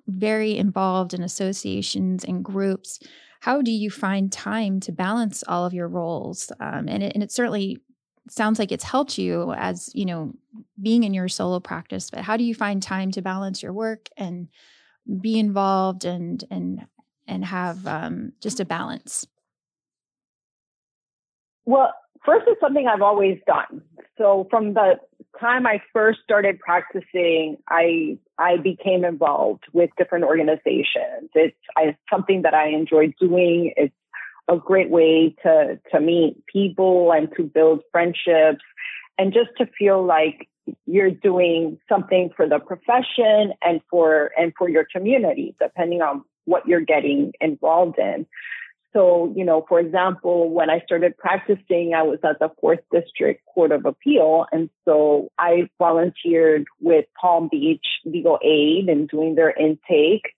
very 0.08 0.58
involved 0.58 1.14
in 1.14 1.22
associations 1.22 2.24
and 2.24 2.44
groups. 2.44 3.00
How 3.42 3.62
do 3.62 3.72
you 3.72 3.92
find 3.92 4.32
time 4.32 4.80
to 4.82 4.92
balance 4.92 5.44
all 5.48 5.66
of 5.66 5.74
your 5.74 5.88
roles? 5.88 6.52
Um, 6.60 6.88
and, 6.88 7.04
it, 7.04 7.12
and 7.14 7.24
it 7.24 7.32
certainly 7.32 7.80
sounds 8.30 8.60
like 8.60 8.72
it's 8.72 8.84
helped 8.84 9.18
you 9.18 9.54
as 9.54 9.90
you 9.94 10.06
know 10.06 10.34
being 10.82 11.04
in 11.04 11.14
your 11.14 11.28
solo 11.28 11.60
practice. 11.60 12.10
But 12.10 12.22
how 12.22 12.38
do 12.38 12.44
you 12.44 12.56
find 12.56 12.82
time 12.82 13.12
to 13.12 13.22
balance 13.22 13.62
your 13.64 13.74
work 13.74 14.10
and 14.18 14.48
be 15.22 15.40
involved 15.40 16.06
and 16.06 16.44
and 16.50 16.86
and 17.28 17.46
have 17.46 17.86
um, 17.88 18.34
just 18.42 18.60
a 18.60 18.66
balance? 18.66 19.26
Well, 21.66 21.94
first, 22.26 22.46
it's 22.48 22.62
something 22.62 22.88
I've 22.88 23.02
always 23.02 23.40
done. 23.46 23.82
So 24.18 24.48
from 24.50 24.74
the 24.74 24.96
time 25.40 25.68
I 25.68 25.82
first 25.94 26.20
started 26.24 26.60
practicing, 26.60 27.58
I 27.70 28.18
I 28.40 28.58
became 28.58 29.04
involved 29.04 29.64
with 29.74 29.90
different 29.98 30.26
organizations. 30.26 31.30
It's, 31.34 31.58
it's 31.78 31.98
something 32.10 32.44
that 32.44 32.54
I 32.54 32.70
enjoy 32.70 33.14
doing. 33.20 33.74
It's 33.76 33.94
a 34.48 34.58
great 34.58 34.90
way 34.90 35.36
to 35.44 35.80
to 35.92 36.00
meet 36.00 36.46
people 36.46 37.12
and 37.12 37.30
to 37.38 37.44
build 37.44 37.82
friendships, 37.92 38.64
and 39.18 39.34
just 39.34 39.50
to 39.58 39.66
feel 39.78 40.04
like 40.04 40.48
you're 40.86 41.12
doing 41.12 41.80
something 41.88 42.30
for 42.36 42.48
the 42.48 42.60
profession 42.60 43.54
and 43.62 43.82
for 43.90 44.32
and 44.38 44.54
for 44.58 44.70
your 44.70 44.86
community, 44.92 45.56
depending 45.62 46.02
on 46.02 46.24
what 46.46 46.68
you're 46.68 46.82
getting 46.82 47.34
involved 47.42 48.00
in. 48.00 48.26
So, 48.94 49.32
you 49.36 49.46
know, 49.46 49.66
for 49.68 49.80
example, 49.80 50.50
when 50.50 50.70
I 50.70 50.80
started 50.80 51.16
practicing, 51.18 51.94
I 51.94 52.04
was 52.04 52.20
at 52.24 52.40
the 52.40 52.50
Fourth 52.60 52.80
District 52.92 53.46
Court 53.46 53.72
of 53.72 53.86
Appeal. 53.86 54.46
And 54.52 54.70
so 54.86 55.30
I 55.38 55.70
volunteered 55.78 56.66
with 56.82 57.06
Palm 57.20 57.50
Beach 57.52 57.86
Legal 58.06 58.40
Aid 58.44 58.90
and 58.90 59.08
doing 59.08 59.36
their 59.36 59.52
intake. 59.52 60.34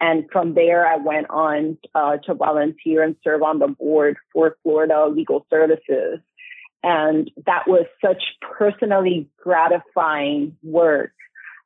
And 0.00 0.28
from 0.30 0.54
there, 0.54 0.86
I 0.86 0.96
went 0.96 1.28
on 1.28 1.78
uh, 1.94 2.18
to 2.18 2.34
volunteer 2.34 3.02
and 3.02 3.16
serve 3.24 3.42
on 3.42 3.58
the 3.58 3.68
board 3.68 4.16
for 4.32 4.56
Florida 4.62 5.06
Legal 5.08 5.44
Services. 5.50 6.20
And 6.84 7.30
that 7.46 7.66
was 7.66 7.86
such 8.04 8.22
personally 8.40 9.28
gratifying 9.42 10.56
work. 10.62 11.12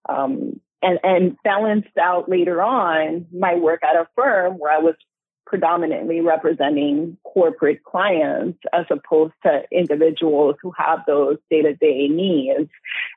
Um, 0.09 0.61
and, 0.83 0.99
and 1.05 1.37
balanced 1.45 1.97
out 2.01 2.29
later 2.29 2.61
on 2.61 3.27
my 3.33 3.55
work 3.55 3.83
at 3.85 3.95
a 3.95 4.09
firm 4.17 4.55
where 4.55 4.73
I 4.73 4.79
was 4.79 4.97
predominantly 5.47 6.21
representing 6.21 7.17
corporate 7.25 7.85
clients 7.85 8.59
as 8.73 8.87
opposed 8.91 9.35
to 9.43 9.63
individuals 9.71 10.57
who 10.63 10.73
have 10.77 11.01
those 11.07 11.37
day-to-day 11.51 12.09
needs. 12.09 12.71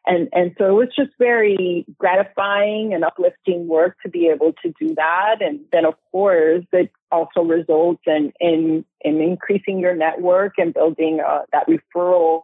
And, 0.05 0.27
and 0.33 0.55
so 0.57 0.65
it 0.65 0.73
was 0.73 0.89
just 0.95 1.11
very 1.19 1.85
gratifying 1.97 2.93
and 2.93 3.03
uplifting 3.03 3.67
work 3.67 3.97
to 4.03 4.09
be 4.09 4.27
able 4.27 4.53
to 4.63 4.73
do 4.79 4.95
that. 4.95 5.37
And 5.41 5.61
then 5.71 5.85
of 5.85 5.95
course 6.11 6.65
it 6.73 6.91
also 7.11 7.41
results 7.41 8.01
in, 8.05 8.33
in, 8.39 8.85
in 9.01 9.21
increasing 9.21 9.79
your 9.79 9.95
network 9.95 10.53
and 10.57 10.73
building 10.73 11.19
uh, 11.25 11.43
that 11.53 11.67
referral 11.67 12.41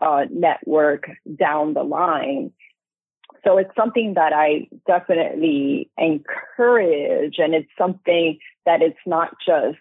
uh, 0.00 0.24
network 0.30 1.08
down 1.36 1.74
the 1.74 1.82
line. 1.82 2.52
So 3.44 3.58
it's 3.58 3.74
something 3.76 4.14
that 4.14 4.32
I 4.32 4.68
definitely 4.86 5.90
encourage, 5.98 7.34
and 7.38 7.54
it's 7.54 7.70
something 7.76 8.38
that 8.64 8.80
it's 8.80 8.98
not 9.06 9.34
just 9.46 9.78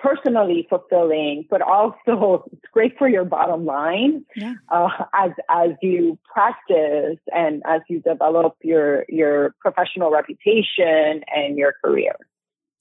personally 0.00 0.66
fulfilling, 0.68 1.46
but 1.50 1.62
also 1.62 2.44
it's 2.52 2.64
great 2.72 2.96
for 2.98 3.08
your 3.08 3.24
bottom 3.24 3.64
line 3.64 4.24
yeah. 4.34 4.54
uh, 4.70 4.88
as 5.14 5.30
as 5.48 5.70
you 5.82 6.18
practice 6.32 7.18
and 7.34 7.62
as 7.66 7.80
you 7.88 8.00
develop 8.00 8.56
your 8.62 9.04
your 9.08 9.54
professional 9.60 10.10
reputation 10.10 11.22
and 11.34 11.56
your 11.56 11.74
career. 11.84 12.14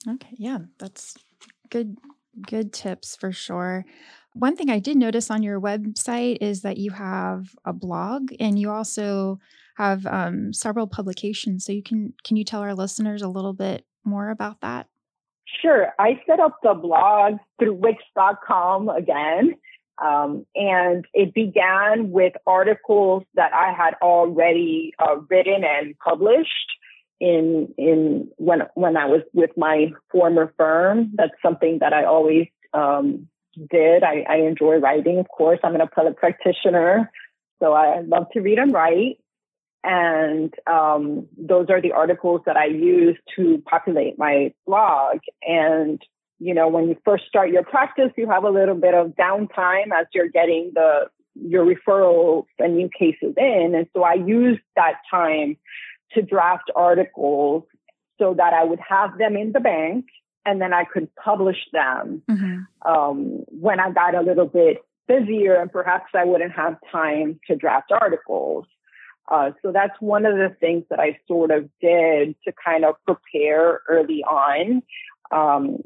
Okay, 0.07 0.35
yeah, 0.37 0.59
that's 0.77 1.15
good 1.69 1.97
good 2.41 2.73
tips 2.73 3.15
for 3.15 3.31
sure. 3.31 3.85
One 4.33 4.55
thing 4.55 4.69
I 4.69 4.79
did 4.79 4.95
notice 4.95 5.29
on 5.31 5.43
your 5.43 5.59
website 5.59 6.37
is 6.39 6.61
that 6.61 6.77
you 6.77 6.91
have 6.91 7.55
a 7.65 7.73
blog 7.73 8.31
and 8.39 8.59
you 8.59 8.69
also 8.71 9.39
have 9.79 10.05
um, 10.05 10.51
several 10.53 10.87
publications. 10.87 11.65
So 11.65 11.71
you 11.71 11.81
can 11.81 12.13
can 12.23 12.37
you 12.37 12.43
tell 12.43 12.61
our 12.61 12.75
listeners 12.75 13.21
a 13.21 13.27
little 13.27 13.53
bit 13.53 13.85
more 14.03 14.29
about 14.29 14.61
that? 14.61 14.87
Sure. 15.61 15.87
I 15.97 16.21
set 16.27 16.39
up 16.39 16.57
the 16.61 16.73
blog 16.73 17.35
through 17.57 17.73
Wix.com 17.73 18.89
again. 18.89 19.55
Um, 19.97 20.45
and 20.55 21.05
it 21.13 21.33
began 21.33 22.11
with 22.11 22.33
articles 22.47 23.23
that 23.35 23.51
I 23.53 23.73
had 23.73 23.95
already 24.01 24.93
uh, 24.99 25.17
written 25.29 25.63
and 25.65 25.97
published 25.99 26.71
in 27.19 27.73
in 27.77 28.29
when 28.37 28.61
when 28.75 28.95
I 28.95 29.05
was 29.05 29.21
with 29.33 29.51
my 29.57 29.91
former 30.11 30.53
firm. 30.57 31.11
That's 31.15 31.33
something 31.41 31.79
that 31.79 31.93
I 31.93 32.05
always 32.05 32.47
um, 32.73 33.27
did. 33.69 34.03
I, 34.03 34.25
I 34.29 34.35
enjoy 34.37 34.75
writing, 34.77 35.19
of 35.19 35.27
course. 35.27 35.59
I'm 35.63 35.75
an 35.75 35.81
appellate 35.81 36.15
practitioner, 36.15 37.11
so 37.59 37.73
I 37.73 38.01
love 38.01 38.27
to 38.33 38.39
read 38.39 38.59
and 38.59 38.71
write. 38.71 39.19
And 39.83 40.53
um, 40.67 41.27
those 41.37 41.67
are 41.69 41.81
the 41.81 41.93
articles 41.93 42.41
that 42.45 42.57
I 42.57 42.65
use 42.65 43.17
to 43.37 43.61
populate 43.65 44.17
my 44.17 44.53
blog. 44.65 45.19
And 45.41 46.01
you 46.39 46.53
know, 46.53 46.69
when 46.69 46.87
you 46.87 46.97
first 47.03 47.25
start 47.27 47.49
your 47.49 47.63
practice, 47.63 48.11
you 48.17 48.29
have 48.29 48.45
a 48.45 48.49
little 48.49 48.75
bit 48.75 48.93
of 48.93 49.07
downtime 49.09 49.91
as 49.93 50.07
you're 50.13 50.29
getting 50.29 50.71
the 50.73 51.09
your 51.35 51.65
referrals 51.65 52.45
and 52.57 52.75
new 52.75 52.89
cases 52.97 53.33
in. 53.37 53.73
And 53.75 53.87
so 53.95 54.03
I 54.03 54.13
used 54.13 54.61
that 54.75 54.95
time 55.09 55.57
to 56.13 56.21
draft 56.21 56.71
articles 56.75 57.63
so 58.19 58.33
that 58.35 58.53
I 58.53 58.63
would 58.63 58.79
have 58.87 59.17
them 59.17 59.37
in 59.37 59.51
the 59.51 59.59
bank 59.59 60.05
and 60.45 60.61
then 60.61 60.73
I 60.73 60.83
could 60.83 61.13
publish 61.15 61.57
them 61.71 62.23
mm-hmm. 62.29 62.91
um, 62.91 63.43
when 63.47 63.79
I 63.79 63.91
got 63.91 64.15
a 64.15 64.21
little 64.21 64.47
bit 64.47 64.77
busier 65.07 65.55
and 65.55 65.71
perhaps 65.71 66.11
I 66.13 66.25
wouldn't 66.25 66.51
have 66.51 66.77
time 66.91 67.39
to 67.47 67.55
draft 67.55 67.91
articles. 67.91 68.65
Uh, 69.29 69.51
so 69.61 69.71
that's 69.71 69.95
one 69.99 70.25
of 70.25 70.35
the 70.35 70.55
things 70.59 70.83
that 70.89 70.99
I 70.99 71.19
sort 71.27 71.51
of 71.51 71.69
did 71.81 72.35
to 72.45 72.53
kind 72.65 72.83
of 72.83 72.95
prepare 73.05 73.81
early 73.87 74.23
on. 74.23 74.81
Um, 75.31 75.83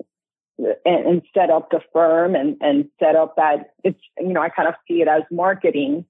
and, 0.58 1.06
and, 1.06 1.22
set 1.34 1.50
up 1.50 1.72
the 1.72 1.82
firm 1.92 2.36
and, 2.36 2.56
and 2.62 2.88
set 3.00 3.16
up 3.16 3.36
that 3.38 3.74
it's, 3.84 4.00
you 4.20 4.32
know, 4.32 4.42
I 4.42 4.50
kind 4.50 4.68
of 4.68 4.76
see 4.88 5.02
it 5.02 5.08
as 5.08 5.24
marketing. 5.32 6.06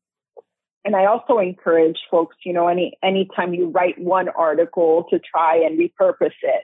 And 0.86 0.96
I 0.96 1.06
also 1.06 1.40
encourage 1.40 1.98
folks, 2.12 2.36
you 2.46 2.52
know, 2.52 2.68
any, 2.68 2.94
anytime 3.02 3.54
you 3.54 3.70
write 3.70 4.00
one 4.00 4.28
article 4.30 5.06
to 5.10 5.20
try 5.20 5.56
and 5.56 5.80
repurpose 5.80 6.36
it, 6.44 6.64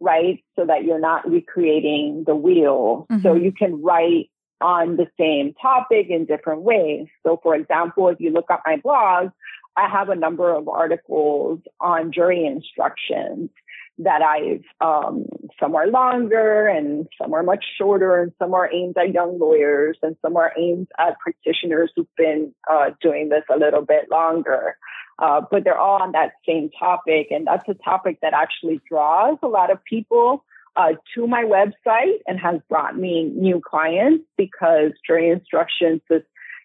right? 0.00 0.42
So 0.56 0.66
that 0.66 0.84
you're 0.84 1.00
not 1.00 1.30
recreating 1.30 2.24
the 2.26 2.34
wheel. 2.34 3.06
Mm-hmm. 3.10 3.22
So 3.22 3.34
you 3.34 3.52
can 3.52 3.80
write 3.80 4.28
on 4.60 4.96
the 4.96 5.06
same 5.18 5.54
topic 5.54 6.08
in 6.10 6.26
different 6.26 6.62
ways. 6.62 7.06
So 7.24 7.38
for 7.42 7.54
example, 7.54 8.08
if 8.08 8.20
you 8.20 8.30
look 8.30 8.46
at 8.50 8.60
my 8.66 8.76
blog, 8.82 9.30
I 9.76 9.88
have 9.88 10.08
a 10.08 10.16
number 10.16 10.54
of 10.54 10.68
articles 10.68 11.60
on 11.80 12.12
jury 12.12 12.44
instructions 12.44 13.50
that 13.98 14.22
I've, 14.22 14.64
um, 14.80 15.26
some 15.58 15.74
are 15.74 15.86
longer 15.86 16.66
and 16.66 17.06
some 17.20 17.34
are 17.34 17.42
much 17.42 17.64
shorter 17.76 18.22
and 18.22 18.32
some 18.38 18.54
are 18.54 18.72
aimed 18.72 18.96
at 18.96 19.12
young 19.12 19.38
lawyers 19.38 19.98
and 20.02 20.16
some 20.22 20.36
are 20.36 20.52
aimed 20.58 20.88
at 20.98 21.18
practitioners 21.18 21.92
who've 21.94 22.06
been 22.16 22.54
uh, 22.70 22.90
doing 23.02 23.28
this 23.28 23.44
a 23.52 23.58
little 23.58 23.82
bit 23.82 24.10
longer. 24.10 24.76
Uh, 25.18 25.42
but 25.50 25.64
they're 25.64 25.78
all 25.78 26.02
on 26.02 26.12
that 26.12 26.32
same 26.48 26.70
topic. 26.78 27.26
And 27.30 27.46
that's 27.46 27.68
a 27.68 27.74
topic 27.74 28.18
that 28.22 28.32
actually 28.32 28.80
draws 28.88 29.36
a 29.42 29.48
lot 29.48 29.70
of 29.70 29.84
people 29.84 30.44
uh, 30.76 30.92
to 31.14 31.26
my 31.26 31.44
website 31.44 32.20
and 32.26 32.38
has 32.40 32.60
brought 32.70 32.96
me 32.96 33.24
new 33.24 33.60
clients 33.60 34.24
because 34.38 34.92
jury 35.06 35.28
instructions 35.28 36.00
is 36.10 36.22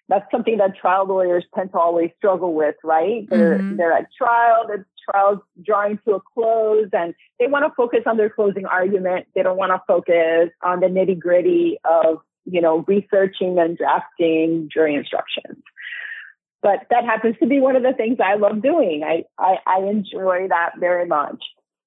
that's 0.08 0.30
something 0.32 0.58
that 0.58 0.76
trial 0.76 1.08
lawyers 1.08 1.46
tend 1.56 1.72
to 1.72 1.80
always 1.80 2.12
struggle 2.18 2.54
with, 2.54 2.76
right? 2.84 3.28
They're 3.30 3.58
mm-hmm. 3.58 3.78
they're 3.78 3.94
at 3.94 4.08
trial, 4.18 4.68
the 4.68 4.86
trial's 5.10 5.40
drawing 5.64 6.00
to 6.06 6.16
a 6.16 6.22
close, 6.34 6.90
and 6.94 7.16
they 7.40 7.48
want 7.48 7.66
to 7.66 7.76
focus 7.76 8.02
on 8.06 8.18
their 8.18 8.30
closing 8.30 8.66
argument. 8.66 9.28
They 9.34 9.44
don't 9.44 9.58
want 9.58 9.72
to 9.72 9.82
focus 9.88 10.52
on 10.62 10.80
the 10.80 10.88
nitty 10.88 11.20
gritty 11.20 11.78
of 11.84 12.20
you 12.46 12.62
know 12.62 12.86
researching 12.88 13.58
and 13.58 13.78
drafting 13.78 14.70
jury 14.72 14.96
instructions. 14.96 15.64
But 16.62 16.88
that 16.90 17.04
happens 17.06 17.36
to 17.40 17.48
be 17.48 17.60
one 17.60 17.76
of 17.76 17.84
the 17.84 17.94
things 17.94 18.18
I 18.24 18.36
love 18.36 18.62
doing. 18.62 19.04
I 19.04 19.24
I, 19.40 19.58
I 19.66 19.80
enjoy 19.90 20.48
that 20.50 20.74
very 20.80 21.08
much. 21.08 21.44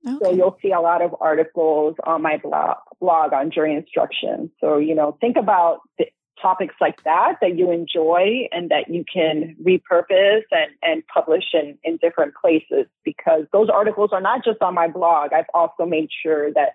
Okay. 0.06 0.16
So 0.22 0.30
you'll 0.32 0.58
see 0.62 0.72
a 0.72 0.80
lot 0.80 1.02
of 1.02 1.14
articles 1.20 1.96
on 2.04 2.22
my 2.22 2.36
blog, 2.38 2.76
blog 3.00 3.32
on 3.32 3.50
jury 3.50 3.74
instruction. 3.74 4.50
So, 4.60 4.78
you 4.78 4.94
know, 4.94 5.16
think 5.20 5.36
about 5.36 5.80
the, 5.98 6.06
topics 6.41 6.74
like 6.80 7.03
that 7.05 7.36
that 7.41 7.57
you 7.57 7.70
enjoy 7.70 8.49
and 8.53 8.70
that 8.70 8.89
you 8.89 9.05
can 9.12 9.57
repurpose 9.62 10.43
and, 10.51 10.70
and 10.82 11.03
publish 11.07 11.45
in, 11.53 11.78
in 11.84 11.97
different 11.99 12.34
places 12.34 12.86
because 13.05 13.45
those 13.53 13.68
articles 13.68 14.11
are 14.12 14.20
not 14.20 14.45
just 14.45 14.61
on 14.62 14.74
my 14.74 14.89
blog. 14.89 15.32
I've 15.32 15.51
also 15.55 15.86
made 15.86 16.09
sure 16.22 16.53
that 16.53 16.70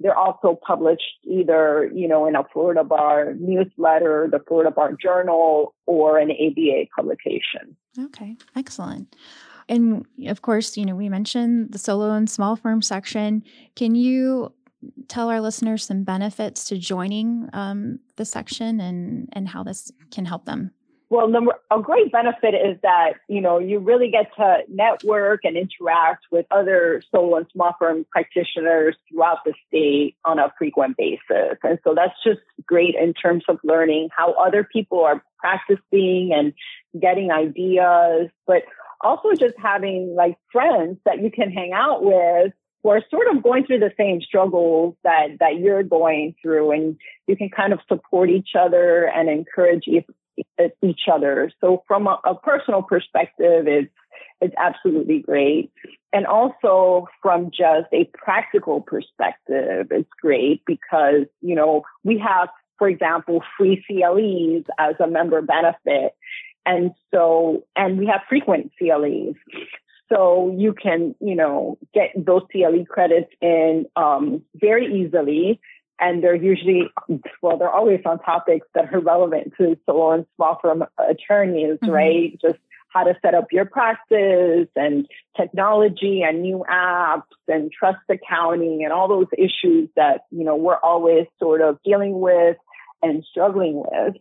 they're 0.00 0.16
also 0.16 0.58
published 0.66 1.18
either, 1.24 1.90
you 1.94 2.08
know, 2.08 2.26
in 2.26 2.34
a 2.34 2.44
Florida 2.52 2.82
Bar 2.82 3.34
newsletter, 3.34 4.28
the 4.30 4.40
Florida 4.46 4.70
Bar 4.70 4.96
Journal, 5.00 5.74
or 5.86 6.18
an 6.18 6.30
ABA 6.30 6.86
publication. 6.94 7.76
Okay, 7.98 8.36
excellent. 8.56 9.14
And 9.68 10.04
of 10.26 10.42
course, 10.42 10.76
you 10.76 10.84
know, 10.84 10.94
we 10.94 11.08
mentioned 11.08 11.72
the 11.72 11.78
solo 11.78 12.10
and 12.10 12.28
small 12.28 12.56
firm 12.56 12.82
section. 12.82 13.44
Can 13.76 13.94
you 13.94 14.52
tell 15.08 15.28
our 15.28 15.40
listeners 15.40 15.84
some 15.84 16.04
benefits 16.04 16.64
to 16.66 16.78
joining 16.78 17.48
um, 17.52 18.00
the 18.16 18.24
section 18.24 18.80
and 18.80 19.28
and 19.32 19.48
how 19.48 19.62
this 19.62 19.92
can 20.10 20.24
help 20.24 20.44
them? 20.44 20.72
Well, 21.10 21.28
number 21.28 21.52
a 21.70 21.80
great 21.80 22.10
benefit 22.10 22.54
is 22.54 22.76
that 22.82 23.14
you 23.28 23.40
know 23.40 23.58
you 23.58 23.78
really 23.78 24.10
get 24.10 24.34
to 24.36 24.62
network 24.68 25.40
and 25.44 25.56
interact 25.56 26.24
with 26.32 26.46
other 26.50 27.02
solo 27.10 27.36
and 27.36 27.46
small 27.52 27.74
firm 27.78 28.04
practitioners 28.10 28.96
throughout 29.08 29.38
the 29.44 29.54
state 29.68 30.16
on 30.24 30.38
a 30.38 30.52
frequent 30.58 30.96
basis, 30.96 31.58
and 31.62 31.78
so 31.84 31.94
that's 31.94 32.14
just 32.24 32.40
great 32.66 32.94
in 32.94 33.14
terms 33.14 33.44
of 33.48 33.58
learning 33.62 34.08
how 34.16 34.32
other 34.32 34.64
people 34.64 35.04
are 35.04 35.22
practicing 35.38 36.32
and 36.34 36.52
getting 37.00 37.30
ideas, 37.30 38.30
but 38.46 38.62
also 39.00 39.34
just 39.38 39.54
having 39.62 40.14
like 40.16 40.36
friends 40.50 40.98
that 41.04 41.20
you 41.22 41.30
can 41.30 41.50
hang 41.50 41.72
out 41.72 42.02
with 42.02 42.52
who 42.84 42.90
are 42.90 43.02
sort 43.10 43.26
of 43.34 43.42
going 43.42 43.66
through 43.66 43.80
the 43.80 43.92
same 43.96 44.20
struggles 44.20 44.94
that 45.02 45.38
that 45.40 45.58
you're 45.58 45.82
going 45.82 46.34
through 46.40 46.70
and 46.70 46.96
you 47.26 47.34
can 47.34 47.48
kind 47.48 47.72
of 47.72 47.80
support 47.88 48.30
each 48.30 48.50
other 48.56 49.06
and 49.06 49.28
encourage 49.28 49.88
each 49.88 50.06
each 50.82 51.02
other. 51.12 51.50
So 51.60 51.82
from 51.88 52.06
a, 52.06 52.20
a 52.24 52.34
personal 52.34 52.82
perspective 52.82 53.66
it's 53.66 53.92
it's 54.40 54.54
absolutely 54.58 55.20
great. 55.20 55.72
And 56.12 56.26
also 56.26 57.08
from 57.22 57.50
just 57.50 57.88
a 57.92 58.04
practical 58.12 58.82
perspective 58.82 59.88
it's 59.90 60.10
great 60.20 60.62
because 60.66 61.26
you 61.40 61.54
know 61.54 61.82
we 62.04 62.18
have 62.18 62.50
for 62.78 62.88
example 62.88 63.42
free 63.56 63.82
cles 63.88 64.64
as 64.78 64.94
a 65.00 65.06
member 65.06 65.40
benefit. 65.40 66.14
And 66.66 66.92
so 67.12 67.64
and 67.76 67.98
we 67.98 68.06
have 68.06 68.20
frequent 68.28 68.72
cles 68.78 69.36
so 70.12 70.54
you 70.56 70.72
can, 70.74 71.14
you 71.20 71.34
know, 71.34 71.78
get 71.94 72.10
those 72.16 72.42
CLE 72.52 72.84
credits 72.88 73.30
in 73.40 73.86
um, 73.96 74.42
very 74.54 75.02
easily. 75.02 75.60
And 76.00 76.24
they're 76.24 76.34
usually, 76.34 76.90
well, 77.40 77.56
they're 77.56 77.70
always 77.70 78.00
on 78.04 78.18
topics 78.18 78.66
that 78.74 78.92
are 78.92 79.00
relevant 79.00 79.52
to 79.58 79.78
solo 79.86 80.12
and 80.12 80.26
small 80.36 80.58
firm 80.60 80.84
attorneys, 80.98 81.78
mm-hmm. 81.78 81.90
right? 81.90 82.38
Just 82.42 82.58
how 82.88 83.04
to 83.04 83.14
set 83.22 83.34
up 83.34 83.46
your 83.52 83.64
practice 83.64 84.68
and 84.76 85.06
technology 85.36 86.22
and 86.22 86.42
new 86.42 86.64
apps 86.70 87.22
and 87.48 87.70
trust 87.72 87.98
accounting 88.08 88.82
and 88.84 88.92
all 88.92 89.08
those 89.08 89.26
issues 89.38 89.88
that, 89.96 90.22
you 90.30 90.44
know, 90.44 90.56
we're 90.56 90.78
always 90.78 91.26
sort 91.40 91.60
of 91.60 91.78
dealing 91.84 92.20
with 92.20 92.56
and 93.02 93.24
struggling 93.30 93.82
with. 93.88 94.14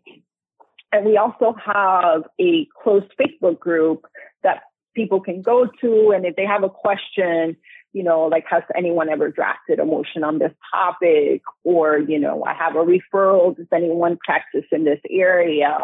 And 0.92 1.06
we 1.06 1.18
also 1.18 1.56
have 1.64 2.24
a 2.40 2.68
closed 2.82 3.12
Facebook 3.20 3.60
group 3.60 4.06
that 4.44 4.62
people 4.94 5.22
can 5.22 5.42
go 5.42 5.68
to. 5.82 6.12
And 6.12 6.26
if 6.26 6.36
they 6.36 6.46
have 6.46 6.64
a 6.64 6.70
question, 6.70 7.58
you 7.94 8.04
know, 8.04 8.24
like, 8.24 8.46
has 8.50 8.64
anyone 8.76 9.10
ever 9.10 9.30
drafted 9.30 9.80
a 9.80 9.86
motion 9.86 10.24
on 10.24 10.40
this 10.40 10.54
topic? 10.74 11.42
Or, 11.64 11.98
you 11.98 12.20
know, 12.20 12.44
I 12.44 12.54
have 12.54 12.76
a 12.76 12.80
referral. 12.80 13.56
Does 13.56 13.68
anyone 13.74 14.18
practice 14.24 14.66
in 14.72 14.84
this 14.84 15.00
area? 15.10 15.78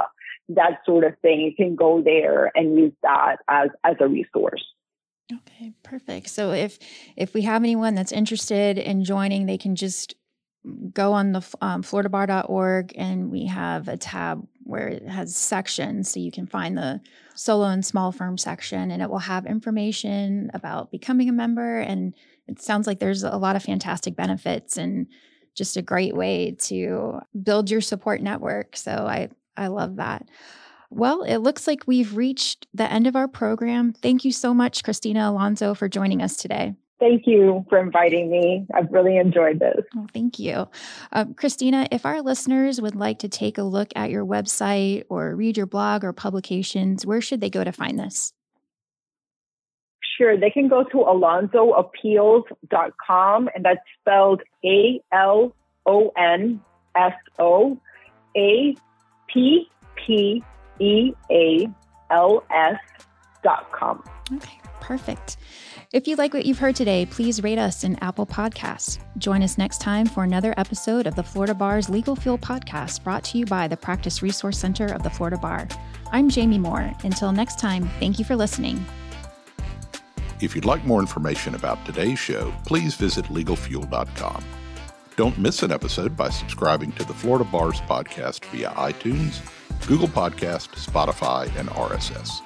That 0.49 0.80
sort 0.86 1.03
of 1.03 1.18
thing. 1.20 1.41
You 1.41 1.55
can 1.55 1.76
go 1.76 2.01
there 2.01 2.51
and 2.55 2.78
use 2.78 2.93
that 3.03 3.38
as, 3.47 3.70
as 3.84 3.95
a 3.99 4.07
resource. 4.07 4.64
Okay, 5.32 5.74
perfect. 5.84 6.30
So 6.30 6.53
if 6.53 6.80
if 7.16 7.36
we 7.36 7.43
have 7.43 7.62
anyone 7.62 7.93
that's 7.93 8.12
interested 8.12 8.80
in 8.80 9.03
joining, 9.03 9.45
they 9.45 9.60
can 9.60 9.76
just 9.76 10.16
go 10.91 11.14
on 11.14 11.32
the 11.32 11.55
um, 11.62 11.84
floridabar.org 11.84 12.93
and 12.97 13.32
we 13.32 13.45
have 13.45 13.88
a 13.88 13.97
tab 13.97 14.45
where 14.70 14.88
it 14.88 15.07
has 15.07 15.36
sections 15.36 16.11
so 16.11 16.20
you 16.20 16.32
can 16.32 16.47
find 16.47 16.78
the 16.78 17.01
solo 17.36 17.65
and 17.65 17.86
small 17.86 18.11
firm 18.11 18.38
section 18.38 18.91
and 18.91 19.01
it 19.01 19.09
will 19.09 19.20
have 19.20 19.45
information 19.45 20.51
about 20.53 20.91
becoming 20.91 21.28
a 21.28 21.34
member 21.34 21.80
and 21.80 22.13
it 22.47 22.61
sounds 22.61 22.88
like 22.88 22.99
there's 22.99 23.24
a 23.24 23.38
lot 23.38 23.55
of 23.55 23.63
fantastic 23.63 24.15
benefits 24.15 24.78
and 24.78 25.07
just 25.55 25.78
a 25.78 25.82
great 25.82 26.15
way 26.15 26.55
to 26.59 27.20
build 27.43 27.70
your 27.70 27.82
support 27.82 28.22
network. 28.22 28.76
So 28.76 28.91
I, 28.91 29.30
I 29.57 29.67
love 29.67 29.97
that. 29.97 30.28
Well, 30.89 31.24
it 31.24 31.38
looks 31.38 31.67
like 31.67 31.84
we've 31.86 32.15
reached 32.15 32.65
the 32.74 32.91
end 32.91 33.07
of 33.07 33.15
our 33.15 33.28
program. 33.28 33.93
Thank 33.93 34.26
you 34.26 34.32
so 34.32 34.53
much, 34.53 34.84
Cristina 34.84 35.30
Alonso, 35.30 35.74
for 35.76 35.88
joining 35.88 36.22
us 36.22 36.36
today. 36.38 36.74
Thank 37.00 37.26
you 37.26 37.66
for 37.70 37.80
inviting 37.80 38.30
me. 38.30 38.68
I've 38.76 38.91
really 38.91 39.18
enjoyed 39.18 39.60
this. 39.60 39.86
Well, 39.95 40.08
thank 40.14 40.38
you. 40.38 40.68
Uh, 41.14 41.24
Cristina, 41.36 41.88
if 41.91 42.06
our 42.06 42.22
listeners 42.22 42.82
would 42.82 42.95
like 42.95 43.20
to 43.20 43.30
take 43.30 43.58
a 43.58 43.64
look 43.64 43.88
at 43.95 44.10
your 44.10 44.26
website 44.26 45.06
or 45.08 45.34
read 45.34 45.56
your 45.56 45.66
blog 45.66 46.04
or 46.04 46.12
publications, 46.12 47.06
where 47.06 47.22
should 47.22 47.39
they 47.39 47.50
go 47.50 47.64
to 47.64 47.72
find 47.72 47.97
this? 47.97 48.34
Sure, 50.18 50.38
they 50.38 50.50
can 50.50 50.68
go 50.68 50.84
to 50.84 50.97
alonsoappeals.com, 50.97 53.50
and 53.56 53.64
that's 53.64 53.80
spelled 54.02 54.41
A 54.66 55.02
L 55.14 55.56
O 55.86 56.12
N 56.18 56.60
S 56.97 57.14
O 57.39 57.80
A 58.36 58.76
P 59.34 59.70
P 59.95 60.43
E 60.80 61.14
A 61.32 61.70
L 62.12 62.43
S 62.54 62.76
dot 63.43 63.72
com. 63.72 64.04
Okay, 64.34 64.59
perfect. 64.90 65.38
If 65.94 66.08
you 66.08 66.16
like 66.16 66.34
what 66.34 66.48
you've 66.48 66.58
heard 66.58 66.76
today, 66.76 67.06
please 67.06 67.44
rate 67.44 67.60
us 67.60 67.84
in 67.84 67.96
Apple 68.02 68.26
Podcasts. 68.26 68.98
Join 69.20 69.44
us 69.44 69.56
next 69.56 69.82
time 69.82 70.08
for 70.08 70.24
another 70.24 70.56
episode 70.58 71.06
of 71.06 71.14
the 71.14 71.22
Florida 71.22 71.54
Bar's 71.54 71.90
Legal 71.90 72.16
Fuel 72.16 72.40
podcast 72.40 73.04
brought 73.04 73.24
to 73.26 73.38
you 73.38 73.46
by 73.46 73.68
the 73.68 73.78
Practice 73.78 74.24
Resource 74.24 74.58
Center 74.58 74.88
of 74.88 75.04
the 75.04 75.10
Florida 75.12 75.38
Bar. 75.38 75.68
I'm 76.12 76.28
Jamie 76.28 76.58
Moore. 76.58 76.92
Until 77.04 77.32
next 77.32 77.60
time, 77.60 77.88
thank 78.00 78.18
you 78.18 78.26
for 78.26 78.36
listening. 78.36 78.84
If 80.42 80.56
you'd 80.56 80.66
like 80.66 80.84
more 80.86 81.02
information 81.02 81.54
about 81.54 81.86
today's 81.86 82.18
show, 82.18 82.52
please 82.66 82.96
visit 82.96 83.26
legalfuel.com. 83.26 84.44
Don't 85.18 85.38
miss 85.38 85.62
an 85.62 85.72
episode 85.72 86.18
by 86.18 86.30
subscribing 86.30 86.94
to 86.94 87.06
the 87.06 87.14
Florida 87.14 87.46
Bars 87.46 87.80
podcast 87.82 88.44
via 88.46 88.72
iTunes, 88.72 89.40
Google 89.86 90.08
Podcast, 90.08 90.70
Spotify, 90.84 91.46
and 91.60 91.70
RSS. 91.70 92.42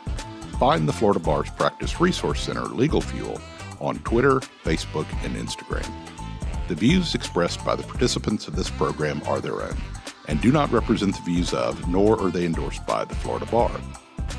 Find 0.63 0.87
the 0.87 0.93
Florida 0.93 1.19
Bar's 1.19 1.49
Practice 1.49 1.99
Resource 1.99 2.41
Center 2.41 2.63
Legal 2.63 3.01
Fuel 3.01 3.37
on 3.81 3.99
Twitter, 3.99 4.39
Facebook, 4.63 5.05
and 5.25 5.35
Instagram. 5.35 5.85
The 6.69 6.75
views 6.75 7.15
expressed 7.15 7.65
by 7.65 7.75
the 7.75 7.83
participants 7.83 8.47
of 8.47 8.55
this 8.55 8.69
program 8.69 9.21
are 9.27 9.41
their 9.41 9.61
own 9.61 9.75
and 10.29 10.39
do 10.39 10.53
not 10.53 10.71
represent 10.71 11.17
the 11.17 11.21
views 11.23 11.53
of, 11.53 11.85
nor 11.89 12.17
are 12.17 12.31
they 12.31 12.45
endorsed 12.45 12.87
by, 12.87 13.03
the 13.03 13.13
Florida 13.15 13.45
Bar. 13.47 13.71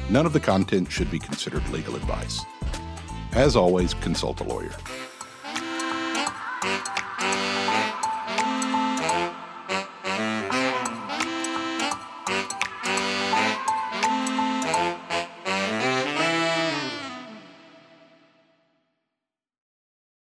None 0.09 0.25
of 0.25 0.33
the 0.33 0.41
content 0.41 0.91
should 0.91 1.11
be 1.11 1.19
considered 1.19 1.69
legal 1.69 1.95
advice. 1.95 2.41
As 3.33 3.55
always, 3.55 3.93
consult 3.93 4.41
a 4.41 4.45
lawyer. 4.45 4.73